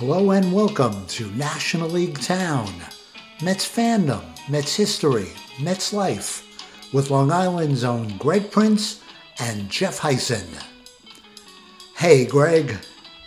Hello 0.00 0.30
and 0.30 0.50
welcome 0.50 1.06
to 1.08 1.30
National 1.32 1.86
League 1.86 2.18
Town, 2.22 2.72
Mets 3.42 3.68
fandom, 3.68 4.24
Mets 4.48 4.74
history, 4.74 5.28
Mets 5.60 5.92
life, 5.92 6.42
with 6.94 7.10
Long 7.10 7.30
Island's 7.30 7.84
own 7.84 8.16
Greg 8.16 8.50
Prince 8.50 9.02
and 9.40 9.68
Jeff 9.68 9.98
Hysen. 9.98 10.48
Hey, 11.98 12.24
Greg. 12.24 12.78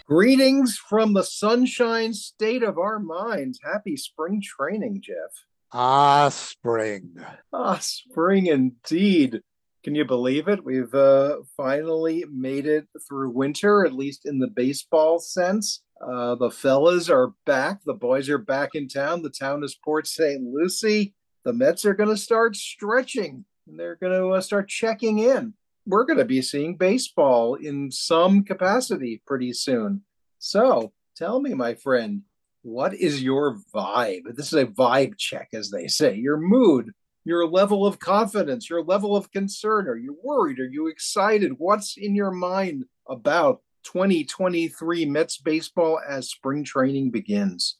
Greetings 0.07 0.75
from 0.75 1.13
the 1.13 1.21
sunshine 1.21 2.11
state 2.11 2.63
of 2.63 2.79
our 2.79 2.97
minds. 2.97 3.59
Happy 3.63 3.95
spring 3.95 4.41
training, 4.41 5.01
Jeff. 5.03 5.45
Ah, 5.71 6.29
spring. 6.29 7.23
Ah, 7.53 7.77
spring 7.81 8.47
indeed. 8.47 9.41
Can 9.83 9.93
you 9.93 10.05
believe 10.05 10.47
it? 10.47 10.65
We've 10.65 10.95
uh, 10.95 11.35
finally 11.55 12.25
made 12.31 12.65
it 12.65 12.87
through 13.07 13.29
winter, 13.29 13.85
at 13.85 13.93
least 13.93 14.25
in 14.25 14.39
the 14.39 14.47
baseball 14.47 15.19
sense. 15.19 15.82
Uh, 16.01 16.35
the 16.35 16.51
fellas 16.51 17.09
are 17.09 17.33
back. 17.45 17.83
The 17.85 17.93
boys 17.93 18.29
are 18.29 18.37
back 18.37 18.71
in 18.73 18.87
town. 18.87 19.21
The 19.21 19.29
town 19.29 19.63
is 19.63 19.75
Port 19.75 20.07
St. 20.07 20.41
Lucie. 20.41 21.13
The 21.45 21.53
Mets 21.53 21.85
are 21.85 21.93
going 21.93 22.09
to 22.09 22.17
start 22.17 22.55
stretching. 22.55 23.45
And 23.67 23.79
they're 23.79 23.95
going 23.95 24.13
to 24.13 24.29
uh, 24.29 24.41
start 24.41 24.67
checking 24.67 25.19
in. 25.19 25.53
We're 25.85 26.05
going 26.05 26.19
to 26.19 26.25
be 26.25 26.41
seeing 26.41 26.77
baseball 26.77 27.55
in 27.55 27.91
some 27.91 28.43
capacity 28.43 29.21
pretty 29.25 29.53
soon. 29.53 30.03
So 30.39 30.93
tell 31.15 31.39
me, 31.39 31.53
my 31.53 31.75
friend, 31.75 32.23
what 32.61 32.93
is 32.93 33.21
your 33.21 33.57
vibe? 33.73 34.35
This 34.35 34.47
is 34.47 34.53
a 34.53 34.65
vibe 34.65 35.17
check, 35.17 35.49
as 35.53 35.69
they 35.69 35.87
say. 35.87 36.15
Your 36.15 36.37
mood, 36.37 36.91
your 37.25 37.45
level 37.47 37.85
of 37.85 37.99
confidence, 37.99 38.69
your 38.69 38.83
level 38.83 39.15
of 39.15 39.31
concern. 39.31 39.87
Are 39.87 39.97
you 39.97 40.17
worried? 40.23 40.59
Are 40.59 40.69
you 40.69 40.87
excited? 40.87 41.53
What's 41.57 41.97
in 41.97 42.15
your 42.15 42.31
mind 42.31 42.85
about 43.07 43.61
2023 43.83 45.05
Mets 45.05 45.37
baseball 45.37 45.99
as 46.07 46.29
spring 46.29 46.63
training 46.63 47.11
begins? 47.11 47.77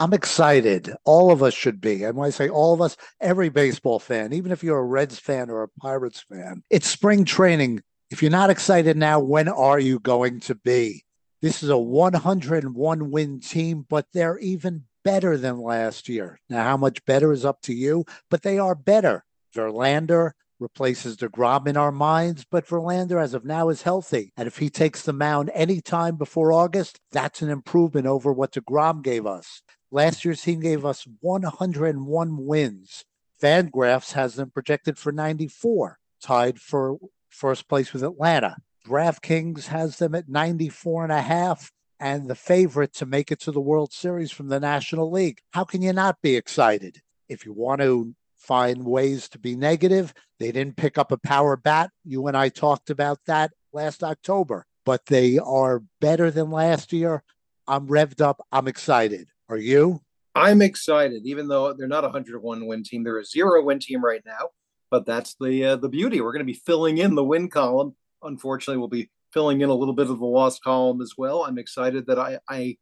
I'm 0.00 0.12
excited. 0.12 0.92
All 1.04 1.30
of 1.30 1.42
us 1.42 1.54
should 1.54 1.80
be. 1.80 2.04
And 2.04 2.16
when 2.16 2.26
I 2.26 2.30
say 2.30 2.48
all 2.48 2.74
of 2.74 2.80
us, 2.80 2.96
every 3.20 3.48
baseball 3.48 3.98
fan, 3.98 4.32
even 4.32 4.50
if 4.50 4.64
you're 4.64 4.78
a 4.78 4.84
Reds 4.84 5.18
fan 5.18 5.50
or 5.50 5.62
a 5.62 5.68
Pirates 5.80 6.20
fan, 6.20 6.62
it's 6.68 6.88
spring 6.88 7.24
training. 7.24 7.82
If 8.10 8.20
you're 8.20 8.30
not 8.30 8.50
excited 8.50 8.96
now, 8.96 9.20
when 9.20 9.48
are 9.48 9.78
you 9.78 10.00
going 10.00 10.40
to 10.40 10.56
be? 10.56 11.04
This 11.42 11.62
is 11.62 11.68
a 11.68 11.78
101 11.78 13.10
win 13.10 13.40
team, 13.40 13.86
but 13.88 14.06
they're 14.12 14.38
even 14.38 14.84
better 15.04 15.36
than 15.36 15.60
last 15.60 16.08
year. 16.08 16.40
Now, 16.48 16.64
how 16.64 16.76
much 16.76 17.04
better 17.04 17.32
is 17.32 17.44
up 17.44 17.60
to 17.62 17.74
you, 17.74 18.04
but 18.30 18.42
they 18.42 18.58
are 18.58 18.74
better. 18.74 19.24
Verlander, 19.54 20.32
replaces 20.58 21.16
DeGrom 21.16 21.66
in 21.66 21.76
our 21.76 21.92
minds, 21.92 22.44
but 22.50 22.66
Verlander, 22.66 23.22
as 23.22 23.34
of 23.34 23.44
now, 23.44 23.68
is 23.68 23.82
healthy. 23.82 24.32
And 24.36 24.46
if 24.46 24.58
he 24.58 24.70
takes 24.70 25.02
the 25.02 25.12
mound 25.12 25.50
any 25.54 25.80
time 25.80 26.16
before 26.16 26.52
August, 26.52 27.00
that's 27.12 27.42
an 27.42 27.50
improvement 27.50 28.06
over 28.06 28.32
what 28.32 28.52
DeGrom 28.52 29.02
gave 29.02 29.26
us. 29.26 29.62
Last 29.90 30.24
year's 30.24 30.42
team 30.42 30.60
gave 30.60 30.84
us 30.84 31.06
101 31.20 32.46
wins. 32.46 33.04
Fangraphs 33.40 34.12
has 34.12 34.34
them 34.34 34.50
projected 34.50 34.98
for 34.98 35.12
94, 35.12 35.98
tied 36.22 36.60
for 36.60 36.98
first 37.28 37.68
place 37.68 37.92
with 37.92 38.02
Atlanta. 38.02 38.56
DraftKings 38.86 39.66
has 39.66 39.98
them 39.98 40.14
at 40.14 40.28
94 40.28 41.04
and 41.04 41.12
a 41.12 41.22
half 41.22 41.70
and 42.00 42.28
the 42.28 42.34
favorite 42.34 42.92
to 42.94 43.06
make 43.06 43.32
it 43.32 43.40
to 43.40 43.52
the 43.52 43.60
World 43.60 43.92
Series 43.92 44.30
from 44.30 44.48
the 44.48 44.60
National 44.60 45.10
League. 45.10 45.40
How 45.52 45.64
can 45.64 45.80
you 45.82 45.92
not 45.92 46.20
be 46.22 46.36
excited? 46.36 47.00
If 47.28 47.46
you 47.46 47.52
want 47.52 47.80
to 47.80 48.14
find 48.46 48.84
ways 48.84 49.28
to 49.30 49.38
be 49.38 49.56
negative. 49.56 50.12
They 50.38 50.52
didn't 50.52 50.76
pick 50.76 50.98
up 50.98 51.12
a 51.12 51.18
power 51.18 51.56
bat. 51.56 51.90
You 52.04 52.26
and 52.26 52.36
I 52.36 52.48
talked 52.48 52.90
about 52.90 53.18
that 53.26 53.52
last 53.72 54.04
October, 54.04 54.66
but 54.84 55.06
they 55.06 55.38
are 55.38 55.82
better 56.00 56.30
than 56.30 56.50
last 56.50 56.92
year. 56.92 57.22
I'm 57.66 57.86
revved 57.88 58.20
up. 58.20 58.44
I'm 58.52 58.68
excited. 58.68 59.28
Are 59.48 59.56
you? 59.56 60.00
I'm 60.34 60.62
excited, 60.62 61.22
even 61.24 61.48
though 61.48 61.72
they're 61.72 61.86
not 61.86 62.04
a 62.04 62.08
101 62.08 62.66
win 62.66 62.82
team. 62.82 63.04
They're 63.04 63.18
a 63.18 63.24
zero 63.24 63.62
win 63.62 63.78
team 63.78 64.04
right 64.04 64.22
now, 64.26 64.50
but 64.90 65.06
that's 65.06 65.36
the 65.40 65.64
uh, 65.64 65.76
the 65.76 65.88
beauty. 65.88 66.20
We're 66.20 66.32
going 66.32 66.46
to 66.46 66.52
be 66.52 66.60
filling 66.66 66.98
in 66.98 67.14
the 67.14 67.24
win 67.24 67.48
column. 67.48 67.94
Unfortunately, 68.22 68.78
we'll 68.78 68.88
be 68.88 69.10
filling 69.32 69.60
in 69.60 69.68
a 69.68 69.74
little 69.74 69.94
bit 69.94 70.10
of 70.10 70.18
the 70.18 70.24
loss 70.24 70.58
column 70.58 71.00
as 71.00 71.12
well. 71.16 71.44
I'm 71.44 71.58
excited 71.58 72.06
that 72.06 72.18
I, 72.18 72.38
I 72.48 72.78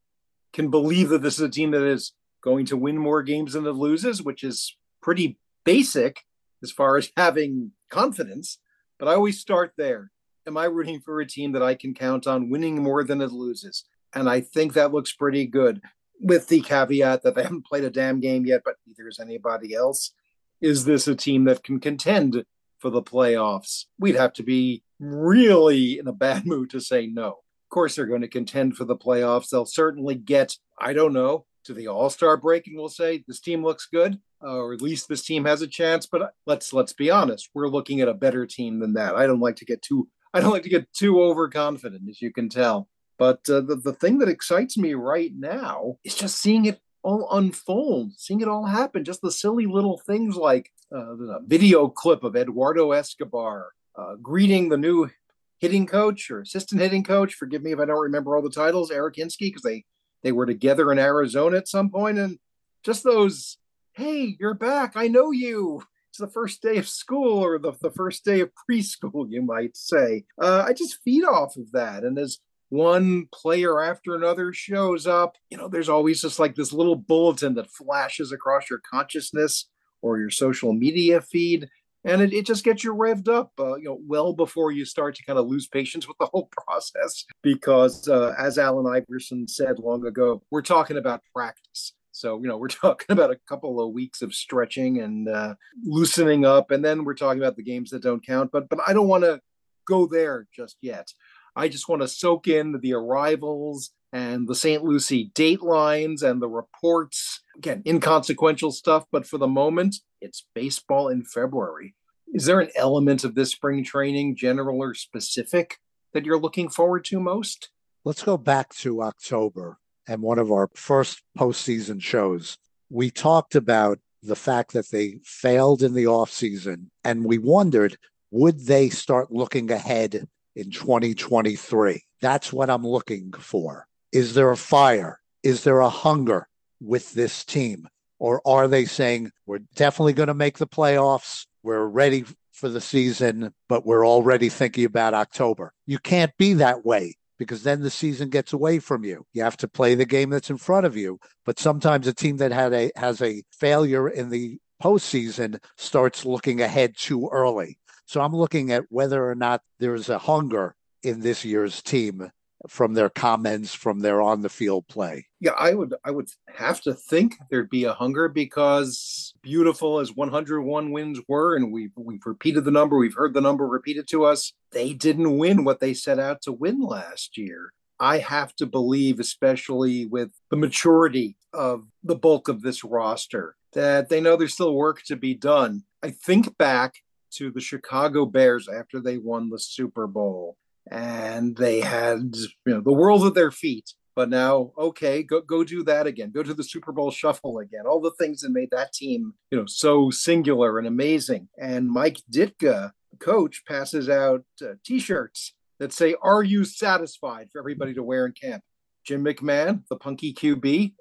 can 0.53 0.71
believe 0.71 1.11
that 1.11 1.23
this 1.23 1.35
is 1.35 1.41
a 1.41 1.49
team 1.49 1.71
that 1.73 1.83
is 1.83 2.13
going 2.43 2.67
to 2.67 2.77
win 2.77 2.99
more 2.99 3.23
games 3.23 3.53
than 3.53 3.67
it 3.67 3.73
loses, 3.73 4.23
which 4.23 4.45
is 4.45 4.77
pretty 5.03 5.39
basic 5.65 6.25
as 6.63 6.71
far 6.71 6.97
as 6.97 7.11
having 7.17 7.73
confidence, 7.91 8.59
but 8.99 9.09
I 9.09 9.15
always 9.15 9.41
start 9.41 9.73
there. 9.77 10.11
Am 10.47 10.57
I 10.57 10.65
rooting 10.65 11.01
for 11.01 11.21
a 11.21 11.27
team 11.27 11.53
that 11.53 11.63
I 11.63 11.75
can 11.75 11.95
count 11.95 12.27
on 12.27 12.51
winning 12.51 12.83
more 12.83 13.05
than 13.05 13.21
it 13.21 13.31
loses? 13.31 13.85
And 14.15 14.29
I 14.29 14.41
think 14.41 14.75
that 14.75 14.93
looks 14.93 15.13
pretty 15.13 15.47
good, 15.47 15.81
with 16.21 16.49
the 16.49 16.61
caveat 16.61 17.23
that 17.23 17.35
they 17.35 17.43
haven't 17.45 17.67
played 17.67 17.85
a 17.85 17.91
damn 17.91 18.21
game 18.21 18.47
yet, 18.47 18.63
but 18.65 18.77
neither 18.87 19.09
is 19.09 19.19
anybody 19.19 19.75
else. 19.75 20.13
Is 20.61 20.85
this 20.85 21.09
a 21.09 21.15
team 21.15 21.45
that 21.45 21.65
can 21.65 21.81
contend 21.81 22.45
for 22.79 22.91
the 22.91 23.03
playoffs? 23.03 23.87
We'd 23.99 24.17
have 24.17 24.33
to 24.35 24.43
be 24.43 24.83
really 25.01 25.99
in 25.99 26.07
a 26.07 26.13
bad 26.13 26.47
mood 26.47 26.71
to 26.71 26.81
say 26.81 27.07
no. 27.07 27.29
Of 27.29 27.75
course, 27.75 27.97
they're 27.97 28.07
going 28.07 28.21
to 28.23 28.29
contend 28.29 28.77
for 28.77 28.85
the 28.85 28.97
playoffs. 28.97 29.49
They'll 29.51 29.67
certainly 29.67 30.15
get, 30.15 30.57
I 30.79 30.93
don't 30.93 31.13
know, 31.13 31.47
to 31.65 31.75
the 31.75 31.89
All 31.89 32.11
Star 32.11 32.37
break, 32.37 32.67
and 32.67 32.77
we'll 32.77 32.89
say 32.89 33.25
this 33.27 33.41
team 33.41 33.63
looks 33.63 33.87
good 33.87 34.19
uh, 34.43 34.57
or 34.57 34.73
at 34.73 34.83
least 34.83 35.09
this 35.09 35.25
team 35.25 35.45
has 35.45 35.63
a 35.63 35.67
chance. 35.67 36.07
But 36.07 36.33
let's 36.47 36.73
let's 36.73 36.93
be 36.93 37.11
honest, 37.11 37.51
we're 37.55 37.69
looking 37.69 38.01
at 38.01 38.09
a 38.09 38.15
better 38.15 38.47
team 38.47 38.81
than 38.81 38.95
that. 38.95 39.17
I 39.17 39.27
don't 39.27 39.41
like 39.41 39.57
to 39.57 39.65
get 39.65 39.83
too 39.83 40.09
I 40.35 40.41
don't 40.41 40.53
like 40.53 40.63
to 40.63 40.71
get 40.71 40.93
too 40.93 41.21
overconfident, 41.23 42.09
as 42.09 42.23
you 42.23 42.33
can 42.33 42.49
tell. 42.49 42.89
But 43.19 43.41
uh, 43.49 43.61
the 43.61 43.77
the 43.77 43.93
thing 43.93 44.19
that 44.19 44.29
excites 44.29 44.77
me 44.77 44.95
right 44.95 45.33
now 45.35 45.99
is 46.05 46.15
just 46.15 46.41
seeing 46.41 46.65
it 46.67 46.81
all 47.03 47.29
unfold, 47.33 48.13
seeing 48.17 48.41
it 48.41 48.49
all 48.49 48.67
happen. 48.67 49.05
Just 49.05 49.23
the 49.23 49.33
silly 49.33 49.67
little 49.67 49.99
things 50.07 50.37
like 50.37 50.71
uh, 50.95 51.15
the 51.17 51.41
video 51.47 51.89
clip 51.89 52.25
of 52.25 52.37
Eduardo 52.37 52.93
Escobar 52.93 53.69
uh, 53.97 54.15
greeting 54.23 54.69
the 54.69 54.79
new 54.79 55.11
hitting 55.59 55.87
coach 55.87 56.31
or 56.31 56.41
assistant 56.41 56.81
hitting 56.81 57.05
coach. 57.05 57.35
Forgive 57.35 57.63
me 57.63 57.73
if 57.73 57.79
I 57.79 57.85
don't 57.85 58.01
remember 58.01 58.35
all 58.35 58.43
the 58.43 58.51
titles, 58.51 58.91
Eric 58.91 59.17
Hinske, 59.17 59.39
because 59.39 59.63
they 59.63 59.85
they 60.23 60.33
were 60.33 60.47
together 60.47 60.93
in 60.93 60.99
Arizona 60.99 61.57
at 61.59 61.69
some 61.69 61.91
point, 61.91 62.19
and 62.19 62.39
just 62.83 63.05
those 63.05 63.59
hey, 63.95 64.37
you're 64.41 64.55
back. 64.55 64.93
I 64.97 65.09
know 65.09 65.31
you. 65.31 65.83
It's 66.11 66.19
the 66.19 66.29
first 66.29 66.63
day 66.63 66.77
of 66.77 66.89
school 66.89 67.39
or 67.45 67.59
the, 67.59 67.73
the 67.81 67.91
first 67.91 68.25
day 68.25 68.41
of 68.41 68.51
preschool, 68.69 69.27
you 69.31 69.43
might 69.43 69.77
say. 69.77 70.25
Uh, 70.41 70.65
I 70.67 70.73
just 70.73 70.99
feed 71.03 71.25
off 71.25 71.57
of 71.57 71.73
that. 71.73 72.05
And 72.05 72.19
as 72.19 72.39
one 72.69 73.29
player 73.33 73.83
after 73.83 74.15
another 74.15 74.53
shows 74.53 75.07
up, 75.07 75.37
you 75.51 75.57
know, 75.57 75.69
there's 75.69 75.89
always 75.89 76.21
just 76.21 76.39
like 76.39 76.55
this 76.55 76.73
little 76.73 76.97
bulletin 76.97 77.55
that 77.55 77.71
flashes 77.71 78.33
across 78.33 78.69
your 78.69 78.81
consciousness 78.91 79.69
or 80.03 80.19
your 80.19 80.31
social 80.31 80.73
media 80.73 81.21
feed. 81.21 81.69
And 82.05 82.21
it, 82.21 82.33
it 82.33 82.47
just 82.47 82.65
gets 82.65 82.83
you 82.83 82.95
revved 82.95 83.29
up, 83.29 83.53
uh, 83.59 83.77
you 83.77 83.85
know, 83.85 83.99
well 84.07 84.33
before 84.33 84.73
you 84.73 84.85
start 84.85 85.15
to 85.17 85.25
kind 85.25 85.39
of 85.39 85.47
lose 85.47 85.69
patience 85.69 86.09
with 86.09 86.19
the 86.19 86.27
whole 86.27 86.49
process. 86.67 87.25
Because 87.43 88.09
uh, 88.09 88.35
as 88.39 88.59
Allen 88.59 88.93
Iverson 88.93 89.47
said 89.47 89.79
long 89.79 90.07
ago, 90.07 90.43
we're 90.51 90.63
talking 90.63 90.97
about 90.97 91.23
practice 91.35 91.93
so, 92.13 92.41
you 92.41 92.47
know, 92.47 92.59
we're 92.59 92.69
talking 92.69 93.07
about 93.09 93.31
a 93.31 93.41
couple 93.49 93.81
of 93.81 93.93
weeks 93.93 94.23
of 94.23 94.35
stretching 94.35 95.01
and 95.01 95.29
uh, 95.29 95.55
loosening 95.83 96.45
up, 96.45 96.71
and 96.71 96.85
then 96.85 97.05
we're 97.05 97.15
talking 97.15 97.43
about 97.43 97.57
the 97.57 97.63
games 97.63 97.91
that 97.91 98.03
don't 98.03 98.25
count. 98.25 98.51
But 98.53 98.69
but 98.69 98.79
I 98.87 98.93
don't 98.93 99.09
want 99.09 99.25
to 99.25 99.41
go 99.87 100.07
there 100.07 100.47
just 100.55 100.77
yet. 100.81 101.09
I 101.57 101.69
just 101.69 101.89
want 101.89 102.03
to 102.03 102.09
soak 102.09 102.49
in 102.49 102.79
the 102.81 102.95
arrivals 102.95 103.91
and 104.13 104.47
the 104.47 104.55
St. 104.55 104.83
Lucie 104.83 105.31
datelines 105.35 106.23
and 106.23 106.41
the 106.41 106.49
reports. 106.49 107.42
Again, 107.57 107.83
inconsequential 107.87 108.73
stuff, 108.73 109.05
but 109.13 109.27
for 109.27 109.39
the 109.39 109.49
moment, 109.49 109.97
it's 110.21 110.47
baseball 110.55 111.09
in 111.09 111.25
February. 111.25 111.95
Is 112.33 112.47
there 112.47 112.61
an 112.61 112.71
element 112.77 113.25
of 113.25 113.35
this 113.35 113.51
spring 113.51 113.85
training, 113.85 114.37
general 114.37 114.79
or 114.81 114.95
specific, 114.95 115.79
that 116.15 116.25
you're 116.25 116.41
looking 116.41 116.69
forward 116.69 117.05
to 117.07 117.21
most? 117.21 117.71
Let's 118.05 118.23
go 118.23 118.37
back 118.37 118.75
to 118.77 119.03
October 119.03 119.79
and 120.09 120.23
one 120.23 120.39
of 120.39 120.51
our 120.51 120.69
first 120.75 121.23
postseason 121.39 122.01
shows, 122.03 122.59
we 122.91 123.11
talked 123.11 123.55
about 123.55 123.99
the 124.23 124.37
fact 124.37 124.73
that 124.73 124.91
they 124.91 125.19
failed 125.25 125.83
in 125.83 125.95
the 125.95 126.05
offseason 126.05 126.87
and 127.05 127.25
we 127.25 127.39
wondered 127.39 127.97
would 128.31 128.67
they 128.67 128.89
start 128.89 129.31
looking 129.31 129.71
ahead 129.71 130.27
in 130.57 130.71
2023? 130.71 132.03
That's 132.21 132.53
what 132.53 132.71
I'm 132.71 132.87
looking 132.87 133.33
for. 133.33 133.87
Is 134.11 134.35
there 134.35 134.51
a 134.51 134.57
fire? 134.57 135.21
Is 135.43 135.65
there 135.65 135.81
a 135.81 135.91
hunger 135.91 136.49
with 136.83 137.13
this 137.13 137.45
team? 137.45 137.89
Or 138.19 138.41
are 138.47 138.69
they 138.69 138.85
saying, 138.85 139.31
we're 139.47 139.61
definitely 139.75 140.13
going 140.13 140.29
to 140.29 140.35
make 140.35 140.59
the 140.59 140.67
playoffs? 140.67 141.47
We're 141.63 141.87
ready 141.87 142.25
for 142.53 142.69
the 142.69 142.81
season, 142.81 143.53
but 143.69 143.85
we're 143.85 144.07
already 144.07 144.49
thinking 144.49 144.85
about 144.85 145.15
October. 145.15 145.73
You 145.87 145.99
can't 145.99 146.37
be 146.37 146.55
that 146.55 146.85
way 146.85 147.17
because 147.39 147.65
then 147.65 147.83
the 147.83 147.91
season 147.91 148.29
gets 148.29 148.53
away 148.53 148.79
from 148.79 149.05
you. 149.05 149.27
You 149.33 149.43
have 149.43 149.57
to 149.59 149.69
play 149.69 149.97
the 149.97 150.05
game 150.05 150.31
that's 150.31 150.51
in 150.51 150.59
front 150.59 150.87
of 150.87 150.97
you. 150.97 151.19
But 151.45 151.59
sometimes 151.59 152.07
a 152.07 152.13
team 152.13 152.37
that 152.37 152.53
had 152.53 152.73
a 152.73 152.93
has 152.95 153.21
a 153.21 153.43
failure 153.51 154.09
in 154.09 154.31
the 154.31 154.59
postseason 154.81 155.59
starts 155.77 156.25
looking 156.25 156.61
ahead 156.61 156.95
too 156.97 157.29
early. 157.33 157.79
So 158.07 158.21
I'm 158.21 158.35
looking 158.35 158.71
at 158.71 158.85
whether 158.91 159.29
or 159.29 159.35
not 159.35 159.63
there's 159.81 160.09
a 160.09 160.19
hunger 160.19 160.77
in 161.03 161.21
this 161.21 161.45
year's 161.45 161.83
team 161.83 162.31
from 162.69 162.95
their 162.95 163.09
comments, 163.09 163.75
from 163.75 164.01
their 164.01 164.21
on 164.23 164.43
the 164.43 164.49
field 164.49 164.87
play. 164.89 165.27
Yeah, 165.41 165.53
I 165.59 165.75
would 165.75 165.95
I 166.05 166.11
would 166.11 166.29
have 166.55 166.81
to 166.83 166.95
think 166.95 167.37
there'd 167.51 167.71
be 167.71 167.85
a 167.85 167.93
hunger 167.93 168.29
because 168.29 169.35
beautiful 169.43 169.99
as 169.99 170.15
101 170.15 170.93
wins 170.93 171.21
were, 171.29 171.57
and 171.57 171.73
we've 171.73 171.93
we've 171.97 172.25
repeated 172.27 172.65
the 172.65 172.71
number, 172.71 172.97
we've 172.97 173.15
heard 173.15 173.35
the 173.35 173.41
number 173.41 173.67
repeated 173.67 174.09
to 174.09 174.25
us. 174.25 174.53
They 174.73 174.93
didn't 174.93 175.39
win 175.39 175.65
what 175.65 175.81
they 175.81 175.95
set 175.95 176.19
out 176.19 176.43
to 176.43 176.53
win 176.53 176.81
last 176.81 177.37
year. 177.37 177.73
I 178.01 178.19
have 178.19 178.55
to 178.57 178.67
believe, 178.67 179.21
especially 179.21 180.07
with 180.07 180.31
the 180.51 180.57
maturity 180.57 181.37
of 181.53 181.87
the 182.03 182.17
bulk 182.17 182.49
of 182.49 182.63
this 182.63 182.83
roster, 182.83 183.57
that 183.75 184.09
they 184.09 184.21
know 184.21 184.37
there's 184.37 184.55
still 184.55 184.75
work 184.75 185.03
to 185.05 185.17
be 185.17 185.35
done. 185.35 185.85
I 186.03 186.11
think 186.11 186.57
back 186.59 186.95
to 187.35 187.51
the 187.51 187.61
Chicago 187.61 188.27
Bears 188.27 188.69
after 188.69 189.01
they 189.01 189.19
won 189.19 189.51
the 189.51 189.59
Super 189.59 190.07
Bowl 190.07 190.57
and 190.91 191.57
they 191.57 191.81
had 191.81 192.35
you 192.67 192.75
know 192.75 192.81
the 192.81 192.93
world 192.93 193.25
at 193.25 193.35
their 193.35 193.51
feet. 193.51 193.93
But 194.15 194.29
now 194.29 194.73
okay 194.77 195.23
go 195.23 195.41
go 195.41 195.65
do 195.65 195.83
that 195.85 196.07
again. 196.07 196.33
Go 196.33 196.43
to 196.43 196.55
the 196.55 196.65
super 196.65 196.93
bowl 196.93 197.11
shuffle 197.11 197.59
again. 197.59 197.87
All 197.87 198.01
the 198.01 198.13
things 198.19 198.43
that 198.43 198.51
made 198.51 198.71
that 198.71 198.93
team 198.93 199.35
you 199.51 199.59
know 199.59 199.67
so 199.67 200.11
singular 200.11 200.79
and 200.79 200.87
amazing. 200.87 201.49
And 201.59 201.89
mike 201.89 202.19
ditka 202.31 202.93
the 203.11 203.17
coach 203.19 203.63
passes 203.67 204.09
out 204.09 204.45
uh, 204.63 204.75
t-shirts 204.85 205.55
that 205.79 205.93
say 205.93 206.15
are 206.23 206.43
you 206.43 206.65
satisfied 206.65 207.49
for 207.51 207.59
everybody 207.59 207.95
to 207.95 208.03
wear 208.03 208.27
in 208.27 208.33
camp? 208.33 208.63
Jim 209.05 209.25
mcmahon 209.25 209.83
the 209.89 209.97
punky 209.97 210.35
qb 210.35 210.93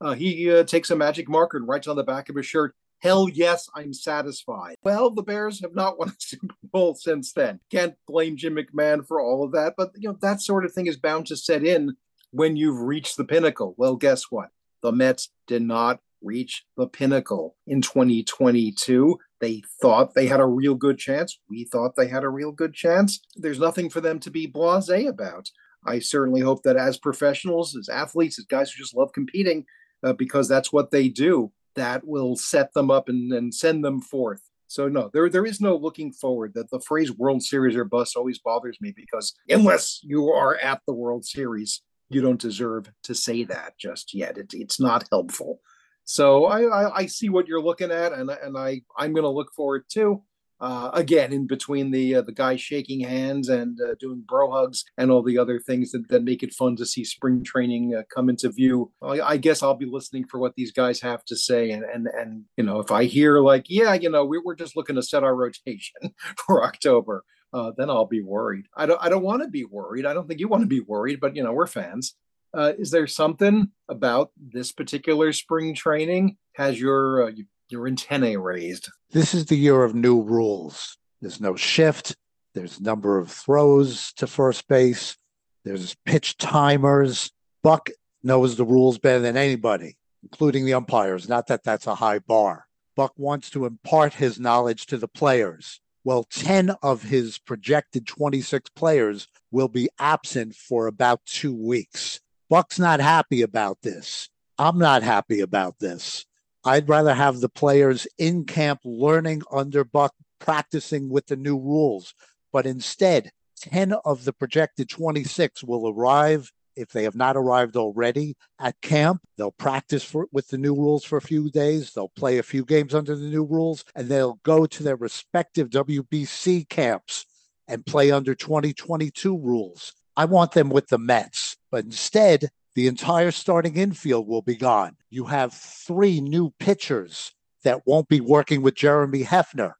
uh, 0.00 0.14
he 0.14 0.50
uh, 0.50 0.62
takes 0.64 0.90
a 0.90 0.96
magic 0.96 1.28
marker 1.28 1.56
and 1.56 1.68
writes 1.68 1.88
on 1.88 1.96
the 1.96 2.04
back 2.04 2.28
of 2.28 2.36
his 2.36 2.46
shirt 2.46 2.74
Hell 3.00 3.28
yes, 3.28 3.68
I'm 3.74 3.92
satisfied. 3.92 4.76
Well, 4.82 5.10
the 5.10 5.22
Bears 5.22 5.60
have 5.60 5.74
not 5.74 5.98
won 5.98 6.08
a 6.08 6.14
Super 6.18 6.54
Bowl 6.64 6.94
since 6.94 7.32
then. 7.32 7.60
Can't 7.70 7.94
blame 8.06 8.36
Jim 8.36 8.56
McMahon 8.56 9.06
for 9.06 9.20
all 9.20 9.44
of 9.44 9.52
that, 9.52 9.74
but 9.76 9.90
you 9.96 10.08
know 10.08 10.18
that 10.22 10.40
sort 10.40 10.64
of 10.64 10.72
thing 10.72 10.86
is 10.86 10.96
bound 10.96 11.26
to 11.26 11.36
set 11.36 11.64
in 11.64 11.96
when 12.30 12.56
you've 12.56 12.80
reached 12.80 13.16
the 13.16 13.24
pinnacle. 13.24 13.74
Well, 13.76 13.96
guess 13.96 14.24
what? 14.30 14.50
The 14.82 14.92
Mets 14.92 15.30
did 15.46 15.62
not 15.62 16.00
reach 16.22 16.64
the 16.76 16.86
pinnacle 16.86 17.56
in 17.66 17.82
2022. 17.82 19.18
They 19.40 19.62
thought 19.80 20.14
they 20.14 20.26
had 20.26 20.40
a 20.40 20.46
real 20.46 20.74
good 20.74 20.98
chance. 20.98 21.38
We 21.48 21.64
thought 21.64 21.96
they 21.96 22.08
had 22.08 22.24
a 22.24 22.28
real 22.28 22.52
good 22.52 22.74
chance. 22.74 23.20
There's 23.36 23.60
nothing 23.60 23.90
for 23.90 24.00
them 24.00 24.18
to 24.20 24.30
be 24.30 24.50
blasé 24.50 25.08
about. 25.08 25.50
I 25.84 26.00
certainly 26.00 26.40
hope 26.40 26.62
that 26.64 26.76
as 26.76 26.98
professionals, 26.98 27.76
as 27.76 27.88
athletes, 27.88 28.38
as 28.38 28.46
guys 28.46 28.72
who 28.72 28.82
just 28.82 28.96
love 28.96 29.12
competing, 29.12 29.66
uh, 30.02 30.14
because 30.14 30.48
that's 30.48 30.72
what 30.72 30.90
they 30.90 31.08
do, 31.08 31.52
that 31.76 32.06
will 32.06 32.36
set 32.36 32.72
them 32.74 32.90
up 32.90 33.08
and, 33.08 33.32
and 33.32 33.54
send 33.54 33.84
them 33.84 34.00
forth. 34.00 34.42
So 34.68 34.88
no, 34.88 35.10
there 35.12 35.28
there 35.28 35.46
is 35.46 35.60
no 35.60 35.76
looking 35.76 36.12
forward. 36.12 36.54
That 36.54 36.70
the 36.70 36.80
phrase 36.80 37.12
World 37.12 37.42
Series 37.42 37.76
or 37.76 37.84
bust 37.84 38.16
always 38.16 38.40
bothers 38.40 38.78
me 38.80 38.92
because 38.94 39.32
unless 39.48 40.00
you 40.02 40.30
are 40.30 40.56
at 40.56 40.80
the 40.86 40.94
World 40.94 41.24
Series, 41.24 41.82
you 42.08 42.20
don't 42.20 42.40
deserve 42.40 42.90
to 43.04 43.14
say 43.14 43.44
that 43.44 43.78
just 43.78 44.12
yet. 44.12 44.38
It, 44.38 44.52
it's 44.52 44.80
not 44.80 45.06
helpful. 45.10 45.60
So 46.04 46.46
I, 46.46 46.62
I, 46.62 46.96
I 46.96 47.06
see 47.06 47.28
what 47.28 47.48
you're 47.48 47.62
looking 47.62 47.90
at, 47.90 48.12
and 48.12 48.30
and 48.30 48.56
I 48.58 48.82
I'm 48.96 49.12
going 49.12 49.24
to 49.24 49.30
look 49.30 49.52
forward 49.54 49.84
to 49.90 50.22
uh, 50.60 50.90
again 50.94 51.32
in 51.32 51.46
between 51.46 51.90
the 51.90 52.16
uh, 52.16 52.22
the 52.22 52.32
guys 52.32 52.60
shaking 52.60 53.00
hands 53.00 53.48
and 53.48 53.78
uh, 53.80 53.94
doing 54.00 54.22
bro 54.26 54.50
hugs 54.50 54.84
and 54.96 55.10
all 55.10 55.22
the 55.22 55.38
other 55.38 55.60
things 55.60 55.92
that, 55.92 56.08
that 56.08 56.24
make 56.24 56.42
it 56.42 56.54
fun 56.54 56.76
to 56.76 56.86
see 56.86 57.04
spring 57.04 57.44
training 57.44 57.94
uh, 57.94 58.02
come 58.14 58.28
into 58.28 58.48
view 58.48 58.90
I, 59.02 59.20
I, 59.20 59.36
guess 59.36 59.62
i'll 59.62 59.74
be 59.74 59.86
listening 59.86 60.26
for 60.26 60.38
what 60.38 60.54
these 60.54 60.72
guys 60.72 61.00
have 61.00 61.24
to 61.26 61.36
say 61.36 61.70
and 61.70 61.84
and 61.84 62.06
and 62.06 62.44
you 62.56 62.64
know 62.64 62.80
if 62.80 62.90
i 62.90 63.04
hear 63.04 63.40
like 63.40 63.66
yeah 63.68 63.94
you 63.94 64.08
know 64.08 64.24
we, 64.24 64.38
we're 64.38 64.54
just 64.54 64.76
looking 64.76 64.96
to 64.96 65.02
set 65.02 65.24
our 65.24 65.36
rotation 65.46 66.14
for 66.46 66.64
october 66.64 67.24
uh, 67.52 67.72
then 67.76 67.90
i'll 67.90 68.06
be 68.06 68.22
worried. 68.22 68.66
I 68.74 68.86
don't 68.86 69.02
i 69.02 69.08
don't 69.08 69.22
want 69.22 69.42
to 69.42 69.48
be 69.48 69.64
worried. 69.64 70.06
I 70.06 70.14
don't 70.14 70.26
think 70.26 70.40
you 70.40 70.48
want 70.48 70.62
to 70.62 70.68
be 70.68 70.80
worried 70.80 71.20
but 71.20 71.36
you 71.36 71.42
know 71.42 71.52
we're 71.52 71.66
fans. 71.66 72.14
Uh, 72.54 72.72
is 72.78 72.90
there 72.90 73.06
something 73.06 73.68
about 73.88 74.30
this 74.38 74.72
particular 74.72 75.30
spring 75.32 75.74
training? 75.74 76.38
Has 76.54 76.80
your 76.80 77.28
you 77.30 77.44
your 77.68 77.86
antennae 77.86 78.36
raised. 78.36 78.90
This 79.10 79.34
is 79.34 79.46
the 79.46 79.56
year 79.56 79.82
of 79.82 79.94
new 79.94 80.20
rules. 80.20 80.96
There's 81.20 81.40
no 81.40 81.56
shift. 81.56 82.16
There's 82.54 82.80
number 82.80 83.18
of 83.18 83.30
throws 83.30 84.12
to 84.14 84.26
first 84.26 84.66
base. 84.68 85.16
There's 85.64 85.94
pitch 86.04 86.36
timers. 86.38 87.30
Buck 87.62 87.90
knows 88.22 88.56
the 88.56 88.64
rules 88.64 88.98
better 88.98 89.20
than 89.20 89.36
anybody, 89.36 89.96
including 90.22 90.64
the 90.64 90.74
umpires. 90.74 91.28
Not 91.28 91.48
that 91.48 91.64
that's 91.64 91.86
a 91.86 91.94
high 91.94 92.20
bar. 92.20 92.66
Buck 92.94 93.12
wants 93.16 93.50
to 93.50 93.66
impart 93.66 94.14
his 94.14 94.40
knowledge 94.40 94.86
to 94.86 94.96
the 94.96 95.08
players. 95.08 95.80
Well, 96.04 96.22
10 96.22 96.70
of 96.82 97.02
his 97.02 97.38
projected 97.38 98.06
26 98.06 98.70
players 98.70 99.26
will 99.50 99.68
be 99.68 99.88
absent 99.98 100.54
for 100.54 100.86
about 100.86 101.24
two 101.26 101.54
weeks. 101.54 102.20
Buck's 102.48 102.78
not 102.78 103.00
happy 103.00 103.42
about 103.42 103.82
this. 103.82 104.30
I'm 104.58 104.78
not 104.78 105.02
happy 105.02 105.40
about 105.40 105.80
this. 105.80 106.24
I'd 106.66 106.88
rather 106.88 107.14
have 107.14 107.38
the 107.38 107.48
players 107.48 108.08
in 108.18 108.44
camp 108.44 108.80
learning 108.84 109.42
under 109.52 109.84
Buck, 109.84 110.12
practicing 110.40 111.08
with 111.08 111.26
the 111.26 111.36
new 111.36 111.56
rules. 111.56 112.12
But 112.52 112.66
instead, 112.66 113.30
10 113.60 113.92
of 114.04 114.24
the 114.24 114.32
projected 114.32 114.88
26 114.88 115.62
will 115.62 115.88
arrive 115.88 116.50
if 116.74 116.88
they 116.88 117.04
have 117.04 117.14
not 117.14 117.36
arrived 117.36 117.76
already 117.76 118.36
at 118.58 118.80
camp. 118.82 119.22
They'll 119.38 119.52
practice 119.52 120.02
for, 120.02 120.26
with 120.32 120.48
the 120.48 120.58
new 120.58 120.74
rules 120.74 121.04
for 121.04 121.18
a 121.18 121.22
few 121.22 121.50
days. 121.52 121.92
They'll 121.92 122.08
play 122.08 122.38
a 122.38 122.42
few 122.42 122.64
games 122.64 122.96
under 122.96 123.14
the 123.14 123.28
new 123.28 123.44
rules, 123.44 123.84
and 123.94 124.08
they'll 124.08 124.40
go 124.42 124.66
to 124.66 124.82
their 124.82 124.96
respective 124.96 125.70
WBC 125.70 126.68
camps 126.68 127.26
and 127.68 127.86
play 127.86 128.10
under 128.10 128.34
2022 128.34 129.38
rules. 129.38 129.94
I 130.16 130.24
want 130.24 130.50
them 130.50 130.70
with 130.70 130.88
the 130.88 130.98
Mets. 130.98 131.56
But 131.70 131.84
instead, 131.84 132.48
the 132.76 132.86
entire 132.86 133.30
starting 133.30 133.74
infield 133.76 134.28
will 134.28 134.42
be 134.42 134.54
gone. 134.54 134.96
You 135.08 135.24
have 135.24 135.54
three 135.54 136.20
new 136.20 136.52
pitchers 136.60 137.32
that 137.64 137.86
won't 137.86 138.06
be 138.06 138.20
working 138.20 138.60
with 138.60 138.74
Jeremy 138.74 139.24
Hefner, 139.24 139.72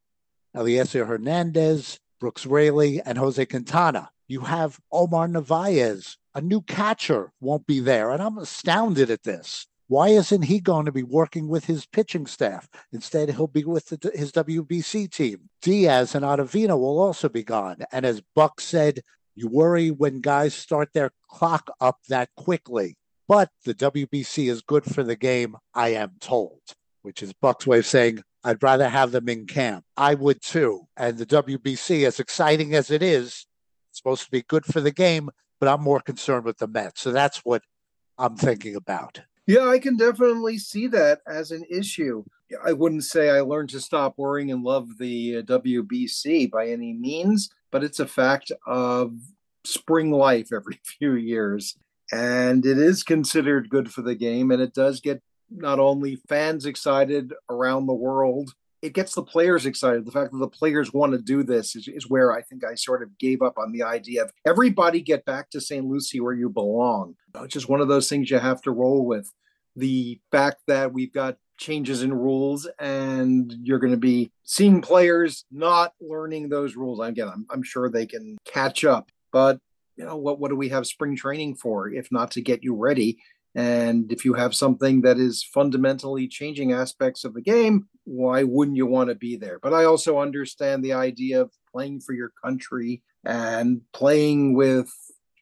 Elieser 0.56 1.06
Hernandez, 1.06 2.00
Brooks 2.18 2.46
Raley, 2.46 3.02
and 3.02 3.18
Jose 3.18 3.44
Quintana. 3.44 4.08
You 4.28 4.40
have 4.40 4.80
Omar 4.90 5.28
Narvaez, 5.28 6.16
a 6.34 6.40
new 6.40 6.62
catcher, 6.62 7.32
won't 7.38 7.66
be 7.66 7.80
there. 7.80 8.12
And 8.12 8.22
I'm 8.22 8.38
astounded 8.38 9.10
at 9.10 9.24
this. 9.24 9.66
Why 9.88 10.08
isn't 10.08 10.42
he 10.42 10.58
going 10.58 10.86
to 10.86 10.92
be 10.92 11.02
working 11.02 11.48
with 11.48 11.66
his 11.66 11.84
pitching 11.84 12.26
staff? 12.26 12.66
Instead, 12.92 13.28
he'll 13.28 13.46
be 13.46 13.64
with 13.64 13.88
the, 13.88 14.10
his 14.14 14.32
WBC 14.32 15.12
team. 15.12 15.50
Diaz 15.60 16.14
and 16.14 16.24
Ottavino 16.24 16.78
will 16.78 16.98
also 16.98 17.28
be 17.28 17.44
gone. 17.44 17.76
And 17.92 18.06
as 18.06 18.22
Buck 18.34 18.58
said 18.58 19.02
you 19.36 19.48
worry 19.48 19.90
when 19.90 20.20
guys 20.20 20.54
start 20.54 20.88
their 20.92 21.12
clock 21.28 21.70
up 21.80 21.98
that 22.08 22.30
quickly. 22.36 22.96
But 23.28 23.50
the 23.64 23.74
WBC 23.74 24.48
is 24.48 24.62
good 24.62 24.84
for 24.84 25.02
the 25.02 25.16
game, 25.16 25.56
I 25.74 25.88
am 25.90 26.12
told, 26.20 26.60
which 27.02 27.22
is 27.22 27.32
Buck's 27.34 27.66
way 27.66 27.78
of 27.78 27.86
saying, 27.86 28.22
I'd 28.42 28.62
rather 28.62 28.88
have 28.88 29.10
them 29.10 29.28
in 29.28 29.46
camp. 29.46 29.84
I 29.96 30.14
would 30.14 30.40
too. 30.40 30.86
And 30.96 31.18
the 31.18 31.26
WBC, 31.26 32.06
as 32.06 32.20
exciting 32.20 32.74
as 32.74 32.90
it 32.90 33.02
is, 33.02 33.46
it's 33.90 33.98
supposed 33.98 34.24
to 34.24 34.30
be 34.30 34.42
good 34.42 34.64
for 34.64 34.80
the 34.80 34.92
game, 34.92 35.30
but 35.58 35.68
I'm 35.68 35.82
more 35.82 36.00
concerned 36.00 36.44
with 36.44 36.58
the 36.58 36.68
Mets. 36.68 37.00
So 37.00 37.10
that's 37.10 37.38
what 37.38 37.62
I'm 38.16 38.36
thinking 38.36 38.76
about. 38.76 39.20
Yeah, 39.46 39.68
I 39.68 39.78
can 39.78 39.96
definitely 39.96 40.58
see 40.58 40.86
that 40.88 41.20
as 41.26 41.50
an 41.50 41.64
issue. 41.70 42.24
I 42.64 42.72
wouldn't 42.72 43.04
say 43.04 43.30
I 43.30 43.40
learned 43.40 43.70
to 43.70 43.80
stop 43.80 44.14
worrying 44.16 44.52
and 44.52 44.62
love 44.62 44.88
the 44.98 45.38
uh, 45.38 45.42
WBC 45.42 46.50
by 46.50 46.68
any 46.68 46.92
means, 46.92 47.50
but 47.70 47.84
it's 47.84 48.00
a 48.00 48.06
fact 48.06 48.52
of 48.66 49.14
spring 49.64 50.10
life 50.10 50.48
every 50.52 50.80
few 50.98 51.14
years. 51.14 51.76
And 52.12 52.64
it 52.64 52.78
is 52.78 53.02
considered 53.02 53.68
good 53.68 53.92
for 53.92 54.02
the 54.02 54.14
game, 54.14 54.50
and 54.50 54.62
it 54.62 54.72
does 54.72 55.00
get 55.00 55.20
not 55.50 55.80
only 55.80 56.16
fans 56.28 56.66
excited 56.66 57.32
around 57.50 57.86
the 57.86 57.94
world, 57.94 58.52
it 58.82 58.92
gets 58.92 59.14
the 59.14 59.22
players 59.22 59.66
excited. 59.66 60.04
The 60.04 60.12
fact 60.12 60.32
that 60.32 60.38
the 60.38 60.48
players 60.48 60.92
want 60.92 61.12
to 61.12 61.18
do 61.18 61.42
this 61.42 61.74
is, 61.74 61.88
is 61.88 62.08
where 62.08 62.32
I 62.32 62.42
think 62.42 62.64
I 62.64 62.74
sort 62.74 63.02
of 63.02 63.16
gave 63.18 63.42
up 63.42 63.58
on 63.58 63.72
the 63.72 63.82
idea 63.82 64.22
of 64.22 64.30
everybody 64.46 65.00
get 65.00 65.24
back 65.24 65.50
to 65.50 65.60
St. 65.60 65.84
Lucie 65.84 66.20
where 66.20 66.34
you 66.34 66.48
belong. 66.48 67.16
It's 67.36 67.54
just 67.54 67.68
one 67.68 67.80
of 67.80 67.88
those 67.88 68.08
things 68.08 68.30
you 68.30 68.38
have 68.38 68.62
to 68.62 68.70
roll 68.70 69.04
with. 69.04 69.32
The 69.74 70.20
fact 70.30 70.62
that 70.68 70.92
we've 70.92 71.12
got 71.12 71.36
changes 71.56 72.02
in 72.02 72.12
rules 72.12 72.68
and 72.78 73.54
you're 73.62 73.78
going 73.78 73.92
to 73.92 73.96
be 73.96 74.30
seeing 74.44 74.80
players 74.80 75.44
not 75.50 75.92
learning 76.00 76.48
those 76.48 76.76
rules. 76.76 77.00
Again, 77.00 77.28
I'm, 77.28 77.46
I'm 77.50 77.62
sure 77.62 77.88
they 77.88 78.06
can 78.06 78.36
catch 78.44 78.84
up, 78.84 79.10
but 79.32 79.58
you 79.96 80.04
know 80.04 80.16
what? 80.16 80.38
What 80.38 80.50
do 80.50 80.56
we 80.56 80.68
have 80.68 80.86
spring 80.86 81.16
training 81.16 81.56
for 81.56 81.88
if 81.88 82.12
not 82.12 82.30
to 82.32 82.42
get 82.42 82.62
you 82.62 82.74
ready? 82.74 83.18
And 83.54 84.12
if 84.12 84.26
you 84.26 84.34
have 84.34 84.54
something 84.54 85.00
that 85.00 85.18
is 85.18 85.42
fundamentally 85.42 86.28
changing 86.28 86.72
aspects 86.72 87.24
of 87.24 87.32
the 87.32 87.40
game, 87.40 87.88
why 88.04 88.42
wouldn't 88.42 88.76
you 88.76 88.84
want 88.84 89.08
to 89.08 89.14
be 89.14 89.36
there? 89.36 89.58
But 89.62 89.72
I 89.72 89.84
also 89.84 90.18
understand 90.18 90.84
the 90.84 90.92
idea 90.92 91.40
of 91.40 91.50
playing 91.72 92.00
for 92.00 92.12
your 92.12 92.32
country 92.44 93.02
and 93.24 93.80
playing 93.94 94.54
with 94.54 94.90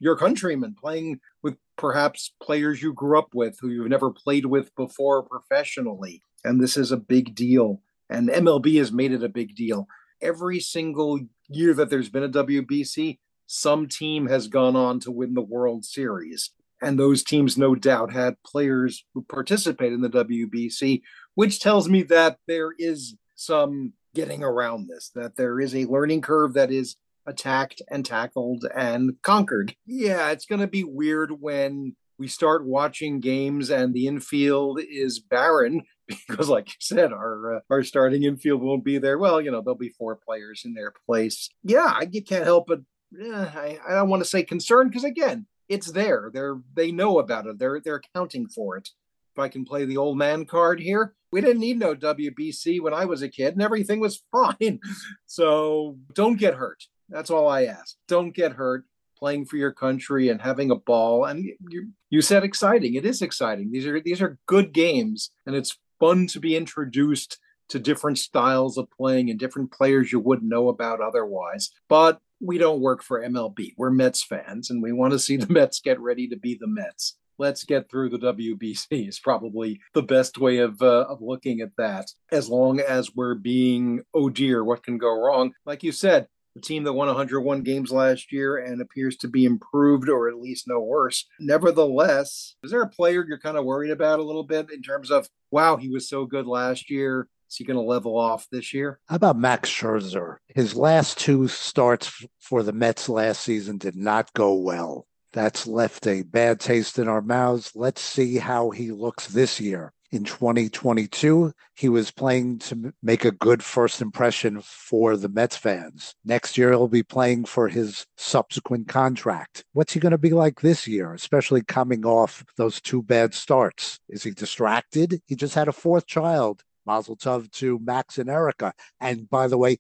your 0.04 0.16
countrymen, 0.16 0.76
playing 0.78 1.18
with 1.42 1.56
perhaps 1.78 2.34
players 2.42 2.82
you 2.82 2.92
grew 2.92 3.18
up 3.18 3.34
with 3.34 3.56
who 3.58 3.70
you've 3.70 3.88
never 3.88 4.11
played 4.11 4.44
with 4.44 4.70
before 4.76 5.23
professionally. 5.23 6.23
And 6.44 6.61
this 6.61 6.76
is 6.76 6.92
a 6.92 6.99
big 6.99 7.34
deal. 7.34 7.80
And 8.11 8.28
MLB 8.28 8.76
has 8.76 8.92
made 8.92 9.12
it 9.12 9.25
a 9.25 9.30
big 9.30 9.56
deal. 9.56 9.88
Every 10.20 10.61
single 10.61 11.20
year 11.49 11.73
that 11.73 11.88
there's 11.88 12.11
been 12.11 12.23
a 12.23 12.28
WBC, 12.28 13.18
some 13.46 13.88
team 13.88 14.26
has 14.26 14.46
gone 14.46 14.76
on 14.76 15.00
to 15.00 15.11
win 15.11 15.32
the 15.32 15.40
World 15.40 15.87
Series. 15.87 16.50
And 16.82 16.99
those 16.99 17.25
teams, 17.25 17.56
no 17.56 17.75
doubt, 17.75 18.12
had 18.12 18.42
players 18.42 19.06
who 19.14 19.23
participate 19.23 19.94
in 19.94 20.02
the 20.02 20.11
WBC, 20.11 21.00
which 21.34 21.61
tells 21.61 21.88
me 21.88 22.02
that 22.04 22.37
there 22.46 22.75
is 22.78 23.16
some 23.37 23.94
getting 24.14 24.44
around 24.44 24.87
this, 24.87 25.11
that 25.14 25.37
there 25.37 25.61
is 25.61 25.75
a 25.75 25.87
learning 25.87 26.20
curve 26.20 26.52
that 26.54 26.70
is 26.70 26.96
attacked 27.26 27.83
and 27.90 28.04
tackled 28.04 28.66
and 28.75 29.16
conquered. 29.23 29.75
Yeah, 29.87 30.31
it's 30.31 30.47
going 30.47 30.61
to 30.61 30.66
be 30.66 30.85
weird 30.85 31.33
when 31.40 31.97
we 32.19 32.28
start 32.28 32.64
watching 32.64 33.21
games 33.21 33.71
and 33.71 33.93
the 33.93 34.07
infield 34.07 34.81
is 34.81 35.19
barren 35.19 35.83
because 36.28 36.49
like 36.49 36.69
you 36.69 36.75
said 36.81 37.12
our 37.12 37.57
uh, 37.57 37.61
our 37.71 37.83
starting 37.83 38.25
infield 38.25 38.62
won't 38.62 38.85
be 38.85 38.99
there. 38.99 39.19
Well 39.19 39.40
you 39.40 39.50
know 39.50 39.61
there'll 39.61 39.76
be 39.76 39.88
four 39.88 40.16
players 40.16 40.62
in 40.64 40.75
their 40.75 40.93
place. 41.07 41.49
Yeah 41.62 41.93
i 41.95 42.07
can't 42.07 42.45
help 42.45 42.66
but 42.66 42.81
yeah, 43.12 43.50
I, 43.54 43.78
I 43.87 43.95
don't 43.95 44.09
want 44.09 44.23
to 44.23 44.28
say 44.28 44.43
concerned 44.43 44.90
because 44.90 45.04
again 45.04 45.47
it's 45.69 45.90
there. 45.93 46.31
They're 46.33 46.59
they 46.75 46.93
know 46.93 47.19
about 47.19 47.47
it. 47.47 47.59
They're 47.59 47.81
they're 47.81 48.02
accounting 48.14 48.49
for 48.49 48.76
it. 48.76 48.90
If 49.35 49.38
i 49.38 49.49
can 49.49 49.64
play 49.64 49.85
the 49.85 49.97
old 49.97 50.16
man 50.16 50.45
card 50.45 50.78
here 50.78 51.14
we 51.33 51.40
didn't 51.40 51.59
need 51.59 51.76
no 51.76 51.97
wbc 51.97 52.81
when 52.81 52.95
i 52.95 53.04
was 53.04 53.21
a 53.21 53.28
kid 53.28 53.54
and 53.54 53.62
everything 53.62 53.99
was 53.99 54.23
fine. 54.33 54.78
So 55.26 55.99
don't 56.14 56.38
get 56.38 56.54
hurt 56.54 56.85
that's 57.08 57.30
all 57.30 57.49
i 57.49 57.64
ask 57.64 57.96
don't 58.08 58.34
get 58.34 58.52
hurt 58.52 58.84
playing 59.25 59.46
for 59.46 59.56
your 59.56 59.73
country 59.73 60.28
and 60.28 60.40
having 60.40 60.70
a 60.70 60.76
ball. 60.76 61.25
And 61.25 61.46
you, 61.70 61.88
you 62.11 62.20
said 62.20 62.44
exciting. 62.44 62.94
It 62.94 63.06
is 63.06 63.23
exciting. 63.23 63.70
These 63.73 63.87
are 63.87 64.00
these 64.00 64.20
are 64.20 64.38
good 64.46 64.73
games, 64.73 65.30
and 65.46 65.56
it's 65.56 65.78
fun 65.99 66.26
to 66.28 66.40
be 66.40 66.56
introduced 66.56 67.38
to 67.70 67.78
different 67.78 68.18
styles 68.18 68.76
of 68.76 68.90
playing 68.90 69.30
and 69.30 69.38
different 69.38 69.73
players 69.73 70.12
you 70.12 70.20
wouldn't 70.20 70.50
know 70.50 70.68
about 70.68 71.00
otherwise. 71.00 71.70
But 71.88 72.20
we 72.38 72.58
don't 72.58 72.82
work 72.82 73.02
for 73.02 73.23
MLB. 73.23 73.73
We're 73.78 73.90
Mets 73.90 74.23
fans, 74.23 74.68
and 74.68 74.82
we 74.82 74.92
want 74.92 75.12
to 75.12 75.18
see 75.18 75.37
the 75.37 75.52
Mets 75.52 75.80
get 75.80 75.99
ready 76.00 76.28
to 76.28 76.37
be 76.37 76.58
the 76.61 76.66
Mets. 76.66 77.16
Let's 77.37 77.64
get 77.64 77.90
through 77.90 78.11
the 78.11 78.18
WBC 78.18 79.08
is 79.08 79.18
probably 79.18 79.80
the 79.92 80.02
best 80.02 80.38
way 80.38 80.58
of 80.58 80.80
uh, 80.82 81.06
of 81.08 81.23
looking 81.23 81.62
at 81.62 81.75
that. 81.78 82.11
As 82.30 82.49
long 82.49 82.78
as 82.78 83.14
we're 83.14 83.34
being, 83.34 84.02
oh 84.12 84.28
dear, 84.28 84.62
what 84.62 84.84
can 84.84 84.99
go 84.99 85.18
wrong? 85.18 85.52
Like 85.64 85.82
you 85.82 85.90
said, 85.90 86.28
the 86.54 86.61
team 86.61 86.84
that 86.84 86.92
won 86.92 87.08
101 87.08 87.62
games 87.62 87.90
last 87.90 88.32
year 88.32 88.56
and 88.56 88.80
appears 88.80 89.16
to 89.18 89.28
be 89.28 89.44
improved 89.44 90.08
or 90.08 90.28
at 90.28 90.40
least 90.40 90.68
no 90.68 90.80
worse. 90.80 91.26
Nevertheless, 91.40 92.54
is 92.62 92.70
there 92.70 92.82
a 92.82 92.88
player 92.88 93.25
you're 93.26 93.38
kind 93.38 93.56
of 93.56 93.64
worried 93.64 93.90
about 93.90 94.20
a 94.20 94.25
little 94.25 94.44
bit 94.44 94.70
in 94.70 94.82
terms 94.82 95.11
of, 95.11 95.28
wow, 95.50 95.76
he 95.76 95.88
was 95.88 96.08
so 96.08 96.26
good 96.26 96.46
last 96.46 96.90
year? 96.90 97.28
Is 97.50 97.56
he 97.56 97.64
going 97.64 97.76
to 97.76 97.82
level 97.82 98.18
off 98.18 98.46
this 98.50 98.73
year? 98.73 98.99
How 99.06 99.16
about 99.16 99.38
Max 99.38 99.68
Scherzer? 99.68 100.37
His 100.49 100.75
last 100.75 101.18
two 101.18 101.49
starts 101.49 102.25
for 102.40 102.62
the 102.62 102.73
Mets 102.73 103.08
last 103.08 103.42
season 103.42 103.78
did 103.78 103.96
not 103.96 104.32
go 104.32 104.54
well. 104.54 105.06
That's 105.32 105.66
left 105.66 106.06
a 106.06 106.23
bad 106.23 106.61
taste 106.61 106.99
in 106.99 107.08
our 107.08 107.20
mouths. 107.20 107.73
Let's 107.75 108.00
see 108.00 108.37
how 108.37 108.70
he 108.70 108.92
looks 108.92 109.26
this 109.26 109.61
year 109.61 109.92
in 110.14 110.25
2022, 110.25 111.52
he 111.75 111.88
was 111.88 112.11
playing 112.11 112.59
to 112.61 112.94
make 113.02 113.25
a 113.25 113.33
good 113.33 113.62
first 113.62 114.00
impression 114.00 114.61
for 114.62 115.16
the 115.16 115.28
Mets 115.28 115.56
fans. 115.56 116.14
Next 116.25 116.56
year, 116.56 116.71
he'll 116.71 116.88
be 116.88 117.02
playing 117.02 117.44
for 117.47 117.68
his 117.68 118.06
subsequent 118.16 118.88
contract. 118.88 119.64
What's 119.73 119.92
he 119.92 120.00
going 120.00 120.12
to 120.12 120.18
be 120.18 120.30
like 120.30 120.61
this 120.61 120.87
year, 120.87 121.12
especially 121.12 121.62
coming 121.62 122.06
off 122.06 122.44
those 122.56 122.80
two 122.80 123.02
bad 123.02 123.35
starts? 123.35 123.99
Is 124.09 124.23
he 124.23 124.30
distracted? 124.30 125.21
He 125.26 125.35
just 125.35 125.54
had 125.54 125.68
a 125.68 125.73
fourth 125.73 126.06
child, 126.06 126.62
Mazel 126.87 127.16
Tov 127.16 127.50
to 127.52 127.78
Max 127.80 128.18
and 128.18 128.30
Erica. 128.30 128.73
And 129.00 129.28
by 129.28 129.49
the 129.49 129.59
way, 129.59 129.78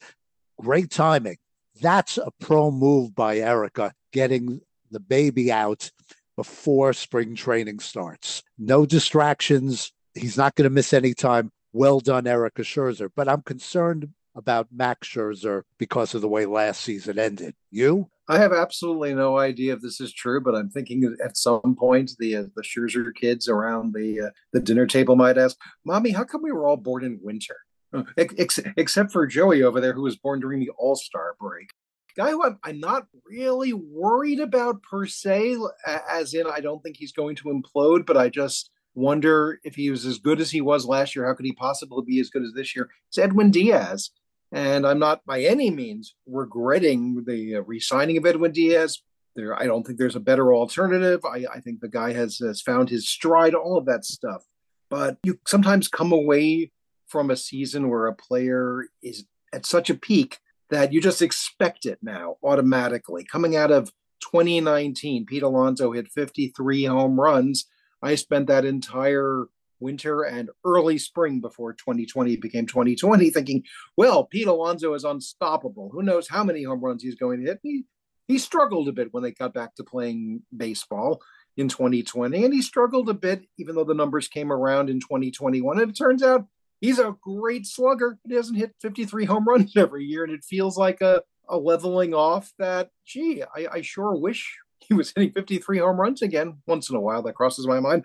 great 0.60 0.90
timing. 0.90 1.36
That's 1.80 2.18
a 2.18 2.30
pro 2.40 2.70
move 2.70 3.14
by 3.14 3.38
Erica, 3.38 3.92
getting 4.12 4.60
the 4.90 5.00
baby 5.00 5.50
out 5.50 5.90
before 6.36 6.92
spring 6.92 7.34
training 7.34 7.78
starts. 7.78 8.42
No 8.58 8.86
distractions, 8.86 9.92
He's 10.14 10.36
not 10.36 10.54
going 10.54 10.64
to 10.64 10.70
miss 10.70 10.92
any 10.92 11.14
time. 11.14 11.50
Well 11.72 12.00
done, 12.00 12.26
Erica 12.26 12.62
Scherzer. 12.62 13.10
But 13.14 13.28
I'm 13.28 13.42
concerned 13.42 14.10
about 14.34 14.68
Max 14.72 15.08
Scherzer 15.08 15.62
because 15.78 16.14
of 16.14 16.20
the 16.20 16.28
way 16.28 16.46
last 16.46 16.80
season 16.80 17.18
ended. 17.18 17.54
You? 17.70 18.08
I 18.28 18.38
have 18.38 18.52
absolutely 18.52 19.14
no 19.14 19.38
idea 19.38 19.74
if 19.74 19.82
this 19.82 20.00
is 20.00 20.12
true, 20.12 20.40
but 20.40 20.54
I'm 20.54 20.70
thinking 20.70 21.14
at 21.22 21.36
some 21.36 21.76
point 21.78 22.12
the 22.18 22.36
uh, 22.36 22.42
the 22.56 22.62
Scherzer 22.62 23.14
kids 23.14 23.48
around 23.48 23.92
the 23.92 24.28
uh, 24.28 24.30
the 24.52 24.60
dinner 24.60 24.86
table 24.86 25.14
might 25.14 25.36
ask, 25.36 25.56
"Mommy, 25.84 26.10
how 26.10 26.24
come 26.24 26.42
we 26.42 26.52
were 26.52 26.66
all 26.66 26.78
born 26.78 27.04
in 27.04 27.18
winter?" 27.22 27.56
Uh, 27.92 28.04
ex- 28.16 28.60
except 28.76 29.12
for 29.12 29.26
Joey 29.26 29.62
over 29.62 29.80
there, 29.80 29.92
who 29.92 30.02
was 30.02 30.16
born 30.16 30.40
during 30.40 30.60
the 30.60 30.70
All 30.78 30.96
Star 30.96 31.36
break. 31.38 31.68
Guy 32.16 32.30
who 32.30 32.56
I'm 32.62 32.80
not 32.80 33.06
really 33.28 33.72
worried 33.72 34.40
about 34.40 34.82
per 34.82 35.04
se, 35.04 35.56
as 36.08 36.32
in 36.32 36.46
I 36.46 36.60
don't 36.60 36.82
think 36.82 36.96
he's 36.96 37.12
going 37.12 37.36
to 37.36 37.48
implode, 37.48 38.06
but 38.06 38.16
I 38.16 38.30
just 38.30 38.70
wonder 38.94 39.60
if 39.64 39.74
he 39.74 39.90
was 39.90 40.06
as 40.06 40.18
good 40.18 40.40
as 40.40 40.50
he 40.50 40.60
was 40.60 40.86
last 40.86 41.14
year. 41.14 41.26
How 41.26 41.34
could 41.34 41.46
he 41.46 41.52
possibly 41.52 42.04
be 42.06 42.20
as 42.20 42.30
good 42.30 42.42
as 42.42 42.52
this 42.52 42.74
year? 42.74 42.90
It's 43.08 43.18
Edwin 43.18 43.50
Diaz. 43.50 44.10
And 44.52 44.86
I'm 44.86 45.00
not 45.00 45.24
by 45.26 45.42
any 45.42 45.70
means 45.70 46.14
regretting 46.26 47.24
the 47.26 47.56
uh, 47.56 47.60
re-signing 47.62 48.16
of 48.16 48.26
Edwin 48.26 48.52
Diaz. 48.52 49.02
There, 49.34 49.58
I 49.60 49.66
don't 49.66 49.84
think 49.84 49.98
there's 49.98 50.14
a 50.14 50.20
better 50.20 50.54
alternative. 50.54 51.24
I, 51.24 51.44
I 51.52 51.60
think 51.60 51.80
the 51.80 51.88
guy 51.88 52.12
has, 52.12 52.38
has 52.38 52.62
found 52.62 52.88
his 52.88 53.08
stride, 53.08 53.54
all 53.54 53.76
of 53.76 53.86
that 53.86 54.04
stuff. 54.04 54.44
But 54.90 55.18
you 55.24 55.40
sometimes 55.44 55.88
come 55.88 56.12
away 56.12 56.70
from 57.08 57.30
a 57.30 57.36
season 57.36 57.88
where 57.88 58.06
a 58.06 58.14
player 58.14 58.86
is 59.02 59.24
at 59.52 59.66
such 59.66 59.90
a 59.90 59.94
peak 59.94 60.38
that 60.70 60.92
you 60.92 61.00
just 61.00 61.20
expect 61.20 61.84
it 61.84 61.98
now 62.00 62.36
automatically. 62.44 63.24
Coming 63.24 63.56
out 63.56 63.72
of 63.72 63.92
2019, 64.20 65.26
Pete 65.26 65.42
Alonso 65.42 65.92
hit 65.92 66.08
53 66.08 66.84
home 66.84 67.20
runs 67.20 67.66
I 68.04 68.16
spent 68.16 68.48
that 68.48 68.66
entire 68.66 69.46
winter 69.80 70.22
and 70.22 70.50
early 70.64 70.98
spring 70.98 71.40
before 71.40 71.72
2020 71.72 72.36
became 72.36 72.66
2020 72.66 73.30
thinking, 73.30 73.64
well, 73.96 74.24
Pete 74.24 74.46
Alonso 74.46 74.92
is 74.94 75.04
unstoppable. 75.04 75.90
Who 75.90 76.02
knows 76.02 76.28
how 76.28 76.44
many 76.44 76.62
home 76.62 76.80
runs 76.80 77.02
he's 77.02 77.14
going 77.14 77.40
to 77.40 77.46
hit? 77.46 77.60
He, 77.62 77.84
he 78.28 78.38
struggled 78.38 78.88
a 78.88 78.92
bit 78.92 79.12
when 79.12 79.22
they 79.22 79.32
got 79.32 79.54
back 79.54 79.74
to 79.76 79.84
playing 79.84 80.42
baseball 80.54 81.22
in 81.56 81.68
2020, 81.68 82.44
and 82.44 82.52
he 82.52 82.60
struggled 82.60 83.08
a 83.08 83.14
bit 83.14 83.46
even 83.58 83.74
though 83.74 83.84
the 83.84 83.94
numbers 83.94 84.28
came 84.28 84.52
around 84.52 84.90
in 84.90 85.00
2021. 85.00 85.80
And 85.80 85.90
it 85.90 85.94
turns 85.94 86.22
out 86.22 86.46
he's 86.80 86.98
a 86.98 87.16
great 87.22 87.66
slugger. 87.66 88.18
He 88.26 88.34
doesn't 88.34 88.56
hit 88.56 88.74
53 88.82 89.24
home 89.24 89.44
runs 89.44 89.76
every 89.76 90.04
year, 90.04 90.24
and 90.24 90.32
it 90.32 90.44
feels 90.44 90.76
like 90.76 91.00
a, 91.00 91.22
a 91.48 91.56
leveling 91.56 92.12
off 92.12 92.52
that, 92.58 92.90
gee, 93.06 93.42
I, 93.42 93.66
I 93.72 93.80
sure 93.80 94.14
wish 94.14 94.58
he 94.88 94.94
was 94.94 95.12
hitting 95.14 95.32
53 95.32 95.78
home 95.78 96.00
runs 96.00 96.22
again 96.22 96.58
once 96.66 96.90
in 96.90 96.96
a 96.96 97.00
while. 97.00 97.22
That 97.22 97.34
crosses 97.34 97.66
my 97.66 97.80
mind. 97.80 98.04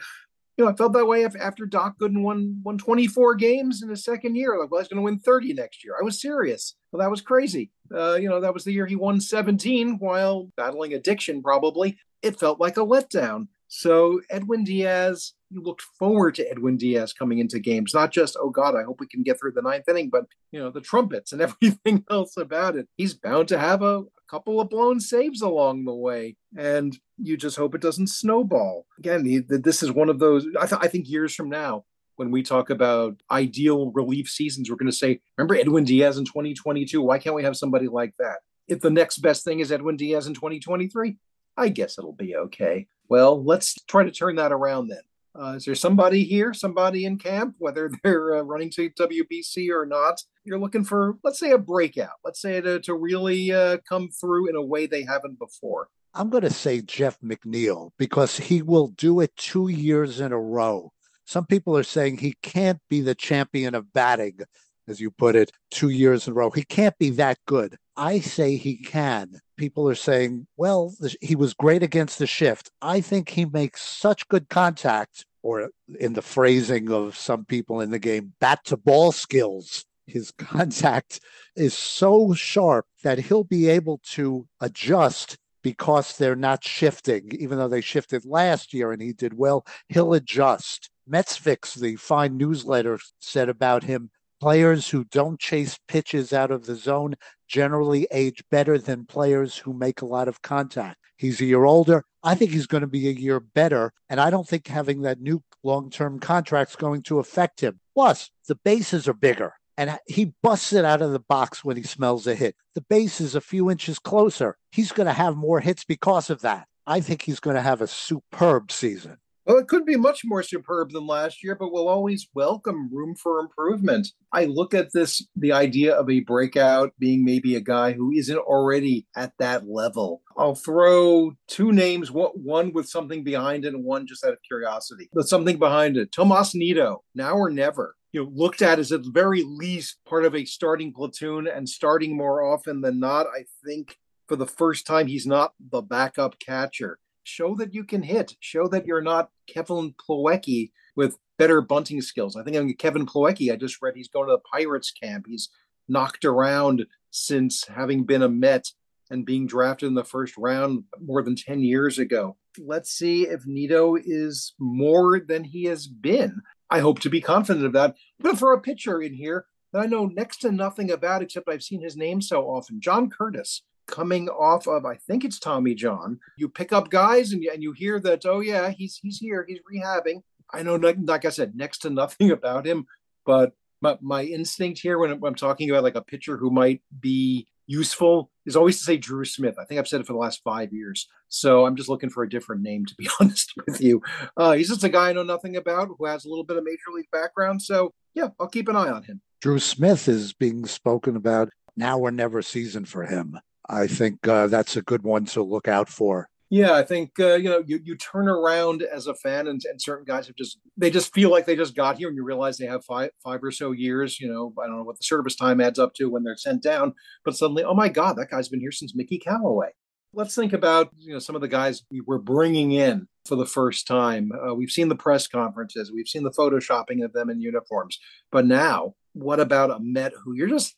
You 0.57 0.65
know, 0.65 0.71
I 0.71 0.75
felt 0.75 0.91
that 0.93 1.05
way 1.05 1.23
after 1.23 1.65
Doc 1.65 1.97
Gooden 1.99 2.21
won 2.21 2.61
won 2.63 2.77
24 2.77 3.35
games 3.35 3.81
in 3.81 3.89
his 3.89 4.03
second 4.03 4.35
year. 4.35 4.59
Like, 4.59 4.69
well, 4.69 4.81
he's 4.81 4.89
going 4.89 4.97
to 4.97 5.03
win 5.03 5.19
30 5.19 5.53
next 5.53 5.85
year. 5.85 5.95
I 5.99 6.03
was 6.03 6.19
serious. 6.19 6.75
Well, 6.91 6.99
that 6.99 7.09
was 7.09 7.21
crazy. 7.21 7.71
Uh, 7.95 8.15
you 8.15 8.27
know, 8.27 8.41
that 8.41 8.53
was 8.53 8.65
the 8.65 8.73
year 8.73 8.85
he 8.85 8.97
won 8.97 9.21
17 9.21 9.99
while 9.99 10.51
battling 10.57 10.93
addiction. 10.93 11.41
Probably 11.41 11.97
it 12.21 12.39
felt 12.39 12.59
like 12.59 12.77
a 12.77 12.81
letdown. 12.81 13.47
So 13.67 14.19
Edwin 14.29 14.63
Diaz, 14.63 15.33
you 15.51 15.61
looked 15.61 15.83
forward 15.83 16.35
to 16.35 16.49
Edwin 16.49 16.75
Diaz 16.75 17.13
coming 17.13 17.39
into 17.39 17.59
games, 17.59 17.93
not 17.93 18.11
just, 18.11 18.35
oh 18.39 18.49
God, 18.49 18.75
I 18.75 18.83
hope 18.83 18.99
we 18.99 19.07
can 19.07 19.21
get 19.21 19.39
through 19.39 19.51
the 19.51 19.61
ninth 19.61 19.87
inning, 19.87 20.09
but 20.09 20.25
you 20.51 20.59
know, 20.59 20.71
the 20.71 20.81
trumpets 20.81 21.31
and 21.31 21.41
everything 21.41 22.03
else 22.09 22.35
about 22.37 22.75
it. 22.75 22.87
He's 22.97 23.13
bound 23.13 23.47
to 23.49 23.59
have 23.59 23.81
a, 23.81 23.99
a 23.99 24.18
couple 24.29 24.61
of 24.61 24.69
blown 24.69 24.99
saves 24.99 25.41
along 25.41 25.85
the 25.85 25.93
way. 25.93 26.35
And 26.57 26.97
you 27.17 27.35
just 27.35 27.57
hope 27.57 27.75
it 27.75 27.81
doesn't 27.81 28.07
snowball. 28.07 28.85
Again, 28.97 29.45
this 29.47 29.81
is 29.83 29.91
one 29.91 30.09
of 30.09 30.19
those, 30.19 30.47
I, 30.59 30.65
th- 30.65 30.81
I 30.81 30.87
think 30.87 31.09
years 31.09 31.33
from 31.33 31.49
now, 31.49 31.85
when 32.15 32.31
we 32.31 32.43
talk 32.43 32.69
about 32.69 33.21
ideal 33.31 33.91
relief 33.91 34.29
seasons, 34.29 34.69
we're 34.69 34.75
going 34.75 34.91
to 34.91 34.97
say, 34.97 35.21
remember 35.37 35.55
Edwin 35.55 35.85
Diaz 35.85 36.17
in 36.17 36.25
2022? 36.25 37.01
Why 37.01 37.17
can't 37.17 37.35
we 37.35 37.43
have 37.43 37.57
somebody 37.57 37.87
like 37.87 38.13
that? 38.19 38.39
If 38.67 38.81
the 38.81 38.89
next 38.89 39.19
best 39.19 39.45
thing 39.45 39.61
is 39.61 39.71
Edwin 39.71 39.95
Diaz 39.95 40.27
in 40.27 40.33
2023, 40.33 41.17
I 41.57 41.69
guess 41.69 41.97
it'll 41.97 42.13
be 42.13 42.35
okay. 42.35 42.87
Well, 43.07 43.43
let's 43.43 43.73
try 43.85 44.03
to 44.03 44.11
turn 44.11 44.35
that 44.35 44.51
around 44.51 44.89
then. 44.89 45.01
Uh, 45.33 45.53
is 45.55 45.65
there 45.65 45.75
somebody 45.75 46.23
here, 46.23 46.53
somebody 46.53 47.05
in 47.05 47.17
camp, 47.17 47.55
whether 47.57 47.89
they're 48.03 48.37
uh, 48.37 48.41
running 48.41 48.69
to 48.71 48.89
WBC 48.91 49.69
or 49.69 49.85
not? 49.85 50.21
You're 50.49 50.57
looking 50.57 50.83
for, 50.83 51.15
let's 51.23 51.37
say, 51.37 51.51
a 51.51 51.59
breakout. 51.59 52.17
Let's 52.25 52.41
say 52.41 52.59
to, 52.59 52.79
to 52.79 52.95
really 52.95 53.51
uh, 53.51 53.77
come 53.87 54.09
through 54.09 54.49
in 54.49 54.55
a 54.55 54.63
way 54.63 54.87
they 54.87 55.03
haven't 55.03 55.37
before. 55.37 55.89
I'm 56.15 56.31
going 56.31 56.41
to 56.41 56.49
say 56.49 56.81
Jeff 56.81 57.19
McNeil 57.19 57.91
because 57.99 58.37
he 58.37 58.63
will 58.63 58.87
do 58.87 59.19
it 59.19 59.35
two 59.37 59.67
years 59.67 60.19
in 60.19 60.31
a 60.31 60.39
row. 60.39 60.91
Some 61.25 61.45
people 61.45 61.77
are 61.77 61.83
saying 61.83 62.17
he 62.17 62.33
can't 62.41 62.79
be 62.89 63.01
the 63.01 63.13
champion 63.13 63.75
of 63.75 63.93
batting, 63.93 64.39
as 64.87 64.99
you 64.99 65.11
put 65.11 65.35
it, 65.35 65.51
two 65.69 65.89
years 65.89 66.25
in 66.25 66.31
a 66.31 66.33
row. 66.33 66.49
He 66.49 66.63
can't 66.63 66.97
be 66.97 67.11
that 67.11 67.37
good. 67.45 67.77
I 67.95 68.19
say 68.19 68.55
he 68.55 68.77
can. 68.77 69.41
People 69.55 69.87
are 69.87 69.93
saying, 69.93 70.47
well, 70.57 70.95
he 71.21 71.35
was 71.35 71.53
great 71.53 71.83
against 71.83 72.17
the 72.17 72.25
shift. 72.25 72.71
I 72.81 73.01
think 73.01 73.29
he 73.29 73.45
makes 73.45 73.83
such 73.83 74.27
good 74.29 74.49
contact, 74.49 75.27
or 75.43 75.69
in 75.99 76.13
the 76.13 76.23
phrasing 76.23 76.91
of 76.91 77.15
some 77.15 77.45
people 77.45 77.81
in 77.81 77.91
the 77.91 77.99
game, 77.99 78.33
bat 78.39 78.61
to 78.65 78.77
ball 78.77 79.11
skills. 79.11 79.85
His 80.09 80.31
contact 80.37 81.19
is 81.55 81.73
so 81.73 82.33
sharp 82.33 82.85
that 83.03 83.19
he'll 83.19 83.43
be 83.43 83.69
able 83.69 83.99
to 84.11 84.47
adjust 84.59 85.37
because 85.61 86.17
they're 86.17 86.35
not 86.35 86.63
shifting, 86.63 87.31
even 87.39 87.57
though 87.57 87.67
they 87.67 87.81
shifted 87.81 88.25
last 88.25 88.73
year 88.73 88.91
and 88.91 89.01
he 89.01 89.13
did 89.13 89.37
well, 89.37 89.65
he'll 89.89 90.13
adjust. 90.13 90.89
Metsfix, 91.09 91.75
the 91.75 91.95
fine 91.95 92.37
newsletter, 92.37 92.99
said 93.19 93.49
about 93.49 93.83
him 93.83 94.09
players 94.39 94.89
who 94.89 95.03
don't 95.05 95.39
chase 95.39 95.77
pitches 95.87 96.31
out 96.31 96.51
of 96.51 96.65
the 96.65 96.75
zone 96.75 97.15
generally 97.47 98.07
age 98.11 98.43
better 98.49 98.77
than 98.77 99.05
players 99.05 99.57
who 99.57 99.73
make 99.73 100.01
a 100.01 100.05
lot 100.05 100.27
of 100.27 100.41
contact. 100.41 100.97
He's 101.17 101.41
a 101.41 101.45
year 101.45 101.65
older. 101.65 102.05
I 102.23 102.35
think 102.35 102.51
he's 102.51 102.67
going 102.67 102.81
to 102.81 102.87
be 102.87 103.09
a 103.09 103.11
year 103.11 103.39
better. 103.39 103.91
And 104.09 104.19
I 104.21 104.29
don't 104.29 104.47
think 104.47 104.67
having 104.67 105.01
that 105.01 105.19
new 105.19 105.43
long 105.63 105.89
term 105.89 106.19
contract 106.19 106.71
is 106.71 106.75
going 106.77 107.01
to 107.03 107.19
affect 107.19 107.59
him. 107.59 107.79
Plus, 107.93 108.29
the 108.47 108.55
bases 108.55 109.07
are 109.07 109.13
bigger 109.13 109.53
and 109.79 109.97
he 110.07 110.33
busts 110.43 110.73
it 110.73 110.83
out 110.83 111.01
of 111.01 111.13
the 111.13 111.21
box 111.21 111.63
when 111.63 111.77
he 111.77 111.83
smells 111.83 112.27
a 112.27 112.35
hit. 112.35 112.53
The 112.75 112.81
base 112.81 113.21
is 113.21 113.33
a 113.33 113.39
few 113.39 113.71
inches 113.71 113.97
closer. 113.97 114.57
He's 114.73 114.91
going 114.91 115.07
to 115.07 115.13
have 115.13 115.37
more 115.37 115.61
hits 115.61 115.85
because 115.85 116.29
of 116.29 116.41
that. 116.41 116.67
I 116.85 116.99
think 116.99 117.21
he's 117.21 117.39
going 117.39 117.55
to 117.55 117.61
have 117.61 117.81
a 117.81 117.87
superb 117.87 118.73
season. 118.73 119.19
Well, 119.49 119.57
it 119.57 119.67
could 119.67 119.83
be 119.83 119.95
much 119.95 120.21
more 120.25 120.43
superb 120.43 120.91
than 120.91 121.07
last 121.07 121.43
year, 121.43 121.55
but 121.55 121.71
we'll 121.71 121.87
always 121.87 122.29
welcome 122.35 122.87
room 122.93 123.15
for 123.15 123.39
improvement. 123.39 124.09
I 124.31 124.45
look 124.45 124.75
at 124.75 124.93
this 124.93 125.25
the 125.35 125.53
idea 125.53 125.95
of 125.95 126.07
a 126.07 126.19
breakout 126.19 126.93
being 126.99 127.25
maybe 127.25 127.55
a 127.55 127.59
guy 127.59 127.93
who 127.93 128.11
isn't 128.11 128.37
already 128.37 129.07
at 129.15 129.33
that 129.39 129.67
level. 129.67 130.21
I'll 130.37 130.53
throw 130.53 131.31
two 131.47 131.71
names, 131.71 132.11
one 132.11 132.73
with 132.73 132.87
something 132.87 133.23
behind 133.23 133.65
it 133.65 133.73
and 133.73 133.83
one 133.83 134.05
just 134.05 134.23
out 134.23 134.33
of 134.33 134.39
curiosity. 134.47 135.09
But 135.13 135.27
something 135.27 135.57
behind 135.57 135.97
it. 135.97 136.11
Tomas 136.11 136.53
Nido, 136.53 137.01
now 137.15 137.33
or 137.33 137.49
never 137.49 137.95
you 138.11 138.23
know 138.23 138.29
looked 138.31 138.61
at 138.61 138.77
as 138.77 138.91
at 138.91 139.01
the 139.01 139.11
very 139.11 139.41
least 139.41 139.97
part 140.07 140.25
of 140.25 140.35
a 140.35 140.45
starting 140.45 140.93
platoon 140.93 141.47
and 141.47 141.67
starting 141.67 142.15
more 142.15 142.43
often 142.43 142.81
than 142.81 142.99
not. 142.99 143.25
I 143.25 143.45
think 143.65 143.97
for 144.27 144.35
the 144.35 144.45
first 144.45 144.85
time 144.85 145.07
he's 145.07 145.25
not 145.25 145.53
the 145.71 145.81
backup 145.81 146.37
catcher. 146.37 146.99
Show 147.29 147.53
that 147.55 147.75
you 147.75 147.83
can 147.83 148.01
hit. 148.01 148.35
Show 148.39 148.67
that 148.69 148.87
you're 148.87 149.01
not 149.01 149.29
Kevin 149.45 149.93
Plawecki 149.93 150.71
with 150.95 151.19
better 151.37 151.61
bunting 151.61 152.01
skills. 152.01 152.35
I 152.35 152.43
think 152.43 152.57
I'm 152.57 152.73
Kevin 152.73 153.05
Plawecki. 153.05 153.53
I 153.53 153.55
just 153.55 153.81
read 153.83 153.93
he's 153.95 154.07
going 154.07 154.27
to 154.27 154.33
the 154.33 154.57
Pirates 154.57 154.91
camp. 154.91 155.25
He's 155.27 155.49
knocked 155.87 156.25
around 156.25 156.87
since 157.11 157.67
having 157.67 158.03
been 158.03 158.23
a 158.23 158.29
Met 158.29 158.71
and 159.11 159.27
being 159.27 159.45
drafted 159.45 159.87
in 159.87 159.93
the 159.93 160.03
first 160.03 160.37
round 160.37 160.85
more 160.99 161.21
than 161.21 161.35
10 161.35 161.61
years 161.61 161.99
ago. 161.99 162.35
Let's 162.57 162.91
see 162.91 163.27
if 163.27 163.45
Nido 163.45 163.95
is 163.95 164.53
more 164.59 165.19
than 165.19 165.43
he 165.43 165.65
has 165.65 165.85
been. 165.85 166.41
I 166.71 166.79
hope 166.79 166.99
to 167.01 167.09
be 167.09 167.21
confident 167.21 167.65
of 167.65 167.73
that. 167.73 167.95
To 168.23 168.35
throw 168.35 168.55
a 168.55 168.59
pitcher 168.59 169.01
in 169.03 169.13
here 169.13 169.45
that 169.71 169.83
I 169.83 169.85
know 169.85 170.07
next 170.07 170.37
to 170.37 170.51
nothing 170.51 170.89
about, 170.89 171.21
except 171.21 171.47
I've 171.47 171.63
seen 171.63 171.83
his 171.83 171.95
name 171.95 172.21
so 172.21 172.49
often. 172.49 172.81
John 172.81 173.09
Curtiss, 173.09 173.61
coming 173.89 174.29
off 174.29 174.67
of, 174.67 174.85
I 174.85 174.95
think 174.95 175.25
it's 175.25 175.39
Tommy 175.39 175.75
John. 175.75 176.19
You 176.37 176.49
pick 176.49 176.71
up 176.71 176.89
guys 176.89 177.31
and 177.31 177.43
you, 177.43 177.51
and 177.53 177.63
you 177.63 177.73
hear 177.73 177.99
that, 178.01 178.25
oh 178.25 178.39
yeah, 178.39 178.69
he's 178.69 178.99
he's 179.01 179.19
here, 179.19 179.45
he's 179.47 179.59
rehabbing. 179.71 180.21
I 180.51 180.63
know, 180.63 180.75
like 180.75 181.25
I 181.25 181.29
said, 181.29 181.55
next 181.55 181.79
to 181.79 181.89
nothing 181.89 182.31
about 182.39 182.65
him, 182.65 182.85
but 183.25 183.53
my, 183.81 183.97
my 184.01 184.23
instinct 184.23 184.79
here 184.79 184.97
when 184.99 185.11
I'm, 185.11 185.19
when 185.19 185.29
I'm 185.31 185.35
talking 185.35 185.69
about 185.69 185.83
like 185.83 185.95
a 185.95 186.01
pitcher 186.01 186.37
who 186.37 186.51
might 186.51 186.81
be 186.99 187.47
useful 187.67 188.31
is 188.45 188.55
always 188.55 188.79
to 188.79 188.83
say 188.83 188.97
Drew 188.97 189.23
Smith. 189.23 189.55
I 189.59 189.65
think 189.65 189.79
I've 189.79 189.87
said 189.87 190.01
it 190.01 190.07
for 190.07 190.13
the 190.13 190.19
last 190.19 190.41
five 190.43 190.73
years. 190.73 191.07
So 191.27 191.65
I'm 191.65 191.75
just 191.75 191.87
looking 191.87 192.09
for 192.09 192.23
a 192.23 192.29
different 192.29 192.63
name, 192.63 192.85
to 192.87 192.95
be 192.95 193.07
honest 193.19 193.53
with 193.65 193.79
you. 193.79 194.01
Uh, 194.35 194.53
he's 194.53 194.69
just 194.69 194.83
a 194.83 194.89
guy 194.89 195.09
I 195.09 195.13
know 195.13 195.23
nothing 195.23 195.55
about 195.55 195.89
who 195.97 196.05
has 196.05 196.25
a 196.25 196.29
little 196.29 196.43
bit 196.43 196.57
of 196.57 196.63
major 196.63 196.91
league 196.93 197.11
background. 197.11 197.61
So 197.61 197.93
yeah, 198.13 198.29
I'll 198.39 198.47
keep 198.47 198.67
an 198.67 198.75
eye 198.75 198.89
on 198.89 199.03
him. 199.03 199.21
Drew 199.41 199.59
Smith 199.59 200.07
is 200.07 200.33
being 200.33 200.65
spoken 200.65 201.15
about 201.15 201.49
now 201.77 201.99
or 201.99 202.11
never 202.11 202.41
season 202.41 202.85
for 202.85 203.05
him. 203.05 203.39
I 203.69 203.87
think 203.87 204.27
uh, 204.27 204.47
that's 204.47 204.75
a 204.75 204.81
good 204.81 205.03
one 205.03 205.25
to 205.25 205.43
look 205.43 205.67
out 205.67 205.87
for. 205.87 206.29
Yeah, 206.51 206.73
I 206.73 206.81
think 206.81 207.19
uh, 207.19 207.35
you 207.35 207.47
know 207.47 207.63
you, 207.65 207.79
you 207.83 207.95
turn 207.95 208.27
around 208.27 208.81
as 208.81 209.05
a 209.05 209.13
fan, 209.13 209.47
and, 209.47 209.61
and 209.65 209.79
certain 209.79 210.03
guys 210.05 210.25
have 210.25 210.35
just 210.35 210.57
they 210.77 210.89
just 210.89 211.13
feel 211.13 211.29
like 211.29 211.45
they 211.45 211.55
just 211.55 211.75
got 211.75 211.99
here, 211.99 212.07
and 212.07 212.17
you 212.17 212.23
realize 212.23 212.57
they 212.57 212.65
have 212.65 212.83
five 212.83 213.11
five 213.23 213.43
or 213.43 213.51
so 213.51 213.71
years. 213.71 214.19
You 214.19 214.33
know, 214.33 214.51
I 214.59 214.65
don't 214.65 214.77
know 214.77 214.83
what 214.83 214.97
the 214.97 215.03
service 215.03 215.35
time 215.35 215.61
adds 215.61 215.77
up 215.77 215.93
to 215.95 216.09
when 216.09 216.23
they're 216.23 216.37
sent 216.37 216.63
down, 216.63 216.95
but 217.23 217.35
suddenly, 217.35 217.63
oh 217.63 217.75
my 217.75 217.87
God, 217.87 218.13
that 218.17 218.31
guy's 218.31 218.49
been 218.49 218.61
here 218.61 218.71
since 218.71 218.95
Mickey 218.95 219.19
Callaway. 219.19 219.69
Let's 220.11 220.33
think 220.33 220.53
about 220.53 220.89
you 220.97 221.13
know 221.13 221.19
some 221.19 221.35
of 221.35 221.41
the 221.41 221.47
guys 221.47 221.83
we 221.91 222.01
were 222.01 222.17
bringing 222.17 222.71
in 222.71 223.07
for 223.25 223.35
the 223.35 223.45
first 223.45 223.85
time. 223.85 224.31
Uh, 224.31 224.55
we've 224.55 224.71
seen 224.71 224.89
the 224.89 224.95
press 224.95 225.27
conferences, 225.27 225.91
we've 225.91 226.07
seen 226.07 226.23
the 226.23 226.31
photoshopping 226.31 227.05
of 227.05 227.13
them 227.13 227.29
in 227.29 227.41
uniforms, 227.41 227.99
but 228.31 228.47
now 228.47 228.95
what 229.13 229.39
about 229.39 229.69
a 229.69 229.79
Met 229.79 230.13
who 230.23 230.33
you're 230.33 230.47
just 230.47 230.75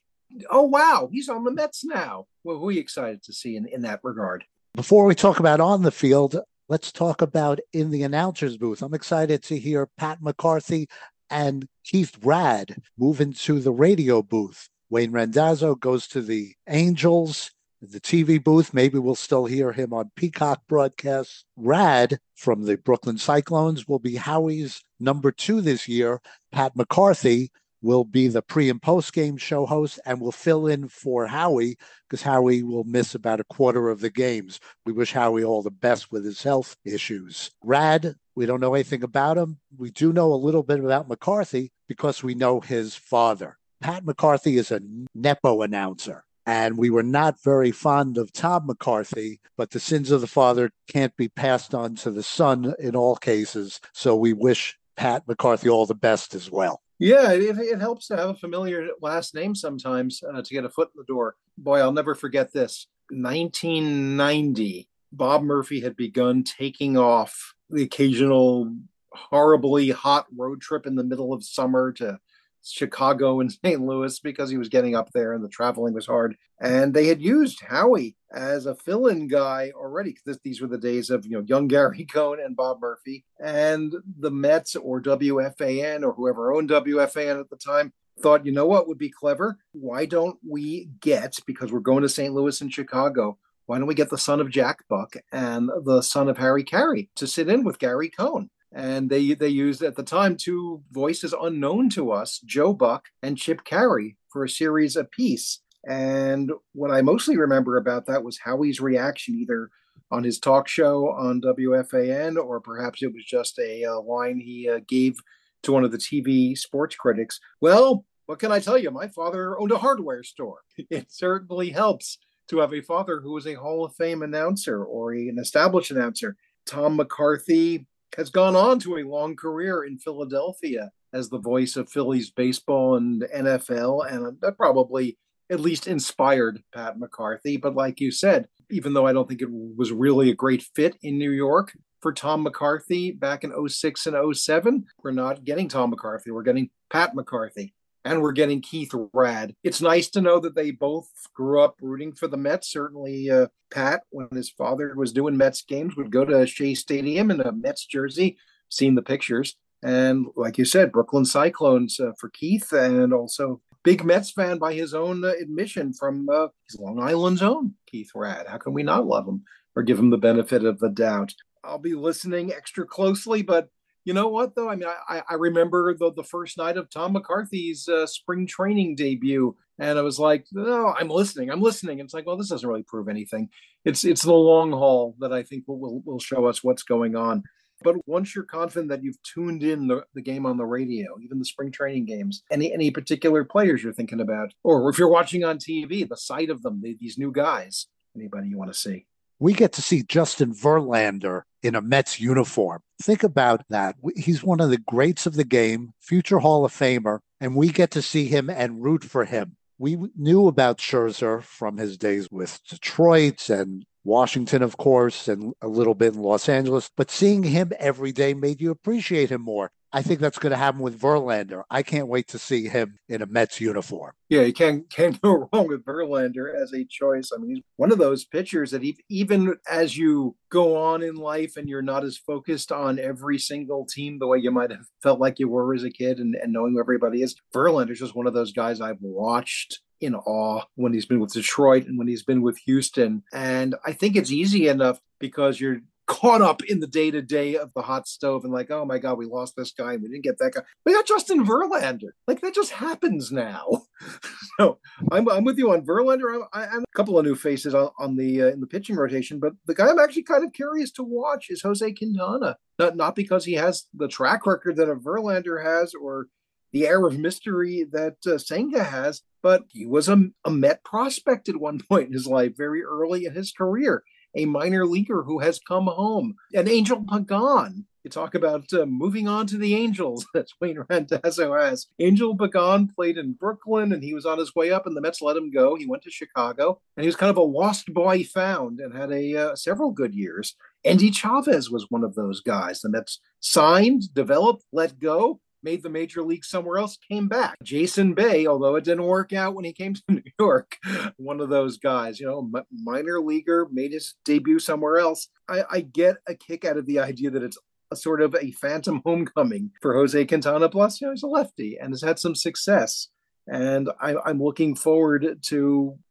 oh 0.49 0.63
wow, 0.63 1.09
he's 1.11 1.29
on 1.29 1.43
the 1.43 1.51
Mets 1.51 1.83
now. 1.83 2.25
You 2.43 2.69
excited 2.71 3.23
to 3.23 3.33
see 3.33 3.55
in, 3.55 3.65
in 3.67 3.81
that 3.81 3.99
regard? 4.03 4.45
Before 4.73 5.05
we 5.05 5.15
talk 5.15 5.39
about 5.39 5.59
on 5.59 5.81
the 5.81 5.91
field, 5.91 6.37
let's 6.69 6.91
talk 6.91 7.21
about 7.21 7.59
in 7.73 7.91
the 7.91 8.03
announcer's 8.03 8.57
booth. 8.57 8.81
I'm 8.81 8.93
excited 8.93 9.43
to 9.43 9.59
hear 9.59 9.89
Pat 9.97 10.21
McCarthy 10.21 10.87
and 11.29 11.67
Keith 11.83 12.17
Raad 12.21 12.77
move 12.97 13.21
into 13.21 13.59
the 13.59 13.71
radio 13.71 14.21
booth. 14.21 14.69
Wayne 14.89 15.11
Randazzo 15.11 15.75
goes 15.75 16.07
to 16.09 16.21
the 16.21 16.53
Angels, 16.67 17.51
the 17.81 18.01
TV 18.01 18.43
booth. 18.43 18.73
Maybe 18.73 18.99
we'll 18.99 19.15
still 19.15 19.45
hear 19.45 19.71
him 19.71 19.93
on 19.93 20.11
Peacock 20.15 20.61
broadcasts. 20.67 21.45
Raad 21.57 22.19
from 22.35 22.65
the 22.65 22.77
Brooklyn 22.77 23.17
Cyclones 23.17 23.87
will 23.87 23.99
be 23.99 24.15
Howie's 24.15 24.83
number 24.99 25.31
two 25.31 25.61
this 25.61 25.87
year. 25.87 26.21
Pat 26.51 26.75
McCarthy 26.75 27.51
will 27.81 28.03
be 28.03 28.27
the 28.27 28.41
pre 28.41 28.69
and 28.69 28.81
post 28.81 29.13
game 29.13 29.37
show 29.37 29.65
host 29.65 29.99
and 30.05 30.19
will 30.19 30.31
fill 30.31 30.67
in 30.67 30.87
for 30.87 31.27
Howie 31.27 31.77
because 32.07 32.21
Howie 32.23 32.63
will 32.63 32.83
miss 32.83 33.15
about 33.15 33.39
a 33.39 33.45
quarter 33.45 33.89
of 33.89 34.01
the 34.01 34.09
games. 34.09 34.59
We 34.85 34.93
wish 34.93 35.13
Howie 35.13 35.43
all 35.43 35.61
the 35.61 35.71
best 35.71 36.11
with 36.11 36.25
his 36.25 36.43
health 36.43 36.75
issues. 36.85 37.51
Raad, 37.63 38.15
we 38.35 38.45
don't 38.45 38.61
know 38.61 38.73
anything 38.73 39.03
about 39.03 39.37
him. 39.37 39.59
We 39.77 39.91
do 39.91 40.13
know 40.13 40.33
a 40.33 40.35
little 40.35 40.63
bit 40.63 40.79
about 40.79 41.09
McCarthy 41.09 41.71
because 41.87 42.23
we 42.23 42.35
know 42.35 42.59
his 42.59 42.95
father. 42.95 43.57
Pat 43.81 44.05
McCarthy 44.05 44.57
is 44.57 44.71
a 44.71 44.81
Nepo 45.15 45.61
announcer. 45.61 46.23
And 46.45 46.77
we 46.77 46.89
were 46.89 47.03
not 47.03 47.41
very 47.43 47.71
fond 47.71 48.17
of 48.17 48.33
Tom 48.33 48.65
McCarthy, 48.65 49.39
but 49.57 49.69
the 49.69 49.79
sins 49.79 50.09
of 50.09 50.21
the 50.21 50.27
father 50.27 50.71
can't 50.87 51.15
be 51.15 51.29
passed 51.29 51.75
on 51.75 51.95
to 51.97 52.09
the 52.09 52.23
son 52.23 52.73
in 52.79 52.95
all 52.95 53.15
cases. 53.15 53.79
So 53.93 54.15
we 54.15 54.33
wish 54.33 54.77
Pat 54.97 55.27
McCarthy 55.27 55.69
all 55.69 55.85
the 55.85 55.93
best 55.93 56.33
as 56.33 56.49
well. 56.49 56.80
Yeah, 57.01 57.31
it, 57.31 57.57
it 57.57 57.79
helps 57.79 58.07
to 58.07 58.15
have 58.15 58.29
a 58.29 58.35
familiar 58.35 58.89
last 59.01 59.33
name 59.33 59.55
sometimes 59.55 60.21
uh, 60.21 60.43
to 60.43 60.53
get 60.53 60.65
a 60.65 60.69
foot 60.69 60.91
in 60.93 60.99
the 60.99 61.05
door. 61.11 61.35
Boy, 61.57 61.79
I'll 61.79 61.91
never 61.91 62.13
forget 62.13 62.53
this. 62.53 62.85
1990, 63.09 64.87
Bob 65.11 65.41
Murphy 65.41 65.81
had 65.81 65.95
begun 65.95 66.43
taking 66.43 66.97
off 66.97 67.55
the 67.71 67.81
occasional 67.81 68.71
horribly 69.11 69.89
hot 69.89 70.27
road 70.37 70.61
trip 70.61 70.85
in 70.85 70.93
the 70.93 71.03
middle 71.03 71.33
of 71.33 71.43
summer 71.43 71.91
to 71.93 72.19
Chicago 72.63 73.39
and 73.39 73.51
St. 73.65 73.81
Louis 73.81 74.19
because 74.19 74.49
he 74.49 74.57
was 74.57 74.69
getting 74.69 74.95
up 74.95 75.09
there 75.13 75.33
and 75.33 75.43
the 75.43 75.49
traveling 75.49 75.93
was 75.93 76.05
hard. 76.05 76.35
And 76.59 76.93
they 76.93 77.07
had 77.07 77.21
used 77.21 77.61
Howie 77.61 78.15
as 78.31 78.65
a 78.65 78.75
fill-in 78.75 79.27
guy 79.27 79.71
already 79.75 80.13
because 80.13 80.39
these 80.43 80.61
were 80.61 80.67
the 80.67 80.77
days 80.77 81.09
of 81.09 81.25
you 81.25 81.33
know 81.33 81.43
young 81.45 81.67
Gary 81.69 82.05
Cohen 82.05 82.39
and 82.39 82.55
Bob 82.55 82.79
Murphy 82.81 83.25
and 83.39 83.93
the 84.19 84.31
Mets 84.31 84.75
or 84.75 85.01
WFAN 85.01 86.03
or 86.03 86.13
whoever 86.13 86.53
owned 86.53 86.69
WFAN 86.69 87.39
at 87.39 87.49
the 87.49 87.57
time 87.57 87.93
thought, 88.19 88.45
you 88.45 88.51
know 88.51 88.67
what 88.67 88.87
would 88.87 88.97
be 88.97 89.09
clever? 89.09 89.57
Why 89.71 90.05
don't 90.05 90.37
we 90.47 90.89
get 90.99 91.39
because 91.45 91.71
we're 91.71 91.79
going 91.79 92.03
to 92.03 92.09
St. 92.09 92.33
Louis 92.33 92.61
and 92.61 92.71
Chicago? 92.71 93.37
Why 93.65 93.77
don't 93.77 93.87
we 93.87 93.95
get 93.95 94.09
the 94.09 94.17
son 94.17 94.39
of 94.39 94.49
Jack 94.49 94.87
Buck 94.89 95.15
and 95.31 95.69
the 95.83 96.01
son 96.01 96.29
of 96.29 96.37
Harry 96.37 96.63
Caray 96.63 97.09
to 97.15 97.25
sit 97.25 97.49
in 97.49 97.63
with 97.63 97.79
Gary 97.79 98.09
Cohen? 98.09 98.49
And 98.71 99.09
they 99.09 99.33
they 99.33 99.49
used 99.49 99.81
at 99.81 99.95
the 99.95 100.03
time 100.03 100.37
two 100.37 100.81
voices 100.91 101.33
unknown 101.39 101.89
to 101.91 102.11
us, 102.11 102.39
Joe 102.39 102.73
Buck 102.73 103.07
and 103.21 103.37
Chip 103.37 103.63
Caray, 103.63 104.15
for 104.29 104.43
a 104.43 104.49
series 104.49 104.95
apiece. 104.95 105.59
And 105.87 106.51
what 106.73 106.91
I 106.91 107.01
mostly 107.01 107.37
remember 107.37 107.77
about 107.77 108.05
that 108.05 108.23
was 108.23 108.37
Howie's 108.37 108.79
reaction, 108.79 109.35
either 109.35 109.69
on 110.11 110.23
his 110.23 110.39
talk 110.39 110.67
show 110.67 111.09
on 111.09 111.41
WFAN, 111.41 112.37
or 112.37 112.59
perhaps 112.59 113.01
it 113.01 113.13
was 113.13 113.25
just 113.25 113.57
a, 113.59 113.83
a 113.83 113.99
line 113.99 114.39
he 114.39 114.69
uh, 114.69 114.79
gave 114.87 115.15
to 115.63 115.71
one 115.71 115.83
of 115.83 115.91
the 115.91 115.97
TV 115.97 116.57
sports 116.57 116.95
critics. 116.95 117.39
Well, 117.61 118.05
what 118.25 118.39
can 118.39 118.51
I 118.51 118.59
tell 118.59 118.77
you? 118.77 118.91
My 118.91 119.07
father 119.07 119.59
owned 119.59 119.71
a 119.71 119.77
hardware 119.77 120.23
store. 120.23 120.59
It 120.89 121.11
certainly 121.11 121.69
helps 121.69 122.17
to 122.49 122.59
have 122.59 122.73
a 122.73 122.81
father 122.81 123.21
who 123.21 123.31
was 123.33 123.47
a 123.47 123.53
Hall 123.53 123.85
of 123.85 123.95
Fame 123.95 124.23
announcer 124.23 124.83
or 124.83 125.13
an 125.13 125.37
established 125.39 125.91
announcer. 125.91 126.35
Tom 126.65 126.95
McCarthy 126.95 127.85
has 128.17 128.29
gone 128.29 128.55
on 128.55 128.79
to 128.79 128.97
a 128.97 129.07
long 129.07 129.35
career 129.35 129.83
in 129.83 129.97
Philadelphia 129.97 130.91
as 131.13 131.29
the 131.29 131.39
voice 131.39 131.75
of 131.75 131.89
Phillies 131.89 132.31
baseball 132.31 132.95
and 132.95 133.23
NFL, 133.35 134.11
and 134.11 134.37
that 134.41 134.57
probably 134.57 135.17
at 135.49 135.59
least 135.59 135.87
inspired 135.87 136.63
Pat 136.73 136.97
McCarthy. 136.97 137.57
But 137.57 137.75
like 137.75 137.99
you 137.99 138.11
said, 138.11 138.47
even 138.69 138.93
though 138.93 139.05
I 139.05 139.13
don't 139.13 139.27
think 139.27 139.41
it 139.41 139.49
was 139.51 139.91
really 139.91 140.29
a 140.29 140.35
great 140.35 140.63
fit 140.75 140.95
in 141.01 141.17
New 141.17 141.31
York 141.31 141.73
for 142.01 142.13
Tom 142.13 142.43
McCarthy 142.43 143.11
back 143.11 143.43
in 143.43 143.67
06 143.67 144.07
and 144.07 144.35
07, 144.35 144.85
we're 145.03 145.11
not 145.11 145.43
getting 145.43 145.67
Tom 145.67 145.89
McCarthy. 145.89 146.31
We're 146.31 146.43
getting 146.43 146.69
Pat 146.89 147.13
McCarthy. 147.13 147.73
And 148.03 148.21
we're 148.21 148.31
getting 148.31 148.61
Keith 148.61 148.91
Raad. 149.13 149.53
It's 149.63 149.81
nice 149.81 150.09
to 150.11 150.21
know 150.21 150.39
that 150.39 150.55
they 150.55 150.71
both 150.71 151.09
grew 151.35 151.61
up 151.61 151.75
rooting 151.81 152.13
for 152.13 152.27
the 152.27 152.37
Mets. 152.37 152.71
Certainly, 152.71 153.29
uh, 153.29 153.47
Pat, 153.69 154.01
when 154.09 154.27
his 154.33 154.49
father 154.49 154.93
was 154.95 155.13
doing 155.13 155.37
Mets 155.37 155.61
games, 155.61 155.95
would 155.95 156.11
go 156.11 156.25
to 156.25 156.47
Shea 156.47 156.73
Stadium 156.73 157.29
in 157.29 157.41
a 157.41 157.51
Mets 157.51 157.85
jersey, 157.85 158.37
seen 158.69 158.95
the 158.95 159.03
pictures. 159.03 159.55
And 159.83 160.27
like 160.35 160.57
you 160.57 160.65
said, 160.65 160.91
Brooklyn 160.91 161.25
Cyclones 161.25 161.99
uh, 161.99 162.11
for 162.19 162.29
Keith, 162.29 162.71
and 162.71 163.13
also 163.13 163.61
big 163.83 164.03
Mets 164.03 164.31
fan 164.31 164.57
by 164.57 164.73
his 164.73 164.93
own 164.93 165.23
uh, 165.23 165.33
admission 165.41 165.93
from 165.93 166.27
uh, 166.29 166.47
Long 166.77 166.99
Island's 166.99 167.41
own 167.41 167.75
Keith 167.87 168.11
Raad. 168.15 168.47
How 168.47 168.57
can 168.57 168.73
we 168.73 168.83
not 168.83 169.07
love 169.07 169.27
him 169.27 169.43
or 169.75 169.83
give 169.83 169.97
him 169.99 170.09
the 170.09 170.17
benefit 170.17 170.65
of 170.65 170.79
the 170.79 170.89
doubt? 170.89 171.33
I'll 171.63 171.79
be 171.79 171.93
listening 171.93 172.51
extra 172.51 172.85
closely, 172.85 173.41
but 173.41 173.69
you 174.05 174.13
know 174.13 174.27
what 174.27 174.55
though? 174.55 174.69
I 174.69 174.75
mean, 174.75 174.89
I, 175.07 175.21
I 175.29 175.33
remember 175.35 175.93
the 175.93 176.11
the 176.11 176.23
first 176.23 176.57
night 176.57 176.77
of 176.77 176.89
Tom 176.89 177.13
McCarthy's 177.13 177.87
uh, 177.87 178.07
spring 178.07 178.47
training 178.47 178.95
debut, 178.95 179.55
and 179.79 179.99
I 179.99 180.01
was 180.01 180.19
like, 180.19 180.45
"No, 180.51 180.93
I'm 180.97 181.09
listening. 181.09 181.51
I'm 181.51 181.61
listening." 181.61 181.99
And 181.99 182.07
it's 182.07 182.13
like, 182.13 182.25
well, 182.25 182.37
this 182.37 182.49
doesn't 182.49 182.67
really 182.67 182.83
prove 182.83 183.07
anything. 183.07 183.49
It's 183.85 184.03
it's 184.03 184.23
the 184.23 184.33
long 184.33 184.71
haul 184.71 185.15
that 185.19 185.31
I 185.31 185.43
think 185.43 185.67
will 185.67 185.79
will, 185.79 186.01
will 186.05 186.19
show 186.19 186.45
us 186.45 186.63
what's 186.63 186.83
going 186.83 187.15
on. 187.15 187.43
But 187.83 187.95
once 188.07 188.35
you're 188.35 188.43
confident 188.43 188.89
that 188.89 189.03
you've 189.03 189.21
tuned 189.23 189.63
in 189.63 189.87
the, 189.87 190.05
the 190.13 190.21
game 190.21 190.45
on 190.45 190.57
the 190.57 190.65
radio, 190.65 191.17
even 191.23 191.39
the 191.39 191.45
spring 191.45 191.71
training 191.71 192.05
games, 192.05 192.43
any 192.51 192.73
any 192.73 192.91
particular 192.91 193.43
players 193.43 193.83
you're 193.83 193.93
thinking 193.93 194.21
about, 194.21 194.53
or 194.63 194.89
if 194.89 194.97
you're 194.97 195.09
watching 195.09 195.43
on 195.43 195.57
TV, 195.57 196.07
the 196.07 196.17
sight 196.17 196.49
of 196.49 196.61
them, 196.63 196.81
these 196.81 197.17
new 197.17 197.31
guys, 197.31 197.87
anybody 198.15 198.49
you 198.49 198.57
want 198.57 198.73
to 198.73 198.79
see 198.79 199.05
we 199.41 199.53
get 199.53 199.73
to 199.73 199.81
see 199.81 200.03
Justin 200.03 200.53
Verlander 200.53 201.41
in 201.63 201.75
a 201.75 201.81
Mets 201.81 202.19
uniform. 202.19 202.81
Think 203.01 203.23
about 203.23 203.63
that. 203.69 203.95
He's 204.15 204.43
one 204.43 204.59
of 204.59 204.69
the 204.69 204.77
greats 204.77 205.25
of 205.25 205.35
the 205.35 205.43
game, 205.43 205.93
future 205.99 206.39
Hall 206.39 206.65
of 206.65 206.73
Famer, 206.73 207.19
and 207.39 207.55
we 207.55 207.69
get 207.69 207.91
to 207.91 208.01
see 208.01 208.25
him 208.25 208.49
and 208.49 208.83
root 208.83 209.03
for 209.03 209.25
him. 209.25 209.57
We 209.77 209.97
knew 210.15 210.47
about 210.47 210.77
Scherzer 210.77 211.41
from 211.41 211.77
his 211.77 211.97
days 211.97 212.29
with 212.31 212.59
Detroit 212.69 213.49
and 213.49 213.83
Washington, 214.03 214.61
of 214.61 214.77
course, 214.77 215.27
and 215.27 215.53
a 215.61 215.67
little 215.67 215.95
bit 215.95 216.13
in 216.13 216.21
Los 216.21 216.49
Angeles, 216.49 216.89
but 216.95 217.11
seeing 217.11 217.43
him 217.43 217.71
every 217.79 218.11
day 218.11 218.33
made 218.33 218.61
you 218.61 218.71
appreciate 218.71 219.31
him 219.31 219.41
more. 219.41 219.71
I 219.93 220.01
think 220.01 220.19
that's 220.19 220.39
going 220.39 220.51
to 220.51 220.57
happen 220.57 220.79
with 220.79 220.99
Verlander. 220.99 221.63
I 221.69 221.83
can't 221.83 222.07
wait 222.07 222.29
to 222.29 222.39
see 222.39 222.67
him 222.67 222.99
in 223.09 223.21
a 223.21 223.25
Mets 223.25 223.59
uniform. 223.59 224.13
Yeah, 224.29 224.41
you 224.41 224.53
can't 224.53 224.89
can't 224.89 225.19
go 225.21 225.49
wrong 225.53 225.67
with 225.67 225.83
Verlander 225.83 226.53
as 226.55 226.73
a 226.73 226.85
choice. 226.85 227.31
I 227.33 227.39
mean, 227.39 227.55
he's 227.55 227.63
one 227.75 227.91
of 227.91 227.97
those 227.97 228.23
pitchers 228.23 228.71
that 228.71 228.83
even 229.09 229.55
as 229.69 229.97
you 229.97 230.35
go 230.49 230.77
on 230.77 231.03
in 231.03 231.15
life 231.15 231.57
and 231.57 231.67
you're 231.67 231.81
not 231.81 232.03
as 232.03 232.17
focused 232.17 232.71
on 232.71 232.99
every 232.99 233.37
single 233.37 233.85
team 233.85 234.19
the 234.19 234.27
way 234.27 234.37
you 234.37 234.51
might 234.51 234.71
have 234.71 234.85
felt 235.03 235.19
like 235.19 235.39
you 235.39 235.49
were 235.49 235.73
as 235.73 235.83
a 235.83 235.89
kid 235.89 236.19
and, 236.19 236.35
and 236.35 236.53
knowing 236.53 236.73
who 236.73 236.79
everybody 236.79 237.21
is, 237.21 237.35
Verlander's 237.53 237.99
just 237.99 238.15
one 238.15 238.27
of 238.27 238.33
those 238.33 238.53
guys 238.53 238.79
I've 238.79 239.01
watched 239.01 239.79
in 240.01 240.15
awe 240.15 240.63
when 240.75 240.93
he's 240.93 241.05
been 241.05 241.19
with 241.19 241.33
Detroit 241.33 241.85
and 241.85 241.97
when 241.97 242.07
he's 242.07 242.23
been 242.23 242.41
with 242.41 242.57
Houston. 242.65 243.23
And 243.31 243.75
I 243.85 243.93
think 243.93 244.15
it's 244.15 244.31
easy 244.31 244.67
enough 244.67 244.99
because 245.19 245.61
you're 245.61 245.81
caught 246.11 246.41
up 246.41 246.61
in 246.63 246.81
the 246.81 246.87
day 246.87 247.09
to 247.09 247.21
day 247.21 247.55
of 247.55 247.71
the 247.73 247.81
hot 247.81 248.05
stove 248.05 248.43
and 248.43 248.51
like, 248.51 248.69
oh 248.69 248.83
my 248.83 248.97
God, 248.97 249.17
we 249.17 249.25
lost 249.25 249.55
this 249.55 249.71
guy 249.71 249.93
and 249.93 250.03
we 250.03 250.09
didn't 250.09 250.25
get 250.25 250.37
that 250.39 250.53
guy. 250.53 250.61
We 250.85 250.91
got 250.91 251.07
Justin 251.07 251.45
Verlander. 251.45 252.09
Like 252.27 252.41
that 252.41 252.53
just 252.53 252.71
happens 252.71 253.31
now. 253.31 253.83
so 254.59 254.79
I'm, 255.09 255.29
I'm 255.29 255.45
with 255.45 255.57
you 255.57 255.71
on 255.71 255.85
Verlander. 255.85 256.45
I, 256.51 256.65
am 256.65 256.83
a 256.83 256.97
couple 256.97 257.17
of 257.17 257.23
new 257.23 257.35
faces 257.35 257.73
on, 257.73 257.91
on 257.97 258.17
the 258.17 258.41
uh, 258.41 258.47
in 258.47 258.59
the 258.59 258.67
pitching 258.67 258.97
rotation, 258.97 259.39
but 259.39 259.53
the 259.67 259.73
guy 259.73 259.89
I'm 259.89 259.99
actually 259.99 260.23
kind 260.23 260.43
of 260.43 260.51
curious 260.51 260.91
to 260.93 261.03
watch 261.03 261.47
is 261.49 261.61
Jose 261.61 261.93
Quintana. 261.93 262.57
Not 262.77 262.97
not 262.97 263.15
because 263.15 263.45
he 263.45 263.53
has 263.53 263.85
the 263.93 264.09
track 264.09 264.45
record 264.45 264.75
that 264.75 264.89
a 264.89 264.95
Verlander 264.95 265.63
has 265.63 265.93
or 265.93 266.27
the 266.73 266.87
air 266.87 267.05
of 267.05 267.17
mystery 267.19 267.85
that 267.89 268.17
uh, 268.27 268.37
Senga 268.37 268.83
has, 268.83 269.21
but 269.41 269.63
he 269.69 269.85
was 269.85 270.09
a, 270.09 270.25
a 270.43 270.51
Met 270.51 270.83
prospect 270.83 271.47
at 271.47 271.55
one 271.55 271.79
point 271.89 272.07
in 272.07 272.13
his 272.13 272.27
life, 272.27 272.51
very 272.57 272.83
early 272.83 273.23
in 273.23 273.33
his 273.33 273.53
career 273.53 274.03
a 274.35 274.45
minor 274.45 274.85
leaguer 274.85 275.23
who 275.23 275.39
has 275.39 275.59
come 275.59 275.87
home, 275.87 276.35
an 276.53 276.67
Angel 276.67 277.03
Pagan. 277.03 277.85
You 278.03 278.09
talk 278.09 278.33
about 278.33 278.73
uh, 278.73 278.87
moving 278.87 279.27
on 279.27 279.45
to 279.47 279.57
the 279.57 279.75
Angels. 279.75 280.25
That's 280.33 280.55
Wayne 280.59 280.83
Randazzo 280.89 281.53
has. 281.53 281.87
Angel 281.99 282.35
Pagan 282.35 282.87
played 282.87 283.17
in 283.17 283.33
Brooklyn 283.33 283.93
and 283.93 284.03
he 284.03 284.13
was 284.13 284.25
on 284.25 284.39
his 284.39 284.55
way 284.55 284.71
up, 284.71 284.87
and 284.87 284.97
the 284.97 285.01
Mets 285.01 285.21
let 285.21 285.37
him 285.37 285.51
go. 285.51 285.75
He 285.75 285.85
went 285.85 286.03
to 286.03 286.11
Chicago 286.11 286.79
and 286.97 287.03
he 287.03 287.07
was 287.07 287.15
kind 287.15 287.29
of 287.29 287.37
a 287.37 287.41
lost 287.41 287.93
boy 287.93 288.23
found 288.23 288.79
and 288.79 288.95
had 288.95 289.11
a 289.11 289.35
uh, 289.35 289.55
several 289.55 289.91
good 289.91 290.15
years. 290.15 290.55
Endy 290.83 291.11
Chavez 291.11 291.69
was 291.69 291.91
one 291.91 292.03
of 292.03 292.15
those 292.15 292.41
guys. 292.41 292.81
The 292.81 292.89
Mets 292.89 293.19
signed, 293.39 294.11
developed, 294.13 294.65
let 294.71 294.99
go, 294.99 295.39
made 295.63 295.83
the 295.83 295.89
major 295.89 296.23
league 296.23 296.45
somewhere 296.45 296.77
else, 296.77 296.97
came 297.09 297.27
back. 297.27 297.55
Jason 297.63 298.13
Bay, 298.13 298.47
although 298.47 298.75
it 298.75 298.83
didn't 298.83 299.05
work 299.05 299.33
out 299.33 299.55
when 299.55 299.65
he 299.65 299.73
came 299.73 299.93
to 299.95 300.01
New 300.09 300.23
York, 300.39 300.77
one 301.17 301.39
of 301.39 301.49
those 301.49 301.77
guys, 301.77 302.19
you 302.19 302.25
know, 302.25 302.49
minor 302.71 303.19
leaguer, 303.19 303.67
made 303.71 303.93
his 303.93 304.15
debut 304.25 304.59
somewhere 304.59 304.97
else. 304.97 305.27
I, 305.47 305.63
I 305.69 305.81
get 305.81 306.17
a 306.27 306.35
kick 306.35 306.65
out 306.65 306.77
of 306.77 306.85
the 306.85 306.99
idea 306.99 307.29
that 307.31 307.43
it's 307.43 307.57
a 307.91 307.95
sort 307.95 308.21
of 308.21 308.35
a 308.35 308.51
phantom 308.51 309.01
homecoming 309.05 309.71
for 309.81 309.93
Jose 309.93 310.25
Quintana. 310.25 310.69
Plus, 310.69 311.01
you 311.01 311.07
know, 311.07 311.11
he's 311.11 311.23
a 311.23 311.27
lefty 311.27 311.77
and 311.77 311.91
has 311.91 312.01
had 312.01 312.19
some 312.19 312.35
success. 312.35 313.09
And 313.47 313.89
I, 313.99 314.15
I'm 314.25 314.41
looking 314.41 314.75
forward 314.75 315.39
to 315.47 315.55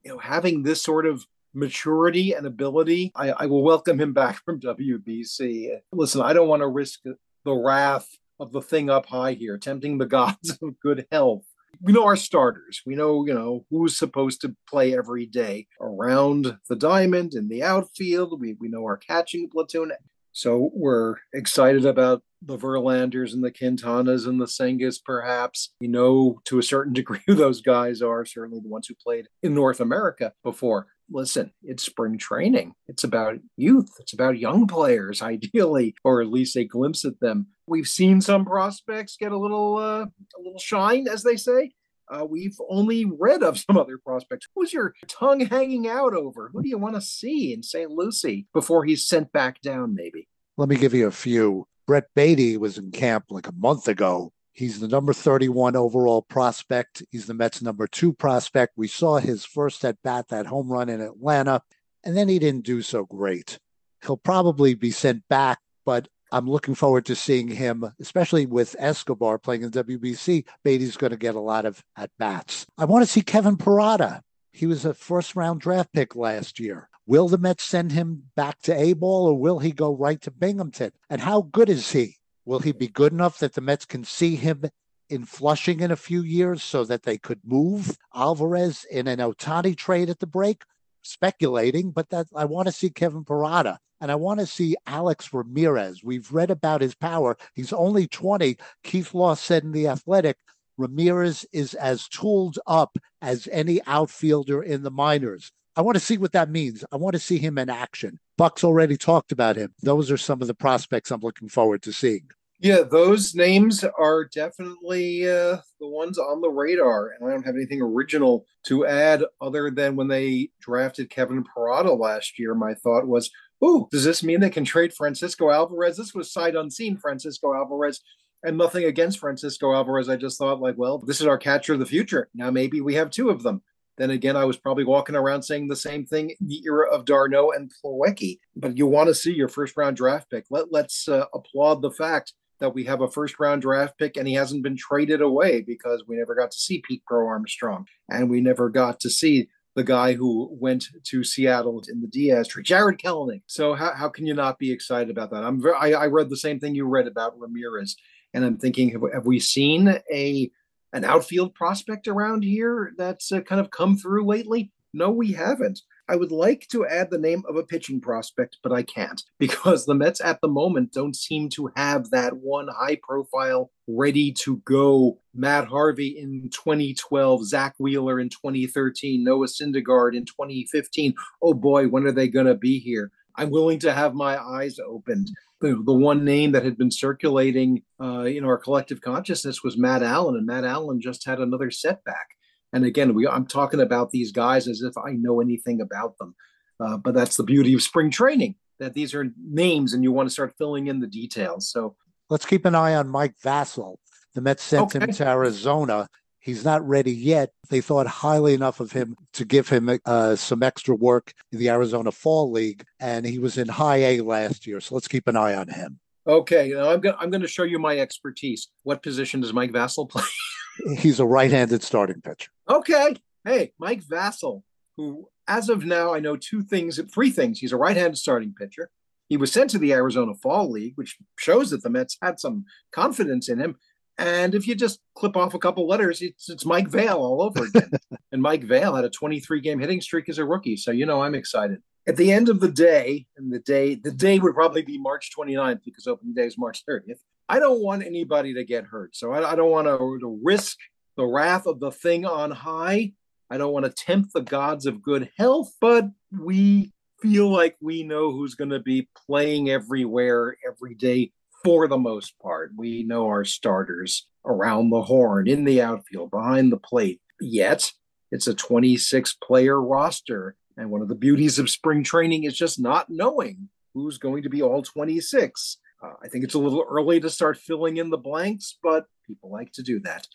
you 0.04 0.10
know 0.10 0.18
having 0.18 0.62
this 0.62 0.82
sort 0.82 1.06
of 1.06 1.24
maturity 1.54 2.32
and 2.32 2.46
ability. 2.46 3.12
I, 3.14 3.30
I 3.30 3.46
will 3.46 3.62
welcome 3.62 4.00
him 4.00 4.12
back 4.12 4.40
from 4.44 4.60
WBC. 4.60 5.78
Listen, 5.92 6.20
I 6.20 6.32
don't 6.32 6.48
want 6.48 6.60
to 6.60 6.68
risk 6.68 7.00
the 7.44 7.54
wrath 7.54 8.08
of 8.40 8.52
the 8.52 8.62
thing 8.62 8.90
up 8.90 9.06
high 9.06 9.34
here, 9.34 9.58
tempting 9.58 9.98
the 9.98 10.06
gods 10.18 10.58
of 10.62 10.80
good 10.80 11.06
health. 11.12 11.44
We 11.80 11.92
know 11.92 12.04
our 12.04 12.16
starters. 12.16 12.82
We 12.84 12.96
know, 12.96 13.24
you 13.24 13.32
know, 13.32 13.64
who's 13.70 13.96
supposed 13.96 14.40
to 14.40 14.56
play 14.68 14.96
every 14.96 15.26
day 15.26 15.68
around 15.80 16.58
the 16.68 16.76
diamond 16.76 17.34
in 17.34 17.48
the 17.48 17.62
outfield. 17.62 18.40
We, 18.40 18.56
we 18.58 18.68
know 18.68 18.84
our 18.84 18.96
catching 18.96 19.48
platoon. 19.48 19.92
So 20.32 20.70
we're 20.74 21.16
excited 21.32 21.84
about 21.84 22.22
the 22.42 22.56
Verlanders 22.56 23.32
and 23.34 23.44
the 23.44 23.52
Quintanas 23.52 24.26
and 24.26 24.40
the 24.40 24.46
Sengas, 24.46 24.98
perhaps. 25.04 25.74
We 25.80 25.88
know 25.88 26.40
to 26.46 26.58
a 26.58 26.62
certain 26.62 26.92
degree 27.00 27.20
who 27.26 27.34
those 27.34 27.60
guys 27.60 28.02
are, 28.02 28.24
certainly 28.24 28.60
the 28.60 28.68
ones 28.68 28.88
who 28.88 28.94
played 28.94 29.28
in 29.42 29.54
North 29.54 29.80
America 29.80 30.32
before 30.42 30.88
listen, 31.10 31.52
it's 31.62 31.84
spring 31.84 32.18
training. 32.18 32.74
It's 32.88 33.04
about 33.04 33.38
youth. 33.56 33.90
It's 33.98 34.12
about 34.12 34.38
young 34.38 34.66
players, 34.66 35.22
ideally, 35.22 35.94
or 36.04 36.22
at 36.22 36.28
least 36.28 36.56
a 36.56 36.64
glimpse 36.64 37.04
at 37.04 37.20
them. 37.20 37.48
We've 37.70 37.88
seen 37.88 38.20
some 38.20 38.44
prospects 38.44 39.16
get 39.16 39.32
a 39.32 39.38
little, 39.38 39.76
uh, 39.76 40.04
a 40.04 40.38
little 40.38 40.58
shine, 40.58 41.08
as 41.08 41.22
they 41.22 41.36
say. 41.36 41.72
Uh, 42.10 42.26
we've 42.28 42.56
only 42.68 43.04
read 43.04 43.42
of 43.42 43.58
some 43.66 43.78
other 43.78 43.96
prospects. 43.96 44.48
Who's 44.54 44.72
your 44.72 44.94
tongue 45.08 45.40
hanging 45.40 45.88
out 45.88 46.12
over? 46.12 46.50
Who 46.52 46.62
do 46.62 46.68
you 46.68 46.78
want 46.78 46.96
to 46.96 47.00
see 47.00 47.54
in 47.54 47.62
St. 47.62 47.90
Lucie 47.90 48.46
before 48.52 48.84
he's 48.84 49.06
sent 49.06 49.32
back 49.32 49.62
down? 49.62 49.94
Maybe. 49.94 50.28
Let 50.58 50.68
me 50.68 50.76
give 50.76 50.92
you 50.92 51.06
a 51.06 51.12
few. 51.12 51.66
Brett 51.86 52.08
Baty 52.14 52.56
was 52.58 52.76
in 52.76 52.90
camp 52.90 53.26
like 53.30 53.48
a 53.48 53.52
month 53.52 53.88
ago 53.88 54.32
He's 54.52 54.80
the 54.80 54.88
number 54.88 55.12
31 55.12 55.76
overall 55.76 56.22
prospect. 56.22 57.02
He's 57.10 57.26
the 57.26 57.34
Mets' 57.34 57.62
number 57.62 57.86
two 57.86 58.12
prospect. 58.12 58.74
We 58.76 58.88
saw 58.88 59.16
his 59.18 59.44
first 59.44 59.84
at 59.84 60.02
bat, 60.02 60.28
that 60.28 60.46
home 60.46 60.70
run 60.70 60.88
in 60.88 61.00
Atlanta, 61.00 61.62
and 62.04 62.16
then 62.16 62.28
he 62.28 62.38
didn't 62.38 62.66
do 62.66 62.82
so 62.82 63.04
great. 63.04 63.58
He'll 64.02 64.16
probably 64.16 64.74
be 64.74 64.90
sent 64.90 65.26
back, 65.28 65.60
but 65.84 66.08
I'm 66.32 66.48
looking 66.48 66.74
forward 66.74 67.06
to 67.06 67.16
seeing 67.16 67.48
him, 67.48 67.92
especially 68.00 68.46
with 68.46 68.76
Escobar 68.78 69.38
playing 69.38 69.62
in 69.62 69.70
WBC. 69.70 70.44
Baty's 70.64 70.96
going 70.96 71.10
to 71.10 71.16
get 71.16 71.34
a 71.34 71.40
lot 71.40 71.66
of 71.66 71.84
at 71.96 72.10
bats. 72.18 72.66
I 72.78 72.84
want 72.84 73.04
to 73.04 73.10
see 73.10 73.22
Kevin 73.22 73.56
Parada. 73.56 74.20
He 74.52 74.66
was 74.66 74.84
a 74.84 74.94
first 74.94 75.34
round 75.34 75.60
draft 75.60 75.92
pick 75.92 76.14
last 76.14 76.60
year. 76.60 76.88
Will 77.06 77.28
the 77.28 77.38
Mets 77.38 77.64
send 77.64 77.92
him 77.92 78.24
back 78.36 78.60
to 78.62 78.74
A 78.74 78.92
ball 78.92 79.26
or 79.26 79.38
will 79.38 79.58
he 79.58 79.72
go 79.72 79.92
right 79.92 80.20
to 80.22 80.30
Binghamton? 80.30 80.92
And 81.08 81.20
how 81.20 81.42
good 81.42 81.68
is 81.68 81.90
he? 81.90 82.18
Will 82.44 82.60
he 82.60 82.72
be 82.72 82.88
good 82.88 83.12
enough 83.12 83.38
that 83.38 83.54
the 83.54 83.60
Mets 83.60 83.84
can 83.84 84.04
see 84.04 84.36
him 84.36 84.64
in 85.08 85.24
Flushing 85.24 85.80
in 85.80 85.90
a 85.90 85.96
few 85.96 86.22
years 86.22 86.62
so 86.62 86.84
that 86.84 87.02
they 87.02 87.18
could 87.18 87.40
move 87.44 87.96
Alvarez 88.14 88.84
in 88.88 89.08
an 89.08 89.18
Ohtani 89.18 89.76
trade 89.76 90.08
at 90.08 90.20
the 90.20 90.26
break? 90.26 90.62
Speculating, 91.02 91.90
but 91.90 92.10
that 92.10 92.28
I 92.36 92.44
want 92.44 92.66
to 92.68 92.72
see 92.72 92.90
Kevin 92.90 93.24
Parada 93.24 93.78
and 94.00 94.10
I 94.10 94.14
want 94.14 94.40
to 94.40 94.46
see 94.46 94.76
Alex 94.86 95.32
Ramirez. 95.32 96.02
We've 96.02 96.30
read 96.32 96.50
about 96.50 96.80
his 96.80 96.94
power. 96.94 97.36
He's 97.54 97.72
only 97.72 98.06
20. 98.06 98.56
Keith 98.82 99.14
Law 99.14 99.34
said 99.34 99.62
in 99.62 99.72
The 99.72 99.88
Athletic, 99.88 100.36
Ramirez 100.76 101.44
is 101.52 101.74
as 101.74 102.08
tooled 102.08 102.58
up 102.66 102.96
as 103.20 103.48
any 103.52 103.80
outfielder 103.86 104.62
in 104.62 104.82
the 104.82 104.90
minors. 104.90 105.52
I 105.76 105.82
want 105.82 105.96
to 105.96 106.04
see 106.04 106.18
what 106.18 106.32
that 106.32 106.50
means. 106.50 106.84
I 106.90 106.96
want 106.96 107.14
to 107.14 107.20
see 107.20 107.38
him 107.38 107.58
in 107.58 107.70
action. 107.70 108.18
Buck's 108.36 108.64
already 108.64 108.96
talked 108.96 109.32
about 109.32 109.56
him. 109.56 109.74
Those 109.82 110.10
are 110.10 110.16
some 110.16 110.40
of 110.40 110.48
the 110.48 110.54
prospects 110.54 111.10
I'm 111.10 111.20
looking 111.20 111.48
forward 111.48 111.82
to 111.82 111.92
seeing. 111.92 112.28
Yeah, 112.62 112.82
those 112.82 113.34
names 113.34 113.84
are 113.84 114.26
definitely 114.26 115.26
uh, 115.26 115.58
the 115.80 115.88
ones 115.88 116.18
on 116.18 116.42
the 116.42 116.50
radar, 116.50 117.08
and 117.08 117.26
I 117.26 117.32
don't 117.32 117.46
have 117.46 117.54
anything 117.54 117.80
original 117.80 118.44
to 118.66 118.84
add 118.84 119.24
other 119.40 119.70
than 119.70 119.96
when 119.96 120.08
they 120.08 120.50
drafted 120.60 121.08
Kevin 121.08 121.42
Parada 121.42 121.98
last 121.98 122.38
year. 122.38 122.54
My 122.54 122.74
thought 122.74 123.06
was, 123.06 123.30
"Ooh, 123.64 123.88
does 123.90 124.04
this 124.04 124.22
mean 124.22 124.40
they 124.40 124.50
can 124.50 124.64
trade 124.64 124.92
Francisco 124.92 125.50
Alvarez?" 125.50 125.96
This 125.96 126.14
was 126.14 126.32
sight 126.32 126.56
unseen. 126.56 126.96
Francisco 126.96 127.54
Alvarez 127.54 128.00
And 128.42 128.56
nothing 128.56 128.84
against 128.84 129.18
Francisco 129.18 129.74
Alvarez. 129.74 130.08
I 130.08 130.16
just 130.16 130.38
thought, 130.38 130.62
like, 130.62 130.78
well, 130.78 130.98
this 130.98 131.20
is 131.20 131.26
our 131.26 131.36
catcher 131.36 131.74
of 131.74 131.78
the 131.78 131.86
future. 131.86 132.30
Now 132.34 132.50
maybe 132.50 132.80
we 132.80 132.94
have 132.94 133.10
two 133.10 133.28
of 133.28 133.42
them. 133.42 133.62
Then 133.98 134.10
again, 134.10 134.34
I 134.34 134.46
was 134.46 134.56
probably 134.56 134.84
walking 134.84 135.14
around 135.14 135.42
saying 135.42 135.68
the 135.68 135.76
same 135.76 136.06
thing 136.06 136.30
in 136.30 136.46
the 136.46 136.62
era 136.64 136.90
of 136.90 137.04
d'Arnaud 137.04 137.50
and 137.50 137.70
Plawecki. 137.84 138.38
But 138.56 138.78
you 138.78 138.86
want 138.86 139.08
to 139.08 139.14
see 139.14 139.34
your 139.34 139.48
first 139.48 139.76
round 139.76 139.98
draft 139.98 140.30
pick. 140.30 140.46
Let, 140.48 140.72
let's 140.72 141.06
uh, 141.06 141.26
applaud 141.34 141.82
the 141.82 141.90
fact 141.90 142.32
that 142.60 142.74
we 142.74 142.84
have 142.84 143.00
a 143.00 143.10
first 143.10 143.38
round 143.40 143.60
draft 143.60 143.98
pick 143.98 144.16
and 144.16 144.28
he 144.28 144.34
hasn't 144.34 144.62
been 144.62 144.76
traded 144.76 145.20
away 145.20 145.60
because 145.60 146.04
we 146.06 146.16
never 146.16 146.34
got 146.34 146.50
to 146.50 146.58
see 146.58 146.82
Pete 146.86 147.04
Crow 147.04 147.26
Armstrong 147.26 147.86
and 148.08 148.30
we 148.30 148.40
never 148.40 148.70
got 148.70 149.00
to 149.00 149.10
see 149.10 149.48
the 149.76 149.84
guy 149.84 150.14
who 150.14 150.48
went 150.52 150.86
to 151.04 151.22
Seattle 151.22 151.82
in 151.88 152.00
the 152.00 152.08
Diaz 152.08 152.48
trade, 152.48 152.66
Jarred 152.66 152.98
Kelenic. 152.98 153.42
So 153.46 153.74
how, 153.74 153.92
how 153.92 154.08
can 154.08 154.26
you 154.26 154.34
not 154.34 154.58
be 154.58 154.72
excited 154.72 155.10
about 155.10 155.30
that? 155.30 155.44
I'm 155.44 155.60
very, 155.60 155.74
I, 155.76 156.02
I 156.02 156.06
read 156.06 156.28
the 156.28 156.36
same 156.36 156.58
thing 156.58 156.74
you 156.74 156.86
read 156.86 157.06
about 157.06 157.38
Ramirez, 157.38 157.96
and 158.34 158.44
I'm 158.44 158.58
thinking, 158.58 158.90
have, 158.90 159.02
have 159.12 159.26
we 159.26 159.38
seen 159.40 160.00
a 160.12 160.50
an 160.92 161.04
outfield 161.04 161.54
prospect 161.54 162.08
around 162.08 162.42
here 162.42 162.92
that's 162.98 163.30
uh, 163.30 163.40
kind 163.42 163.60
of 163.60 163.70
come 163.70 163.96
through 163.96 164.26
lately? 164.26 164.72
No, 164.92 165.10
we 165.10 165.32
haven't. 165.32 165.80
I 166.10 166.16
would 166.16 166.32
like 166.32 166.66
to 166.72 166.84
add 166.84 167.08
the 167.08 167.18
name 167.18 167.44
of 167.48 167.54
a 167.54 167.62
pitching 167.62 168.00
prospect, 168.00 168.58
but 168.64 168.72
I 168.72 168.82
can't 168.82 169.22
because 169.38 169.86
the 169.86 169.94
Mets 169.94 170.20
at 170.20 170.40
the 170.40 170.48
moment 170.48 170.92
don't 170.92 171.14
seem 171.14 171.48
to 171.50 171.70
have 171.76 172.10
that 172.10 172.36
one 172.36 172.66
high 172.66 172.98
profile, 173.00 173.70
ready 173.86 174.32
to 174.32 174.56
go 174.64 175.20
Matt 175.32 175.68
Harvey 175.68 176.18
in 176.18 176.50
2012, 176.52 177.46
Zack 177.46 177.76
Wheeler 177.78 178.18
in 178.18 178.28
2013, 178.28 179.22
Noah 179.22 179.46
Syndergaard 179.46 180.16
in 180.16 180.24
2015. 180.24 181.14
Oh 181.40 181.54
boy, 181.54 181.86
when 181.86 182.04
are 182.08 182.12
they 182.12 182.26
going 182.26 182.46
to 182.46 182.56
be 182.56 182.80
here? 182.80 183.12
I'm 183.36 183.50
willing 183.50 183.78
to 183.80 183.92
have 183.92 184.12
my 184.12 184.36
eyes 184.36 184.80
opened. 184.80 185.30
The, 185.60 185.80
the 185.86 185.94
one 185.94 186.24
name 186.24 186.50
that 186.52 186.64
had 186.64 186.76
been 186.76 186.90
circulating 186.90 187.82
uh, 188.02 188.24
in 188.24 188.44
our 188.44 188.58
collective 188.58 189.00
consciousness 189.00 189.62
was 189.62 189.78
Matt 189.78 190.02
Allan, 190.02 190.36
and 190.36 190.46
Matt 190.46 190.64
Allan 190.64 191.00
just 191.00 191.24
had 191.24 191.38
another 191.38 191.70
setback. 191.70 192.30
And 192.72 192.84
again, 192.84 193.14
we 193.14 193.26
I'm 193.26 193.46
talking 193.46 193.80
about 193.80 194.10
these 194.10 194.32
guys 194.32 194.68
as 194.68 194.82
if 194.82 194.96
I 194.96 195.12
know 195.12 195.40
anything 195.40 195.80
about 195.80 196.18
them. 196.18 196.34
Uh, 196.78 196.96
but 196.96 197.14
that's 197.14 197.36
the 197.36 197.42
beauty 197.42 197.74
of 197.74 197.82
spring 197.82 198.10
training 198.10 198.54
that 198.78 198.94
these 198.94 199.14
are 199.14 199.32
names 199.38 199.92
and 199.92 200.02
you 200.02 200.10
want 200.10 200.28
to 200.28 200.32
start 200.32 200.54
filling 200.58 200.88
in 200.88 200.98
the 200.98 201.06
details. 201.06 201.70
So 201.70 201.96
let's 202.30 202.46
keep 202.46 202.64
an 202.64 202.74
eye 202.74 202.94
on 202.94 203.08
Mike 203.08 203.34
Vasil. 203.44 203.96
The 204.34 204.40
Mets 204.40 204.62
sent 204.62 204.94
okay. 204.94 205.04
him 205.04 205.12
to 205.12 205.28
Arizona. 205.28 206.08
He's 206.38 206.64
not 206.64 206.86
ready 206.88 207.12
yet. 207.12 207.52
They 207.68 207.82
thought 207.82 208.06
highly 208.06 208.54
enough 208.54 208.80
of 208.80 208.92
him 208.92 209.16
to 209.34 209.44
give 209.44 209.68
him 209.68 210.00
uh, 210.06 210.36
some 210.36 210.62
extra 210.62 210.94
work 210.94 211.34
in 211.52 211.58
the 211.58 211.68
Arizona 211.68 212.10
Fall 212.10 212.50
League, 212.50 212.84
and 212.98 213.26
he 213.26 213.38
was 213.38 213.58
in 213.58 213.68
High 213.68 213.98
A 213.98 214.20
last 214.22 214.66
year. 214.66 214.80
So 214.80 214.94
let's 214.94 215.08
keep 215.08 215.28
an 215.28 215.36
eye 215.36 215.54
on 215.54 215.68
him. 215.68 216.00
Okay, 216.26 216.70
now 216.70 216.90
I'm 216.90 217.00
going. 217.00 217.16
I'm 217.18 217.30
going 217.30 217.42
to 217.42 217.48
show 217.48 217.64
you 217.64 217.78
my 217.78 217.98
expertise. 217.98 218.68
What 218.84 219.02
position 219.02 219.40
does 219.40 219.52
Mike 219.52 219.72
Vasil 219.72 220.08
play? 220.08 220.22
He's 220.98 221.20
a 221.20 221.26
right-handed 221.26 221.82
starting 221.82 222.22
pitcher. 222.22 222.50
Okay. 222.70 223.16
Hey, 223.44 223.72
Mike 223.80 224.04
Vasil, 224.04 224.62
who 224.96 225.28
as 225.48 225.68
of 225.68 225.84
now 225.84 226.14
I 226.14 226.20
know 226.20 226.36
two 226.36 226.62
things, 226.62 227.00
three 227.12 227.30
things. 227.30 227.58
He's 227.58 227.72
a 227.72 227.76
right-handed 227.76 228.16
starting 228.16 228.54
pitcher. 228.56 228.90
He 229.28 229.36
was 229.36 229.50
sent 229.50 229.70
to 229.70 229.78
the 229.78 229.92
Arizona 229.92 230.34
Fall 230.34 230.70
League, 230.70 230.92
which 230.94 231.16
shows 231.36 231.70
that 231.70 231.82
the 231.82 231.90
Mets 231.90 232.16
had 232.22 232.38
some 232.38 232.64
confidence 232.92 233.48
in 233.48 233.58
him. 233.58 233.76
And 234.18 234.54
if 234.54 234.68
you 234.68 234.76
just 234.76 235.00
clip 235.16 235.36
off 235.36 235.54
a 235.54 235.58
couple 235.58 235.88
letters, 235.88 236.22
it's, 236.22 236.48
it's 236.48 236.64
Mike 236.64 236.88
Vail 236.88 237.16
all 237.16 237.42
over 237.42 237.64
again. 237.64 237.90
and 238.32 238.40
Mike 238.40 238.62
Vail 238.62 238.94
had 238.94 239.04
a 239.04 239.10
23 239.10 239.60
game 239.60 239.80
hitting 239.80 240.00
streak 240.00 240.28
as 240.28 240.38
a 240.38 240.44
rookie. 240.44 240.76
So, 240.76 240.92
you 240.92 241.06
know, 241.06 241.22
I'm 241.22 241.34
excited. 241.34 241.78
At 242.06 242.16
the 242.16 242.30
end 242.30 242.48
of 242.48 242.60
the 242.60 242.70
day, 242.70 243.26
and 243.36 243.52
the 243.52 243.58
day, 243.58 243.96
the 243.96 244.12
day 244.12 244.38
would 244.38 244.54
probably 244.54 244.82
be 244.82 244.98
March 244.98 245.30
29th 245.36 245.80
because 245.84 246.06
opening 246.06 246.34
day 246.34 246.46
is 246.46 246.58
March 246.58 246.84
30th. 246.88 247.18
I 247.48 247.58
don't 247.58 247.82
want 247.82 248.04
anybody 248.04 248.54
to 248.54 248.64
get 248.64 248.84
hurt. 248.84 249.16
So 249.16 249.32
I, 249.32 249.52
I 249.52 249.54
don't 249.56 249.70
want 249.70 249.86
to, 249.86 250.18
to 250.20 250.40
risk 250.42 250.78
the 251.16 251.26
wrath 251.26 251.66
of 251.66 251.80
the 251.80 251.90
thing 251.90 252.24
on 252.24 252.50
high. 252.50 253.12
I 253.50 253.58
don't 253.58 253.72
want 253.72 253.84
to 253.84 253.90
tempt 253.90 254.32
the 254.32 254.42
gods 254.42 254.86
of 254.86 255.02
good 255.02 255.30
health, 255.36 255.72
but 255.80 256.06
we 256.30 256.92
feel 257.20 257.50
like 257.50 257.76
we 257.80 258.02
know 258.02 258.32
who's 258.32 258.54
going 258.54 258.70
to 258.70 258.80
be 258.80 259.08
playing 259.26 259.68
everywhere 259.68 260.56
every 260.66 260.94
day 260.94 261.32
for 261.64 261.88
the 261.88 261.98
most 261.98 262.38
part. 262.38 262.72
We 262.76 263.02
know 263.02 263.26
our 263.26 263.44
starters 263.44 264.26
around 264.44 264.90
the 264.90 265.02
horn, 265.02 265.48
in 265.48 265.64
the 265.64 265.82
outfield, 265.82 266.30
behind 266.30 266.72
the 266.72 266.78
plate. 266.78 267.20
Yet, 267.40 267.90
it's 268.30 268.46
a 268.46 268.54
26 268.54 269.36
player 269.42 269.80
roster. 269.80 270.56
And 270.76 270.90
one 270.90 271.02
of 271.02 271.08
the 271.08 271.14
beauties 271.14 271.58
of 271.58 271.68
spring 271.68 272.02
training 272.04 272.44
is 272.44 272.56
just 272.56 272.80
not 272.80 273.10
knowing 273.10 273.68
who's 273.92 274.18
going 274.18 274.44
to 274.44 274.48
be 274.48 274.62
all 274.62 274.82
26. 274.82 275.78
Uh, 276.02 276.12
I 276.22 276.28
think 276.28 276.44
it's 276.44 276.54
a 276.54 276.58
little 276.58 276.84
early 276.88 277.20
to 277.20 277.28
start 277.28 277.58
filling 277.58 277.98
in 277.98 278.08
the 278.08 278.16
blanks, 278.16 278.78
but 278.82 279.04
people 279.26 279.50
like 279.50 279.72
to 279.72 279.82
do 279.82 280.00
that. 280.00 280.26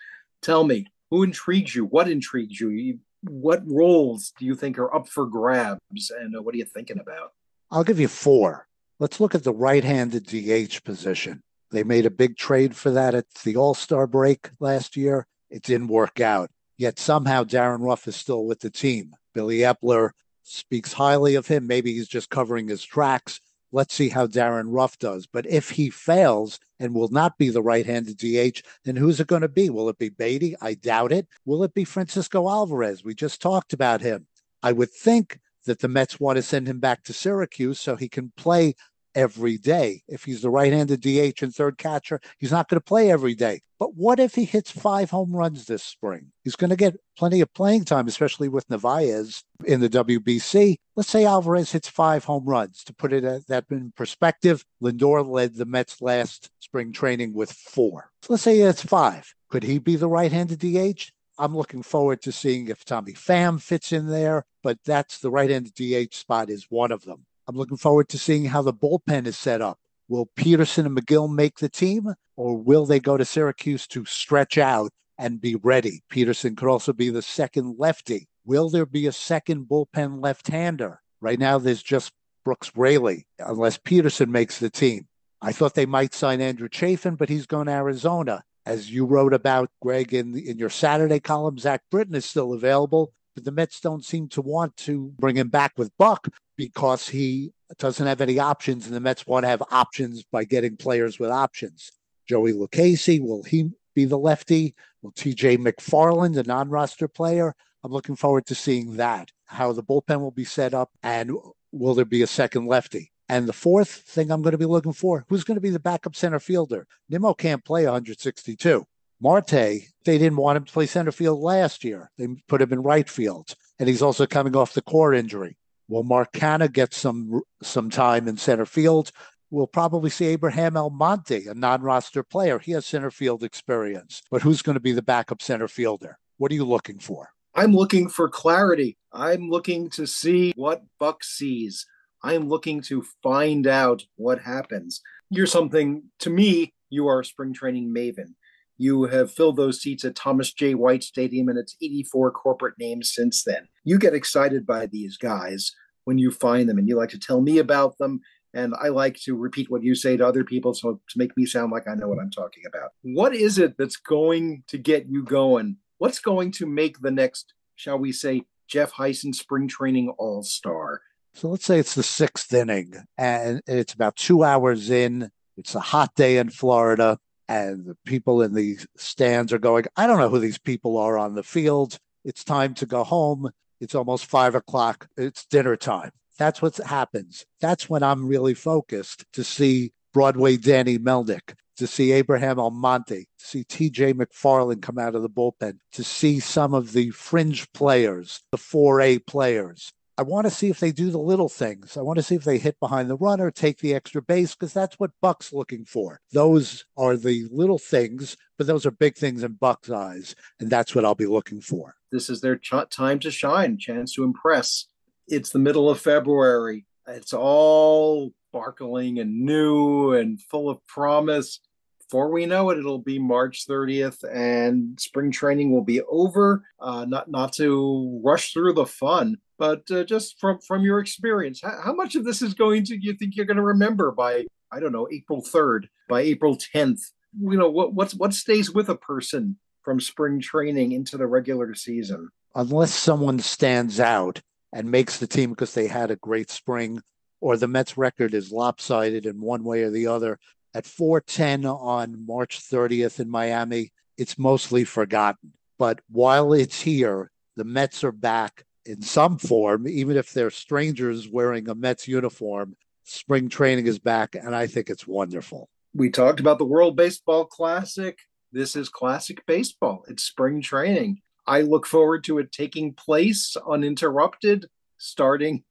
Tell 0.42 0.64
me, 0.64 0.88
who 1.10 1.24
intrigues 1.24 1.76
you? 1.76 1.86
What 1.86 2.10
intrigues 2.10 2.60
you? 2.60 3.00
What 3.22 3.64
roles 3.66 4.34
do 4.38 4.46
you 4.46 4.56
think 4.56 4.78
are 4.78 4.94
up 4.94 5.08
for 5.08 5.26
grabs? 5.26 6.12
And 6.12 6.36
uh, 6.36 6.42
what 6.42 6.54
are 6.54 6.58
you 6.58 6.66
thinking 6.66 7.00
about? 7.00 7.32
I'll 7.72 7.84
give 7.84 8.00
you 8.00 8.08
four. 8.08 8.68
Let's 9.00 9.20
look 9.20 9.36
at 9.36 9.44
the 9.44 9.54
right 9.54 9.84
handed 9.84 10.26
DH 10.28 10.84
position. 10.84 11.42
They 11.72 11.84
made 11.84 12.06
a 12.06 12.12
big 12.12 12.38
trade 12.38 12.76
for 12.76 12.92
that 12.92 13.16
at 13.16 13.26
the 13.44 13.56
All 13.58 13.74
Star 13.74 14.08
break 14.08 14.50
last 14.60 14.96
year. 14.96 15.28
It 15.50 15.64
didn't 15.64 15.88
work 15.88 16.20
out. 16.20 16.50
Yet 16.78 17.00
somehow 17.00 17.44
Darin 17.44 17.82
Ruf 17.82 18.08
is 18.08 18.16
still 18.16 18.46
with 18.46 18.60
the 18.60 18.70
team. 18.70 19.16
Billy 19.34 19.60
Eppler 19.60 20.12
speaks 20.44 20.94
highly 20.94 21.36
of 21.36 21.48
him. 21.48 21.68
Maybe 21.68 21.94
he's 21.94 22.08
just 22.08 22.30
covering 22.30 22.68
his 22.68 22.84
tracks. 22.84 23.40
Let's 23.72 23.94
see 23.94 24.10
how 24.10 24.28
Darin 24.28 24.70
Ruf 24.70 24.98
does. 25.00 25.28
But 25.28 25.46
if 25.48 25.72
he 25.72 25.90
fails 25.90 26.60
and 26.80 26.94
will 26.94 27.10
not 27.10 27.38
be 27.38 27.50
the 27.50 27.62
right 27.62 27.86
handed 27.86 28.18
DH, 28.18 28.62
then 28.84 28.96
who's 28.96 29.20
it 29.20 29.28
going 29.28 29.42
to 29.42 29.50
be? 29.50 29.70
Will 29.70 29.90
it 29.90 29.98
be 29.98 30.10
Baty? 30.10 30.56
I 30.62 30.76
doubt 30.76 31.12
it. 31.12 31.28
Will 31.46 31.64
it 31.64 31.74
be 31.74 31.84
Francisco 31.84 32.50
Alvarez? 32.50 33.04
We 33.04 33.16
just 33.16 33.42
talked 33.42 33.74
about 33.74 34.02
him. 34.02 34.28
I 34.64 34.72
would 34.72 34.92
think 34.92 35.40
that 35.66 35.80
the 35.80 35.88
Mets 35.88 36.20
want 36.20 36.38
to 36.38 36.42
send 36.42 36.68
him 36.68 36.80
back 36.80 37.04
to 37.04 37.14
Syracuse 37.14 37.80
so 37.80 37.96
he 37.96 38.08
can 38.08 38.32
play 38.38 38.76
every 39.16 39.58
day. 39.58 40.04
If 40.08 40.26
he's 40.26 40.42
the 40.42 40.50
right 40.50 40.72
handed 40.72 41.02
DH 41.02 41.42
and 41.42 41.56
third 41.56 41.78
catcher, 41.78 42.20
he's 42.38 42.52
not 42.52 42.68
going 42.68 42.80
to 42.80 42.84
play 42.84 43.10
every 43.10 43.34
day. 43.34 43.62
But 43.80 43.96
what 43.96 44.20
if 44.20 44.36
he 44.36 44.46
hits 44.46 44.72
five 44.72 45.10
home 45.10 45.36
runs 45.36 45.66
this 45.66 45.84
spring? 45.84 46.32
He's 46.44 46.56
going 46.56 46.70
to 46.70 46.76
get 46.76 46.98
plenty 47.18 47.42
of 47.42 47.54
playing 47.54 47.86
time, 47.86 48.08
especially 48.08 48.48
with 48.48 48.70
Narvaez 48.70 49.44
in 49.66 49.80
the 49.80 49.90
WBC. 49.90 50.76
Let's 50.96 51.10
say 51.10 51.26
Alvarez 51.26 51.72
hits 51.72 51.90
five 51.90 52.24
home 52.24 52.46
runs. 52.46 52.84
To 52.86 52.94
put 52.94 53.12
it 53.12 53.24
at, 53.24 53.48
that 53.48 53.66
in 53.72 53.92
perspective, 53.96 54.64
Lindor 54.82 55.28
led 55.28 55.56
the 55.56 55.66
Mets 55.66 56.02
last 56.02 56.50
spring 56.60 56.94
training 56.94 57.34
with 57.34 57.52
four. 57.52 58.12
So 58.22 58.34
let's 58.34 58.44
say 58.44 58.60
it's 58.60 58.84
five. 58.84 59.34
Could 59.50 59.64
he 59.64 59.80
be 59.80 59.96
the 59.96 60.10
right 60.10 60.32
handed 60.32 60.60
DH? 60.60 61.12
I'm 61.38 61.56
looking 61.56 61.84
forward 61.84 62.22
to 62.22 62.32
seeing 62.32 62.70
if 62.70 62.86
Tommy 62.86 63.12
Pham 63.12 63.62
fits 63.62 63.92
in 63.92 64.08
there, 64.08 64.46
but 64.64 64.78
that's 64.86 65.20
the 65.20 65.30
right 65.30 65.50
handed 65.50 65.74
DH 65.76 66.16
spot 66.16 66.50
is 66.50 66.68
one 66.70 66.92
of 66.94 67.04
them. 67.04 67.26
I'm 67.48 67.56
looking 67.56 67.78
forward 67.78 68.10
to 68.10 68.18
seeing 68.18 68.46
how 68.46 68.62
the 68.62 68.74
bullpen 68.74 69.28
is 69.28 69.38
set 69.38 69.62
up. 69.62 69.80
Will 70.08 70.30
Peterson 70.36 70.86
and 70.86 70.98
Megill 70.98 71.34
make 71.34 71.60
the 71.60 71.70
team, 71.70 72.14
or 72.36 72.58
will 72.58 72.86
they 72.86 73.00
go 73.00 73.18
to 73.18 73.26
Syracuse 73.26 73.88
to 73.88 74.06
stretch 74.06 74.58
out 74.58 74.92
and 75.18 75.42
be 75.42 75.56
ready? 75.56 76.04
Peterson 76.10 76.56
could 76.56 76.70
also 76.70 76.94
be 76.94 77.10
the 77.10 77.22
second 77.22 77.76
lefty. 77.78 78.28
Will 78.46 78.70
there 78.70 78.86
be 78.86 79.08
a 79.08 79.12
second 79.12 79.66
bullpen 79.66 80.24
left 80.24 80.48
hander? 80.48 81.02
Right 81.22 81.40
now, 81.40 81.58
there's 81.58 81.82
just 81.82 82.14
Brooks 82.44 82.72
Raley, 82.76 83.26
unless 83.40 83.78
Peterson 83.78 84.32
makes 84.32 84.60
the 84.60 84.70
team. 84.70 85.08
I 85.42 85.52
thought 85.52 85.74
they 85.74 85.86
might 85.86 86.14
sign 86.14 86.42
Andrew 86.42 86.70
Chafin, 86.72 87.16
but 87.16 87.30
he's 87.30 87.48
going 87.48 87.68
to 87.68 87.74
Arizona. 87.74 88.44
As 88.66 88.92
you 88.92 89.06
wrote 89.06 89.34
about, 89.34 89.70
Greg, 89.82 90.14
in, 90.14 90.38
in 90.38 90.58
your 90.58 90.70
Saturday 90.70 91.20
column, 91.20 91.58
Zach 91.58 91.82
Britton 91.92 92.16
is 92.16 92.26
still 92.26 92.54
available, 92.54 93.14
the 93.44 93.52
Mets 93.52 93.80
don't 93.80 94.06
seem 94.06 94.30
to 94.30 94.42
want 94.42 94.78
to 94.78 95.14
bring 95.20 95.36
him 95.36 95.50
back 95.50 95.74
with 95.78 95.96
Buck 95.98 96.28
because 96.56 97.10
he 97.10 97.52
doesn't 97.78 98.08
have 98.08 98.22
any 98.22 98.40
options, 98.40 98.86
and 98.86 98.96
the 98.96 99.00
Mets 99.00 99.28
want 99.28 99.44
to 99.44 99.50
have 99.50 99.64
options 99.72 100.24
by 100.24 100.46
getting 100.46 100.78
players 100.78 101.20
with 101.20 101.30
options. 101.30 101.92
Joey 102.28 102.54
Lucchesi, 102.54 103.22
will 103.22 103.44
he 103.44 103.72
be 103.94 104.06
the 104.06 104.18
lefty? 104.18 104.76
Will 105.02 105.12
TJ 105.12 105.58
McFarland, 105.58 106.36
the 106.36 106.44
non 106.44 106.70
roster 106.70 107.08
player? 107.08 107.54
I'm 107.84 107.92
looking 107.92 108.16
forward 108.16 108.46
to 108.48 108.56
seeing 108.56 108.96
that, 108.98 109.32
how 109.46 109.72
the 109.72 109.84
bullpen 109.84 110.20
will 110.22 110.32
be 110.32 110.46
set 110.46 110.74
up, 110.74 110.92
and 111.04 111.32
will 111.72 111.94
there 111.94 112.06
be 112.06 112.22
a 112.22 112.28
second 112.28 112.66
lefty? 112.66 113.12
And 113.28 113.48
the 113.48 113.54
fourth 113.54 113.90
thing 113.90 114.32
I'm 114.32 114.42
going 114.42 114.52
to 114.52 114.58
be 114.58 114.66
looking 114.66 114.94
for 114.94 115.26
who's 115.30 115.44
going 115.44 115.56
to 115.56 115.62
be 115.62 115.72
the 115.72 115.80
backup 115.80 116.16
center 116.16 116.40
fielder? 116.40 116.88
Nimmo 117.10 117.34
can't 117.34 117.66
play 117.66 117.84
162. 117.86 118.86
Marte, 119.22 119.50
they 119.52 119.84
didn't 120.06 120.38
want 120.38 120.58
him 120.58 120.66
to 120.66 120.74
play 120.74 120.86
center 120.86 121.12
field 121.12 121.40
last 121.40 121.84
year. 121.84 122.12
They 122.18 122.28
put 122.48 122.62
him 122.62 122.74
in 122.74 122.84
right 122.84 123.10
field. 123.10 123.56
And 123.80 123.90
he's 123.90 124.02
also 124.02 124.26
coming 124.26 124.56
off 124.56 124.74
the 124.74 124.82
core 124.82 125.14
injury. 125.14 125.58
Will 125.88 126.04
Mark 126.04 126.34
Canha 126.34 126.72
get 126.72 126.94
some 126.94 127.42
some 127.62 127.90
time 127.90 128.28
in 128.28 128.38
center 128.38 128.66
field? 128.66 129.12
We'll 129.52 129.68
probably 129.68 130.10
see 130.10 130.26
Abraham 130.28 130.76
Almonte, 130.76 131.46
a 131.46 131.54
non-roster 131.54 132.24
player. 132.24 132.58
He 132.58 132.72
has 132.72 132.86
center 132.86 133.12
field 133.12 133.44
experience, 133.44 134.22
but 134.32 134.42
who's 134.42 134.62
going 134.62 134.74
to 134.74 134.80
be 134.80 134.92
the 134.92 135.04
backup 135.04 135.42
center 135.42 135.68
fielder? 135.68 136.18
What 136.38 136.52
are 136.52 136.56
you 136.56 136.66
looking 136.66 137.00
for? 137.00 137.30
I'm 137.54 137.72
looking 137.72 138.10
for 138.10 138.28
clarity. 138.28 138.98
I'm 139.14 139.50
looking 139.50 139.90
to 139.92 140.08
see 140.08 140.52
what 140.56 140.84
Buck 141.00 141.24
sees. 141.24 141.86
I'm 142.24 142.50
looking 142.50 142.82
to 142.84 143.06
find 143.22 143.68
out 143.68 144.04
what 144.16 144.40
happens. 144.40 145.02
You're 145.30 145.48
something 145.48 146.04
to 146.20 146.30
me 146.30 146.74
you 146.90 147.08
are 147.08 147.20
a 147.20 147.26
spring 147.26 147.54
training 147.54 147.94
maven. 147.94 148.34
You 148.78 149.06
have 149.06 149.32
filled 149.32 149.56
those 149.56 149.82
seats 149.82 150.04
at 150.04 150.16
Thomas 150.16 150.52
J. 150.52 150.76
White 150.76 151.04
Stadium 151.04 151.48
and 151.48 151.58
its 151.58 151.76
84 151.82 152.32
corporate 152.32 152.76
names 152.78 153.14
since 153.14 153.44
then. 153.44 153.68
You 153.84 153.98
get 153.98 154.14
excited 154.14 154.66
by 154.66 154.88
these 154.88 155.18
guys 155.18 155.72
when 156.04 156.18
you 156.18 156.32
find 156.32 156.68
them 156.68 156.78
and 156.78 156.88
you 156.88 156.96
like 156.96 157.10
to 157.10 157.20
tell 157.20 157.42
me 157.42 157.58
about 157.58 157.98
them. 157.98 158.22
And 158.54 158.74
I 158.82 158.88
like 158.88 159.20
to 159.22 159.36
repeat 159.36 159.70
what 159.70 159.84
you 159.84 159.96
say 159.96 160.18
to 160.18 160.26
other 160.26 160.44
people 160.44 160.74
so 160.74 161.02
to 161.10 161.18
make 161.18 161.36
me 161.36 161.46
sound 161.46 161.72
like 161.72 161.88
I 161.88 161.96
know 161.96 162.08
what 162.08 162.20
I'm 162.20 162.32
talking 162.32 162.64
about. 162.68 162.92
What 163.02 163.36
is 163.36 163.58
it 163.58 163.78
that's 163.78 163.98
going 163.98 164.64
to 164.68 164.78
get 164.78 165.08
you 165.10 165.24
going? 165.24 165.78
What's 165.98 166.20
going 166.20 166.52
to 166.54 166.66
make 166.66 167.00
the 167.00 167.12
next, 167.12 167.54
shall 167.76 167.98
we 167.98 168.12
say, 168.12 168.44
Jeff 168.68 168.94
Hysen 168.94 169.36
spring 169.36 169.68
training 169.68 170.10
all 170.18 170.42
star? 170.44 171.02
So 171.34 171.50
let's 171.50 171.66
say 171.66 171.80
it's 171.80 171.96
the 171.96 172.04
sixth 172.04 172.54
inning 172.54 172.94
and 173.18 173.62
it's 173.68 173.94
about 173.94 174.16
two 174.16 174.44
hours 174.44 174.90
in. 174.90 175.30
It's 175.58 175.76
a 175.76 175.82
hot 175.82 176.16
day 176.16 176.38
in 176.38 176.50
Florida 176.50 177.18
and 177.48 177.86
the 177.86 177.98
people 178.06 178.42
in 178.42 178.54
the 178.54 178.78
stands 178.98 179.54
are 179.54 179.60
going, 179.60 179.86
I 179.96 180.08
don't 180.08 180.20
know 180.20 180.30
who 180.30 180.40
these 180.40 180.58
people 180.58 180.98
are 180.98 181.18
on 181.18 181.36
the 181.36 181.44
field. 181.44 181.98
It's 182.24 182.44
time 182.44 182.74
to 182.76 182.86
go 182.86 183.04
home. 183.04 183.52
It's 183.80 183.96
almost 183.96 184.26
five 184.26 184.56
o'clock. 184.56 185.08
It's 185.18 185.46
dinner 185.46 185.76
time. 185.76 186.12
That's 186.38 186.62
what 186.62 186.76
happens. 186.78 187.46
That's 187.62 187.90
when 187.90 188.04
I'm 188.04 188.28
really 188.28 188.54
focused 188.54 189.26
to 189.34 189.44
see 189.44 189.94
Broadway 190.14 190.58
Danny 190.58 190.98
Mendick, 190.98 191.54
to 191.78 191.88
see 191.88 192.12
Abraham 192.14 192.60
Almonte, 192.60 193.26
to 193.26 193.46
see 193.46 193.64
TJ 193.64 194.14
McFarland 194.14 194.82
come 194.82 194.98
out 194.98 195.16
of 195.16 195.22
the 195.22 195.30
bullpen, 195.30 195.78
to 195.94 196.04
see 196.04 196.40
some 196.40 196.74
of 196.74 196.94
the 196.94 197.12
fringe 197.12 197.72
players, 197.74 198.42
the 198.52 198.58
4A 198.58 199.26
players, 199.26 199.94
I 200.18 200.24
want 200.24 200.46
to 200.46 200.52
see 200.52 200.70
if 200.70 200.80
they 200.80 200.94
do 200.94 201.12
the 201.12 201.20
little 201.20 201.50
things. 201.50 201.98
I 201.98 202.02
want 202.02 202.18
to 202.18 202.24
see 202.24 202.36
if 202.36 202.46
they 202.46 202.58
hit 202.58 202.80
behind 202.80 203.10
the 203.10 203.18
runner, 203.18 203.52
take 203.52 203.80
the 203.80 203.94
extra 203.94 204.22
base, 204.22 204.56
because 204.56 204.72
that's 204.72 204.98
what 204.98 205.12
Buck's 205.22 205.52
looking 205.52 205.84
for. 205.84 206.22
Those 206.32 206.86
are 206.96 207.18
the 207.18 207.48
little 207.52 207.78
things, 207.78 208.38
but 208.58 208.66
those 208.66 208.86
are 208.86 208.92
big 208.92 209.18
things 209.18 209.44
in 209.44 209.54
Buck's 209.54 209.90
eyes. 209.90 210.34
And 210.60 210.70
that's 210.70 210.96
what 210.96 211.04
I'll 211.04 211.16
be 211.16 211.26
looking 211.26 211.60
for. 211.60 211.96
This 212.14 212.30
is 212.30 212.40
their 212.40 212.56
ch- 212.56 212.90
time 212.90 213.20
to 213.20 213.32
shine, 213.32 213.78
chance 213.78 214.14
to 214.14 214.24
impress. 214.24 214.86
It's 215.28 215.50
the 215.50 215.60
middle 215.60 215.90
of 215.90 216.00
February. 216.00 216.86
It's 217.08 217.34
all 217.34 218.32
sparkling 218.50 219.20
and 219.20 219.42
new 219.42 220.14
and 220.14 220.42
full 220.42 220.70
of 220.70 220.86
promise. 220.88 221.60
Before 222.00 222.32
we 222.32 222.46
know 222.46 222.70
it, 222.70 222.78
it'll 222.78 223.00
be 223.00 223.20
March 223.20 223.66
30th, 223.68 224.24
and 224.32 224.98
spring 225.00 225.32
training 225.32 225.74
will 225.74 225.84
be 225.84 226.02
over. 226.04 226.64
Uh, 226.80 227.04
not 227.06 227.30
not 227.30 227.52
to 227.54 228.22
rush 228.24 228.54
through 228.54 228.74
the 228.74 228.86
fun, 228.86 229.38
but 229.58 229.90
uh, 229.92 230.04
just 230.04 230.40
from 230.40 230.60
from 230.60 230.84
your 230.84 231.00
experience, 231.00 231.62
how, 231.62 231.80
how, 231.84 231.94
much 231.94 232.16
of 232.16 232.26
this 232.26 232.42
is 232.42 232.54
going 232.54 232.84
to 232.86 232.98
you 233.02 233.14
think 233.14 233.36
you're 233.36 233.46
going 233.46 233.58
to 233.58 233.64
remember 233.64 234.12
by 234.12 234.46
I 234.72 234.80
don't 234.80 234.92
know 234.92 235.08
April 235.12 235.42
third, 235.42 235.90
by 236.10 236.22
April 236.22 236.58
tenth? 236.58 237.02
You 237.40 237.58
know 237.58 237.70
what 237.70 237.94
what's 237.94 238.14
what 238.14 238.34
stays 238.34 238.72
with 238.72 238.90
a 238.90 238.96
person 238.96 239.58
from 239.84 240.00
spring 240.00 240.42
training 240.42 240.92
into 240.92 241.18
the 241.18 241.28
regular 241.28 241.74
season? 241.76 242.30
Unless 242.56 242.94
someone 242.94 243.40
stands 243.40 244.00
out 244.00 244.42
and 244.74 244.92
makes 244.92 245.20
the 245.20 245.28
team 245.28 245.52
because 245.52 245.74
they 245.74 245.88
had 245.88 246.12
a 246.12 246.18
great 246.18 246.50
spring, 246.50 247.02
or 247.40 247.58
the 247.58 247.68
Mets 247.68 247.98
record 247.98 248.34
is 248.34 248.52
lopsided 248.52 249.26
in 249.26 249.40
one 249.40 249.64
way 249.64 249.84
or 249.84 249.90
the 249.90 250.08
other. 250.08 250.40
At 250.74 250.86
410 250.86 251.66
on 251.66 252.26
March 252.26 252.60
30th 252.60 253.22
in 253.22 253.30
Miami, 253.30 253.94
it's 254.18 254.38
mostly 254.38 254.84
forgotten. 254.84 255.54
But 255.80 256.02
while 256.10 256.52
it's 256.52 256.82
here, 256.82 257.32
the 257.56 257.64
Mets 257.64 258.04
are 258.04 258.12
back 258.12 258.65
in 258.86 259.02
some 259.02 259.38
form, 259.38 259.88
even 259.88 260.18
if 260.18 260.34
they're 260.34 260.50
strangers 260.50 261.28
wearing 261.28 261.68
a 261.70 261.76
Mets 261.76 262.08
uniform. 262.08 262.76
Spring 263.04 263.50
training 263.50 263.86
is 263.88 264.00
back, 264.00 264.36
and 264.36 264.56
I 264.56 264.68
think 264.68 264.90
it's 264.90 265.06
wonderful. 265.06 265.70
We 265.94 266.10
talked 266.10 266.40
about 266.40 266.58
the 266.58 266.66
World 266.66 266.96
Baseball 266.96 267.46
Classic. 267.46 268.18
This 268.52 268.76
is 268.76 268.90
classic 268.90 269.46
baseball. 269.46 270.04
It's 270.08 270.24
spring 270.24 270.62
training. 270.62 271.22
I 271.46 271.62
look 271.62 271.86
forward 271.86 272.24
to 272.26 272.40
it 272.40 272.52
taking 272.52 272.94
place 272.94 273.56
uninterrupted, 273.70 274.66
starting 274.98 275.64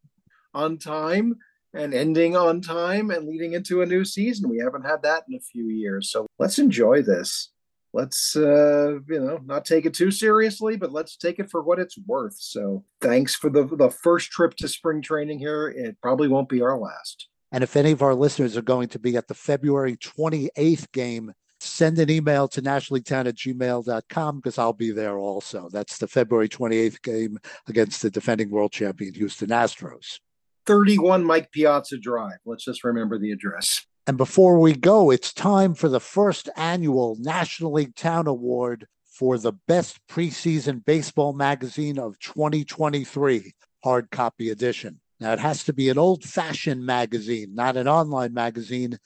on 0.53 0.79
time 0.79 1.37
and 1.75 1.93
ending 1.93 2.37
on 2.37 2.61
time 2.61 3.11
and 3.11 3.27
leading 3.27 3.55
into 3.55 3.83
a 3.83 3.87
new 3.87 4.05
season. 4.05 4.49
We 4.49 4.59
haven't 4.59 4.87
had 4.87 5.03
that 5.03 5.25
in 5.29 5.35
a 5.35 5.41
few 5.41 5.69
years. 5.69 6.11
So 6.11 6.27
let's 6.39 6.61
enjoy 6.61 7.03
this 7.03 7.51
let's 7.95 8.37
uh, 8.37 8.99
you 9.09 9.21
know 9.21 9.41
not 9.47 9.65
take 9.65 9.87
it 9.87 9.95
too 9.95 10.11
seriously, 10.11 10.77
but 10.77 10.93
let's 10.93 11.17
take 11.17 11.39
it 11.39 11.51
for 11.51 11.63
what 11.63 11.79
it's 11.79 11.97
worth. 12.07 12.37
So 12.39 12.85
thanks 13.01 13.35
for 13.35 13.49
the 13.49 13.65
the 13.65 13.91
first 13.91 14.31
trip 14.31 14.55
to 14.57 14.69
spring 14.69 15.01
training 15.01 15.39
here. 15.39 15.69
It 15.69 15.97
probably 16.03 16.29
won't 16.29 16.49
be 16.49 16.61
our 16.61 16.77
last. 16.77 17.29
And 17.53 17.63
if 17.63 17.77
any 17.77 17.93
of 17.93 18.03
our 18.03 18.15
listeners 18.15 18.57
are 18.57 18.63
going 18.63 18.89
to 18.89 18.99
be 18.99 19.17
at 19.17 19.29
the 19.29 19.35
February 19.35 19.97
28th 19.97 20.91
game, 20.91 21.33
send 21.61 22.01
an 22.01 22.11
email 22.11 22.49
to 22.49 22.61
nationalleaguetown 22.61 23.27
at 23.29 23.37
gmail.com 23.37 24.37
because 24.37 24.59
I'll 24.59 24.73
be 24.73 24.91
there 24.91 25.17
also. 25.17 25.69
That's 25.71 25.99
the 25.99 26.09
February 26.09 26.49
28th 26.49 27.01
game 27.03 27.39
against 27.69 28.03
the 28.03 28.11
defending 28.11 28.51
world 28.51 28.73
champion 28.73 29.15
Houston 29.15 29.51
Astros. 29.51 30.19
31 30.67 31.25
Mike 31.25 31.53
Piazza 31.53 31.99
Drive. 31.99 32.39
Let's 32.45 32.65
just 32.65 32.83
remember 32.83 33.19
the 33.19 33.31
address. 33.31 33.87
And 34.07 34.19
before 34.19 34.59
we 34.59 34.75
go, 34.75 35.11
it's 35.11 35.33
time 35.33 35.75
for 35.75 35.89
the 35.89 36.01
first 36.01 36.51
annual 36.57 37.17
National 37.21 37.73
League 37.73 37.95
Town 37.95 38.27
Award 38.27 38.87
for 39.07 39.39
the 39.39 39.53
best 39.53 39.99
preseason 40.09 40.85
baseball 40.85 41.33
magazine 41.33 41.99
of 41.99 42.19
2023, 42.19 43.55
hard 43.83 44.11
copy 44.11 44.51
edition. 44.51 45.01
Now, 45.21 45.33
it 45.33 45.39
has 45.39 45.65
to 45.65 45.73
be 45.73 45.89
an 45.89 45.97
old 45.97 46.23
fashioned 46.23 46.85
magazine, 46.85 47.55
not 47.55 47.79
an 47.79 47.89
online 47.89 48.35
magazine. 48.35 48.99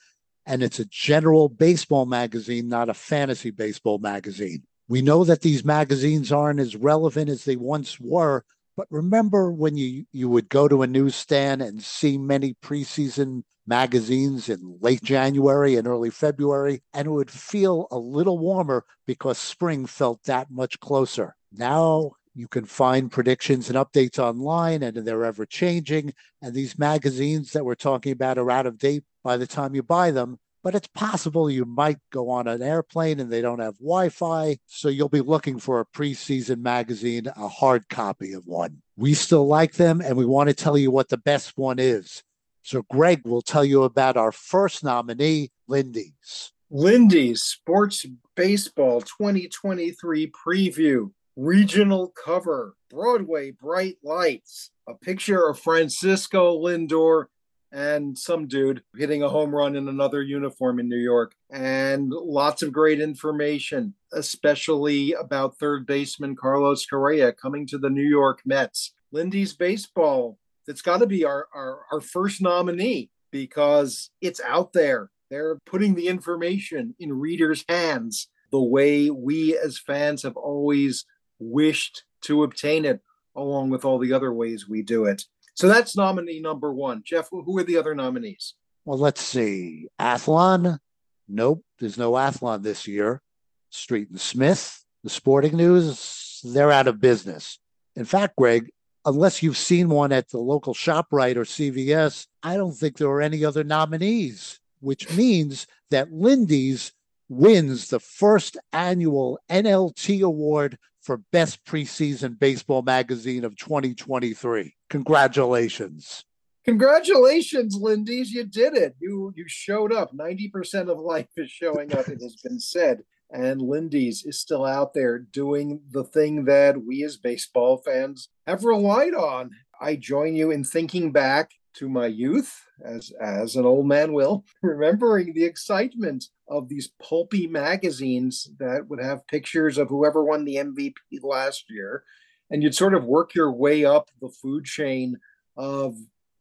And 0.45 0.63
it's 0.63 0.79
a 0.79 0.85
general 0.85 1.47
baseball 1.47 2.05
magazine, 2.05 2.67
not 2.67 2.89
a 2.89 2.93
fantasy 2.93 3.51
baseball 3.51 3.99
magazine. 3.99 4.63
We 4.89 5.01
know 5.01 5.23
that 5.23 5.41
these 5.41 5.63
magazines 5.63 6.31
aren't 6.31 6.59
as 6.59 6.75
relevant 6.75 7.29
as 7.29 7.45
they 7.45 7.55
once 7.55 7.99
were, 7.99 8.43
but 8.79 8.87
remember 8.91 9.51
when 9.51 9.75
you, 9.75 10.05
you 10.13 10.29
would 10.29 10.47
go 10.47 10.65
to 10.65 10.83
a 10.83 10.87
newsstand 10.87 11.61
and 11.61 11.83
see 11.83 12.17
many 12.17 12.53
preseason 12.63 13.43
magazines 13.67 14.47
in 14.47 14.77
late 14.79 15.03
January 15.03 15.75
and 15.75 15.85
early 15.85 16.09
February, 16.09 16.81
and 16.93 17.05
it 17.05 17.11
would 17.11 17.29
feel 17.29 17.89
a 17.91 17.97
little 17.99 18.39
warmer 18.39 18.85
because 19.05 19.37
spring 19.37 19.85
felt 19.85 20.23
that 20.23 20.49
much 20.49 20.79
closer. 20.79 21.35
Now 21.51 22.11
you 22.33 22.47
can 22.47 22.63
find 22.63 23.11
predictions 23.11 23.69
and 23.69 23.77
updates 23.77 24.17
online, 24.17 24.81
and 24.81 24.95
they're 24.95 25.25
ever 25.25 25.45
changing. 25.45 26.13
And 26.41 26.53
these 26.53 26.79
magazines 26.79 27.51
that 27.51 27.65
we're 27.65 27.75
talking 27.75 28.13
about 28.13 28.37
are 28.37 28.49
out 28.49 28.65
of 28.65 28.77
date 28.77 29.03
by 29.25 29.35
the 29.35 29.45
time 29.45 29.75
you 29.75 29.83
buy 29.83 30.11
them. 30.11 30.39
But 30.61 30.75
it's 30.75 30.87
possible 30.87 31.49
you 31.49 31.65
might 31.65 31.99
go 32.11 32.29
on 32.29 32.47
an 32.47 32.61
airplane 32.61 33.19
and 33.19 33.31
they 33.31 33.41
don't 33.41 33.59
have 33.59 33.77
Wi 33.77 34.09
Fi. 34.09 34.57
So 34.67 34.89
you'll 34.89 35.09
be 35.09 35.21
looking 35.21 35.59
for 35.59 35.79
a 35.79 35.85
preseason 35.85 36.61
magazine, 36.61 37.27
a 37.27 37.47
hard 37.47 37.87
copy 37.89 38.33
of 38.33 38.45
one. 38.45 38.81
We 38.97 39.13
still 39.13 39.47
like 39.47 39.73
them, 39.73 40.01
and 40.01 40.17
we 40.17 40.25
want 40.25 40.49
to 40.49 40.53
tell 40.53 40.77
you 40.77 40.91
what 40.91 41.09
the 41.09 41.17
best 41.17 41.57
one 41.57 41.79
is. 41.79 42.23
So 42.63 42.83
Greg 42.91 43.25
will 43.25 43.41
tell 43.41 43.63
you 43.63 43.83
about 43.83 44.17
our 44.17 44.31
first 44.31 44.83
nominee, 44.83 45.51
Lindy's. 45.67 46.51
Lindy's 46.69 47.41
Sports 47.41 48.05
Baseball 48.35 49.01
2023 49.01 50.31
preview, 50.31 51.11
regional 51.35 52.09
cover, 52.09 52.75
Broadway 52.91 53.51
Bright 53.51 53.97
Lights, 54.03 54.69
a 54.87 54.93
picture 54.93 55.47
of 55.47 55.59
Francisco 55.59 56.59
Lindor 56.59 57.25
and 57.71 58.17
some 58.17 58.47
dude 58.47 58.83
hitting 58.97 59.23
a 59.23 59.29
home 59.29 59.55
run 59.55 59.75
in 59.75 59.87
another 59.87 60.21
uniform 60.21 60.79
in 60.79 60.89
New 60.89 60.97
York, 60.97 61.35
and 61.49 62.09
lots 62.09 62.63
of 62.63 62.71
great 62.71 62.99
information, 62.99 63.93
especially 64.13 65.13
about 65.13 65.57
third 65.57 65.85
baseman 65.85 66.35
Carlos 66.35 66.85
Correa 66.85 67.31
coming 67.31 67.67
to 67.67 67.77
the 67.77 67.89
New 67.89 68.07
York 68.07 68.41
Mets. 68.45 68.93
Lindy's 69.11 69.53
Baseball 69.53 70.37
that's 70.67 70.81
got 70.81 70.99
to 70.99 71.07
be 71.07 71.25
our, 71.25 71.47
our, 71.53 71.81
our 71.91 72.01
first 72.01 72.41
nominee 72.41 73.09
because 73.31 74.09
it's 74.21 74.41
out 74.41 74.73
there. 74.73 75.09
They're 75.29 75.57
putting 75.65 75.95
the 75.95 76.07
information 76.07 76.95
in 76.99 77.13
readers' 77.13 77.65
hands 77.67 78.27
the 78.51 78.61
way 78.61 79.09
we 79.09 79.57
as 79.57 79.77
fans 79.77 80.23
have 80.23 80.37
always 80.37 81.05
wished 81.39 82.03
to 82.21 82.43
obtain 82.43 82.85
it, 82.85 83.01
along 83.35 83.69
with 83.69 83.85
all 83.85 83.99
the 83.99 84.13
other 84.13 84.33
ways 84.33 84.67
we 84.67 84.81
do 84.81 85.05
it. 85.05 85.25
So 85.59 85.67
that's 85.67 85.97
nominee 85.97 86.39
number 86.39 86.71
one. 86.71 87.01
Jeff, 87.03 87.27
who 87.31 87.57
are 87.57 87.65
the 87.65 87.75
other 87.75 87.93
nominees? 87.93 88.53
Well, 88.85 88.97
let's 88.97 89.19
see. 89.19 89.89
Athlon. 89.99 90.79
Nope, 91.27 91.65
there's 91.79 91.97
no 91.97 92.13
Athlon 92.13 92.63
this 92.63 92.87
year. 92.87 93.21
Street 93.69 94.09
and 94.09 94.21
Smith, 94.21 94.85
the 95.03 95.09
sporting 95.09 95.57
news, 95.57 96.39
they're 96.45 96.71
out 96.71 96.87
of 96.87 97.01
business. 97.01 97.59
In 97.97 98.05
fact, 98.05 98.37
Greg, 98.37 98.71
unless 99.05 99.43
you've 99.43 99.57
seen 99.57 99.89
one 99.89 100.13
at 100.13 100.29
the 100.29 100.37
local 100.37 100.73
ShopRite 100.73 101.35
or 101.35 101.43
CVS, 101.43 102.27
I 102.41 102.55
don't 102.55 102.71
think 102.71 102.95
there 102.95 103.09
are 103.09 103.21
any 103.21 103.43
other 103.43 103.65
nominees, 103.65 104.61
which 104.79 105.13
means 105.13 105.67
that 105.91 106.13
Lindy's 106.13 106.93
wins 107.27 107.89
the 107.89 107.99
first 107.99 108.55
annual 108.71 109.37
NLT 109.49 110.21
award 110.21 110.77
for 111.01 111.17
Best 111.33 111.65
Preseason 111.65 112.39
Baseball 112.39 112.81
Magazine 112.81 113.43
of 113.43 113.57
2023. 113.57 114.73
Congratulations. 114.89 116.25
Congratulations, 116.65 117.75
Lindy's. 117.75 118.31
You 118.31 118.43
did 118.43 118.75
it. 118.75 118.95
You 118.99 119.33
you 119.35 119.45
showed 119.47 119.93
up. 119.93 120.13
90% 120.13 120.89
of 120.89 120.99
life 120.99 121.27
is 121.37 121.49
showing 121.49 121.93
up, 121.93 122.07
it 122.07 122.21
has 122.21 122.35
been 122.43 122.59
said. 122.59 123.03
And 123.31 123.61
Lindy's 123.61 124.25
is 124.25 124.39
still 124.39 124.65
out 124.65 124.93
there 124.93 125.19
doing 125.19 125.81
the 125.91 126.03
thing 126.03 126.45
that 126.45 126.83
we 126.83 127.03
as 127.03 127.17
baseball 127.17 127.81
fans 127.85 128.29
have 128.47 128.63
relied 128.63 129.13
on. 129.13 129.51
I 129.79 129.95
join 129.95 130.35
you 130.35 130.51
in 130.51 130.63
thinking 130.63 131.11
back 131.11 131.51
to 131.75 131.87
my 131.87 132.07
youth, 132.07 132.65
as 132.83 133.11
as 133.21 133.55
an 133.55 133.65
old 133.65 133.87
man 133.87 134.13
will, 134.13 134.45
remembering 134.61 135.33
the 135.33 135.45
excitement 135.45 136.25
of 136.47 136.67
these 136.67 136.91
pulpy 137.01 137.47
magazines 137.47 138.49
that 138.59 138.87
would 138.89 139.01
have 139.01 139.27
pictures 139.27 139.77
of 139.77 139.89
whoever 139.89 140.23
won 140.23 140.45
the 140.45 140.55
MVP 140.55 140.93
last 141.21 141.65
year. 141.69 142.03
And 142.49 142.63
you'd 142.63 142.75
sort 142.75 142.95
of 142.95 143.05
work 143.05 143.35
your 143.35 143.51
way 143.51 143.85
up 143.85 144.09
the 144.21 144.29
food 144.29 144.65
chain 144.65 145.17
of 145.55 145.95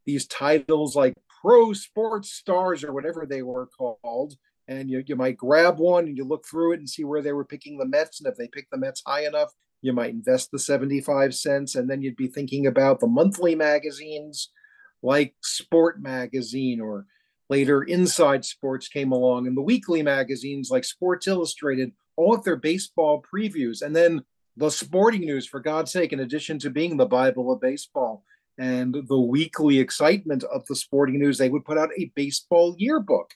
these 0.06 0.26
titles 0.26 0.96
like 0.96 1.14
pro 1.42 1.72
sports 1.72 2.32
stars 2.32 2.82
or 2.82 2.92
whatever 2.92 3.26
they 3.26 3.42
were 3.42 3.66
called. 3.66 4.34
And 4.66 4.90
you, 4.90 5.02
you 5.06 5.16
might 5.16 5.36
grab 5.36 5.78
one 5.78 6.06
and 6.06 6.16
you 6.16 6.24
look 6.24 6.46
through 6.46 6.72
it 6.72 6.78
and 6.78 6.88
see 6.88 7.04
where 7.04 7.22
they 7.22 7.32
were 7.32 7.44
picking 7.44 7.78
the 7.78 7.86
Mets. 7.86 8.20
And 8.20 8.30
if 8.30 8.36
they 8.36 8.48
picked 8.48 8.70
the 8.70 8.78
Mets 8.78 9.02
high 9.06 9.26
enough, 9.26 9.52
you 9.80 9.92
might 9.92 10.10
invest 10.10 10.50
the 10.50 10.58
75 10.58 11.34
cents. 11.34 11.74
And 11.74 11.88
then 11.88 12.02
you'd 12.02 12.16
be 12.16 12.26
thinking 12.26 12.66
about 12.66 13.00
the 13.00 13.06
monthly 13.06 13.54
magazines 13.54 14.50
like 15.02 15.34
Sport 15.42 16.00
Magazine 16.00 16.80
or 16.80 17.06
later 17.48 17.82
Inside 17.82 18.44
Sports 18.44 18.88
came 18.88 19.12
along 19.12 19.46
and 19.46 19.56
the 19.56 19.62
weekly 19.62 20.02
magazines 20.02 20.70
like 20.70 20.84
Sports 20.84 21.26
Illustrated, 21.26 21.92
all 22.16 22.34
of 22.34 22.44
their 22.44 22.56
baseball 22.56 23.22
previews. 23.22 23.80
And 23.82 23.94
then 23.94 24.22
the 24.58 24.70
sporting 24.70 25.20
news, 25.20 25.46
for 25.46 25.60
God's 25.60 25.92
sake, 25.92 26.12
in 26.12 26.20
addition 26.20 26.58
to 26.60 26.70
being 26.70 26.96
the 26.96 27.06
Bible 27.06 27.52
of 27.52 27.60
baseball 27.60 28.24
and 28.58 28.92
the 29.06 29.20
weekly 29.20 29.78
excitement 29.78 30.42
of 30.44 30.66
the 30.66 30.74
sporting 30.74 31.20
news, 31.20 31.38
they 31.38 31.48
would 31.48 31.64
put 31.64 31.78
out 31.78 31.90
a 31.96 32.10
baseball 32.16 32.74
yearbook. 32.76 33.30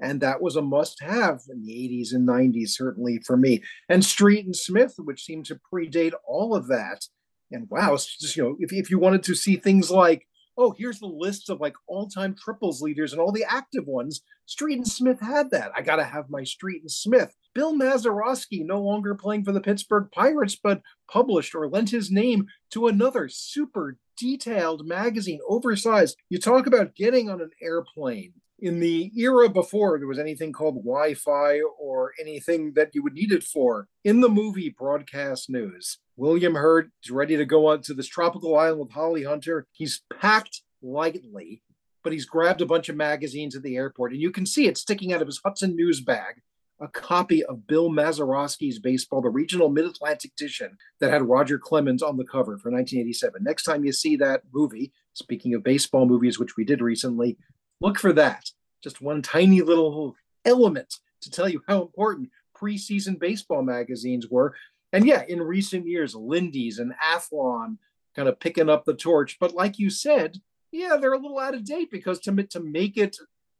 And 0.00 0.20
that 0.20 0.40
was 0.40 0.54
a 0.54 0.62
must 0.62 1.02
have 1.02 1.40
in 1.50 1.64
the 1.64 1.72
80s 1.72 2.14
and 2.14 2.28
90s, 2.28 2.70
certainly 2.70 3.18
for 3.26 3.36
me. 3.36 3.64
And 3.88 4.04
Street 4.04 4.46
and 4.46 4.54
Smith, 4.54 4.94
which 4.98 5.24
seemed 5.24 5.46
to 5.46 5.58
predate 5.72 6.12
all 6.24 6.54
of 6.54 6.68
that. 6.68 7.04
And 7.50 7.68
wow, 7.68 7.96
just, 7.96 8.36
you 8.36 8.44
know, 8.44 8.56
if, 8.60 8.72
if 8.72 8.88
you 8.88 9.00
wanted 9.00 9.24
to 9.24 9.34
see 9.34 9.56
things 9.56 9.90
like 9.90 10.28
oh, 10.58 10.74
here's 10.76 10.98
the 10.98 11.06
list 11.06 11.48
of 11.48 11.60
like 11.60 11.74
all 11.86 12.08
time 12.08 12.34
triples 12.34 12.82
leaders 12.82 13.12
and 13.12 13.20
all 13.20 13.32
the 13.32 13.44
active 13.48 13.86
ones. 13.86 14.22
Street 14.46 14.76
and 14.76 14.88
Smith 14.88 15.20
had 15.20 15.50
that. 15.50 15.70
I 15.76 15.82
got 15.82 15.96
to 15.96 16.04
have 16.04 16.28
my 16.28 16.42
Street 16.42 16.82
and 16.82 16.90
Smith. 16.90 17.34
Bill 17.54 17.74
Mazeroski, 17.74 18.64
no 18.64 18.82
longer 18.82 19.14
playing 19.14 19.44
for 19.44 19.52
the 19.52 19.60
Pittsburgh 19.60 20.08
Pirates, 20.12 20.56
but 20.62 20.82
published 21.10 21.54
or 21.54 21.68
lent 21.68 21.90
his 21.90 22.10
name 22.10 22.46
to 22.72 22.88
another 22.88 23.28
super 23.28 23.96
detailed 24.18 24.86
magazine, 24.86 25.40
oversized. 25.48 26.16
You 26.28 26.38
talk 26.38 26.66
about 26.66 26.96
getting 26.96 27.30
on 27.30 27.40
an 27.40 27.50
airplane. 27.62 28.34
In 28.60 28.80
the 28.80 29.12
era 29.16 29.48
before 29.48 29.98
there 29.98 30.08
was 30.08 30.18
anything 30.18 30.52
called 30.52 30.84
Wi 30.84 31.14
Fi 31.14 31.60
or 31.78 32.12
anything 32.20 32.72
that 32.74 32.90
you 32.92 33.04
would 33.04 33.14
need 33.14 33.30
it 33.30 33.44
for, 33.44 33.86
in 34.02 34.20
the 34.20 34.28
movie 34.28 34.74
broadcast 34.76 35.48
news, 35.48 35.98
William 36.16 36.56
Hurt 36.56 36.90
is 37.04 37.12
ready 37.12 37.36
to 37.36 37.44
go 37.44 37.68
on 37.68 37.82
to 37.82 37.94
this 37.94 38.08
tropical 38.08 38.58
island 38.58 38.80
with 38.80 38.90
Holly 38.90 39.22
Hunter. 39.22 39.68
He's 39.70 40.02
packed 40.20 40.62
lightly, 40.82 41.62
but 42.02 42.12
he's 42.12 42.26
grabbed 42.26 42.60
a 42.60 42.66
bunch 42.66 42.88
of 42.88 42.96
magazines 42.96 43.54
at 43.54 43.62
the 43.62 43.76
airport, 43.76 44.10
and 44.10 44.20
you 44.20 44.32
can 44.32 44.44
see 44.44 44.66
it 44.66 44.76
sticking 44.76 45.12
out 45.12 45.22
of 45.22 45.28
his 45.28 45.40
Hudson 45.44 45.76
News 45.76 46.00
bag 46.00 46.42
a 46.80 46.88
copy 46.88 47.44
of 47.44 47.66
Bill 47.66 47.90
Mazeroski's 47.90 48.78
baseball, 48.78 49.20
the 49.20 49.28
regional 49.28 49.68
mid 49.68 49.84
Atlantic 49.84 50.32
edition 50.32 50.76
that 51.00 51.10
had 51.10 51.22
Roger 51.22 51.58
Clemens 51.58 52.02
on 52.02 52.16
the 52.16 52.24
cover 52.24 52.56
for 52.58 52.70
1987. 52.70 53.42
Next 53.42 53.64
time 53.64 53.84
you 53.84 53.92
see 53.92 54.16
that 54.16 54.42
movie, 54.52 54.92
speaking 55.12 55.54
of 55.54 55.64
baseball 55.64 56.06
movies, 56.06 56.38
which 56.38 56.56
we 56.56 56.64
did 56.64 56.80
recently, 56.80 57.36
look 57.80 57.98
for 57.98 58.12
that. 58.14 58.44
Just 58.82 59.00
one 59.00 59.22
tiny 59.22 59.60
little 59.60 60.16
element 60.44 60.94
to 61.22 61.30
tell 61.30 61.48
you 61.48 61.62
how 61.68 61.82
important 61.82 62.30
preseason 62.56 63.18
baseball 63.18 63.62
magazines 63.62 64.28
were 64.28 64.54
and 64.92 65.06
yeah, 65.06 65.22
in 65.28 65.42
recent 65.42 65.86
years, 65.86 66.14
Lindy's 66.14 66.78
and 66.78 66.94
Athlon 67.02 67.78
kind 68.16 68.28
of 68.28 68.40
picking 68.40 68.70
up 68.70 68.84
the 68.84 68.94
torch. 68.94 69.36
But 69.38 69.54
like 69.54 69.78
you 69.78 69.90
said, 69.90 70.38
yeah, 70.72 70.96
they're 70.96 71.12
a 71.12 71.18
little 71.18 71.38
out 71.38 71.54
of 71.54 71.64
date 71.64 71.90
because 71.90 72.20
to, 72.20 72.42
to 72.44 72.60
make 72.60 72.96
it 72.96 73.16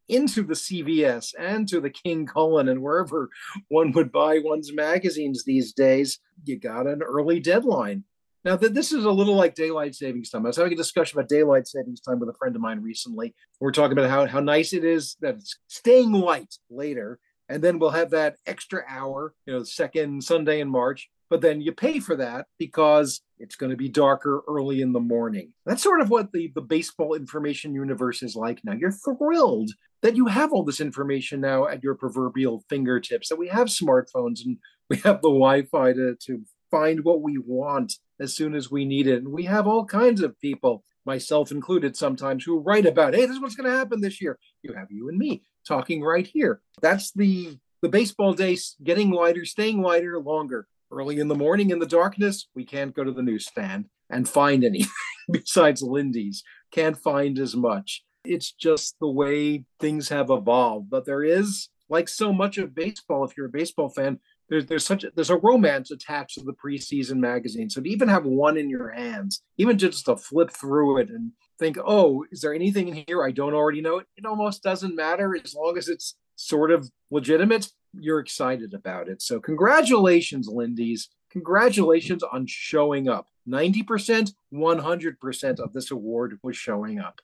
into 0.07 0.41
the 0.41 0.55
CVS 0.55 1.35
and 1.37 1.67
to 1.67 1.79
the 1.79 1.89
King 1.91 2.25
Kullen 2.25 2.69
and 2.69 2.81
wherever 2.81 3.29
one 3.67 3.91
would 3.91 4.11
buy 4.11 4.39
one's 4.39 4.73
magazines 4.73 5.43
these 5.43 5.71
days, 5.73 6.19
you 6.45 6.57
got 6.57 6.87
an 6.87 7.03
early 7.03 7.39
deadline. 7.39 8.03
Now, 8.45 8.55
this 8.55 8.91
is 8.91 9.05
a 9.05 9.11
little 9.11 9.35
like 9.35 9.55
daylight 9.55 9.95
savings 9.95 10.29
time. 10.29 10.45
I 10.45 10.49
was 10.49 10.57
having 10.57 10.73
a 10.73 10.77
discussion 10.77 11.17
about 11.17 11.29
daylight 11.29 11.67
savings 11.67 11.99
time 11.99 12.19
with 12.19 12.29
a 12.29 12.33
friend 12.33 12.55
of 12.55 12.61
mine 12.61 12.81
recently. 12.81 13.35
We're 13.59 13.71
talking 13.71 13.97
about 13.97 14.09
how, 14.09 14.25
how 14.27 14.39
nice 14.39 14.73
it 14.73 14.85
is 14.85 15.17
that 15.21 15.35
it's 15.35 15.57
staying 15.67 16.11
light 16.11 16.55
later. 16.69 17.19
And 17.49 17.63
then 17.63 17.79
we'll 17.79 17.89
have 17.89 18.11
that 18.11 18.37
extra 18.45 18.83
hour, 18.87 19.33
you 19.45 19.53
know, 19.53 19.63
second 19.63 20.23
Sunday 20.23 20.61
in 20.61 20.69
March 20.69 21.09
but 21.29 21.41
then 21.41 21.61
you 21.61 21.71
pay 21.71 21.99
for 21.99 22.15
that 22.15 22.47
because 22.57 23.21
it's 23.37 23.55
going 23.55 23.69
to 23.69 23.77
be 23.77 23.87
darker 23.87 24.41
early 24.47 24.81
in 24.81 24.91
the 24.91 24.99
morning. 24.99 25.53
That's 25.65 25.83
sort 25.83 26.01
of 26.01 26.09
what 26.09 26.31
the, 26.31 26.51
the 26.55 26.61
baseball 26.61 27.13
information 27.13 27.73
universe 27.73 28.23
is 28.23 28.35
like 28.35 28.61
now. 28.63 28.73
You're 28.73 28.91
thrilled 28.91 29.71
that 30.01 30.15
you 30.15 30.25
have 30.25 30.51
all 30.51 30.63
this 30.63 30.81
information 30.81 31.39
now 31.39 31.67
at 31.67 31.83
your 31.83 31.95
proverbial 31.95 32.63
fingertips, 32.69 33.29
that 33.29 33.37
we 33.37 33.47
have 33.49 33.67
smartphones 33.67 34.43
and 34.43 34.57
we 34.89 34.97
have 34.97 35.21
the 35.21 35.29
Wi 35.29 35.63
Fi 35.63 35.93
to, 35.93 36.15
to 36.25 36.41
find 36.71 37.03
what 37.03 37.21
we 37.21 37.37
want 37.37 37.93
as 38.19 38.35
soon 38.35 38.55
as 38.55 38.69
we 38.69 38.85
need 38.85 39.07
it. 39.07 39.23
And 39.23 39.31
we 39.31 39.43
have 39.45 39.67
all 39.67 39.85
kinds 39.85 40.21
of 40.21 40.39
people, 40.39 40.83
myself 41.05 41.51
included, 41.51 41.95
sometimes 41.95 42.43
who 42.43 42.59
write 42.59 42.85
about, 42.85 43.13
hey, 43.13 43.25
this 43.25 43.35
is 43.35 43.41
what's 43.41 43.55
going 43.55 43.69
to 43.69 43.77
happen 43.77 44.01
this 44.01 44.21
year. 44.21 44.37
You 44.61 44.73
have 44.73 44.91
you 44.91 45.09
and 45.09 45.17
me 45.17 45.43
talking 45.67 46.01
right 46.01 46.27
here. 46.27 46.61
That's 46.81 47.11
the 47.11 47.57
the 47.81 47.89
baseball 47.89 48.33
days 48.33 48.75
getting 48.83 49.09
lighter, 49.09 49.45
staying 49.45 49.81
lighter 49.81 50.19
longer 50.19 50.67
early 50.91 51.19
in 51.19 51.27
the 51.27 51.35
morning 51.35 51.69
in 51.69 51.79
the 51.79 51.85
darkness, 51.85 52.47
we 52.55 52.65
can't 52.65 52.95
go 52.95 53.03
to 53.03 53.11
the 53.11 53.21
newsstand 53.21 53.85
and 54.09 54.27
find 54.27 54.63
anything 54.63 54.91
besides 55.31 55.81
Lindy's. 55.81 56.43
Can't 56.71 56.97
find 56.97 57.37
as 57.39 57.55
much. 57.55 58.03
It's 58.25 58.51
just 58.51 58.95
the 58.99 59.09
way 59.09 59.65
things 59.79 60.09
have 60.09 60.29
evolved. 60.29 60.89
But 60.89 61.05
there 61.05 61.23
is, 61.23 61.69
like 61.89 62.09
so 62.09 62.33
much 62.33 62.57
of 62.57 62.75
baseball, 62.75 63.23
if 63.23 63.35
you're 63.37 63.47
a 63.47 63.51
baseball 63.51 63.89
fan, 63.89 64.19
there's 64.49 64.65
there's 64.65 64.85
such 64.85 65.03
a, 65.03 65.11
there's 65.15 65.29
a 65.29 65.37
romance 65.37 65.91
attached 65.91 66.39
to 66.39 66.43
the 66.43 66.53
preseason 66.53 67.17
magazine. 67.17 67.69
So 67.69 67.81
to 67.81 67.89
even 67.89 68.07
have 68.07 68.25
one 68.25 68.57
in 68.57 68.69
your 68.69 68.89
hands, 68.89 69.41
even 69.57 69.77
just 69.77 70.05
to 70.05 70.17
flip 70.17 70.51
through 70.51 70.99
it 70.99 71.09
and 71.09 71.31
think, 71.57 71.77
oh, 71.85 72.25
is 72.31 72.41
there 72.41 72.53
anything 72.53 72.87
in 72.87 73.03
here 73.07 73.23
I 73.23 73.31
don't 73.31 73.53
already 73.53 73.81
know? 73.81 73.99
It 73.99 74.25
almost 74.25 74.63
doesn't 74.63 74.95
matter 74.95 75.35
as 75.35 75.53
long 75.53 75.77
as 75.77 75.87
it's 75.87 76.15
sort 76.35 76.71
of 76.71 76.89
legitimate 77.11 77.69
you're 77.93 78.19
excited 78.19 78.73
about 78.73 79.07
it. 79.07 79.21
So, 79.21 79.39
congratulations, 79.39 80.47
Lindy's. 80.47 81.09
Congratulations 81.31 82.23
on 82.23 82.47
showing 82.47 83.07
up. 83.07 83.27
90%, 83.47 84.33
100% 84.53 85.59
of 85.59 85.73
this 85.73 85.91
award 85.91 86.39
was 86.43 86.57
showing 86.57 86.99
up. 86.99 87.21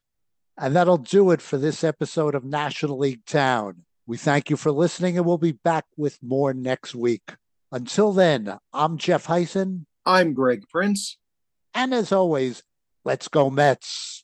And 0.58 0.76
that'll 0.76 0.98
do 0.98 1.32
it 1.32 1.42
for 1.42 1.58
this 1.58 1.84
episode 1.84 2.36
of 2.36 2.44
National 2.44 2.98
League 2.98 3.26
Town. 3.26 3.84
We 4.08 4.18
thank 4.18 4.52
you 4.52 4.56
for 4.58 4.72
listening, 4.72 5.18
and 5.18 5.26
we'll 5.26 5.40
be 5.40 5.54
back 5.54 5.86
with 5.98 6.22
more 6.22 6.54
next 6.54 6.94
week. 6.94 7.34
Until 7.72 8.12
then, 8.12 8.60
I'm 8.72 9.00
Jeff 9.00 9.26
Hysen. 9.26 9.88
I'm 10.06 10.36
Greg 10.36 10.70
Prince. 10.70 11.18
And 11.74 11.92
as 11.92 12.12
always, 12.12 12.62
let's 13.04 13.28
go, 13.28 13.50
Mets. 13.50 14.24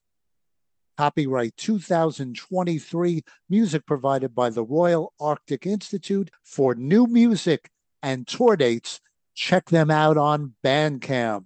Copyright 0.99 1.57
2023, 1.57 3.23
music 3.49 3.87
provided 3.87 4.35
by 4.35 4.51
the 4.51 4.63
Royal 4.63 5.13
Arctic 5.19 5.65
Institute. 5.65 6.29
For 6.43 6.75
new 6.75 7.07
music 7.07 7.71
and 8.03 8.27
tour 8.27 8.55
dates, 8.55 9.01
check 9.33 9.65
them 9.65 9.89
out 9.89 10.15
on 10.15 10.53
Bandcamp. 10.63 11.45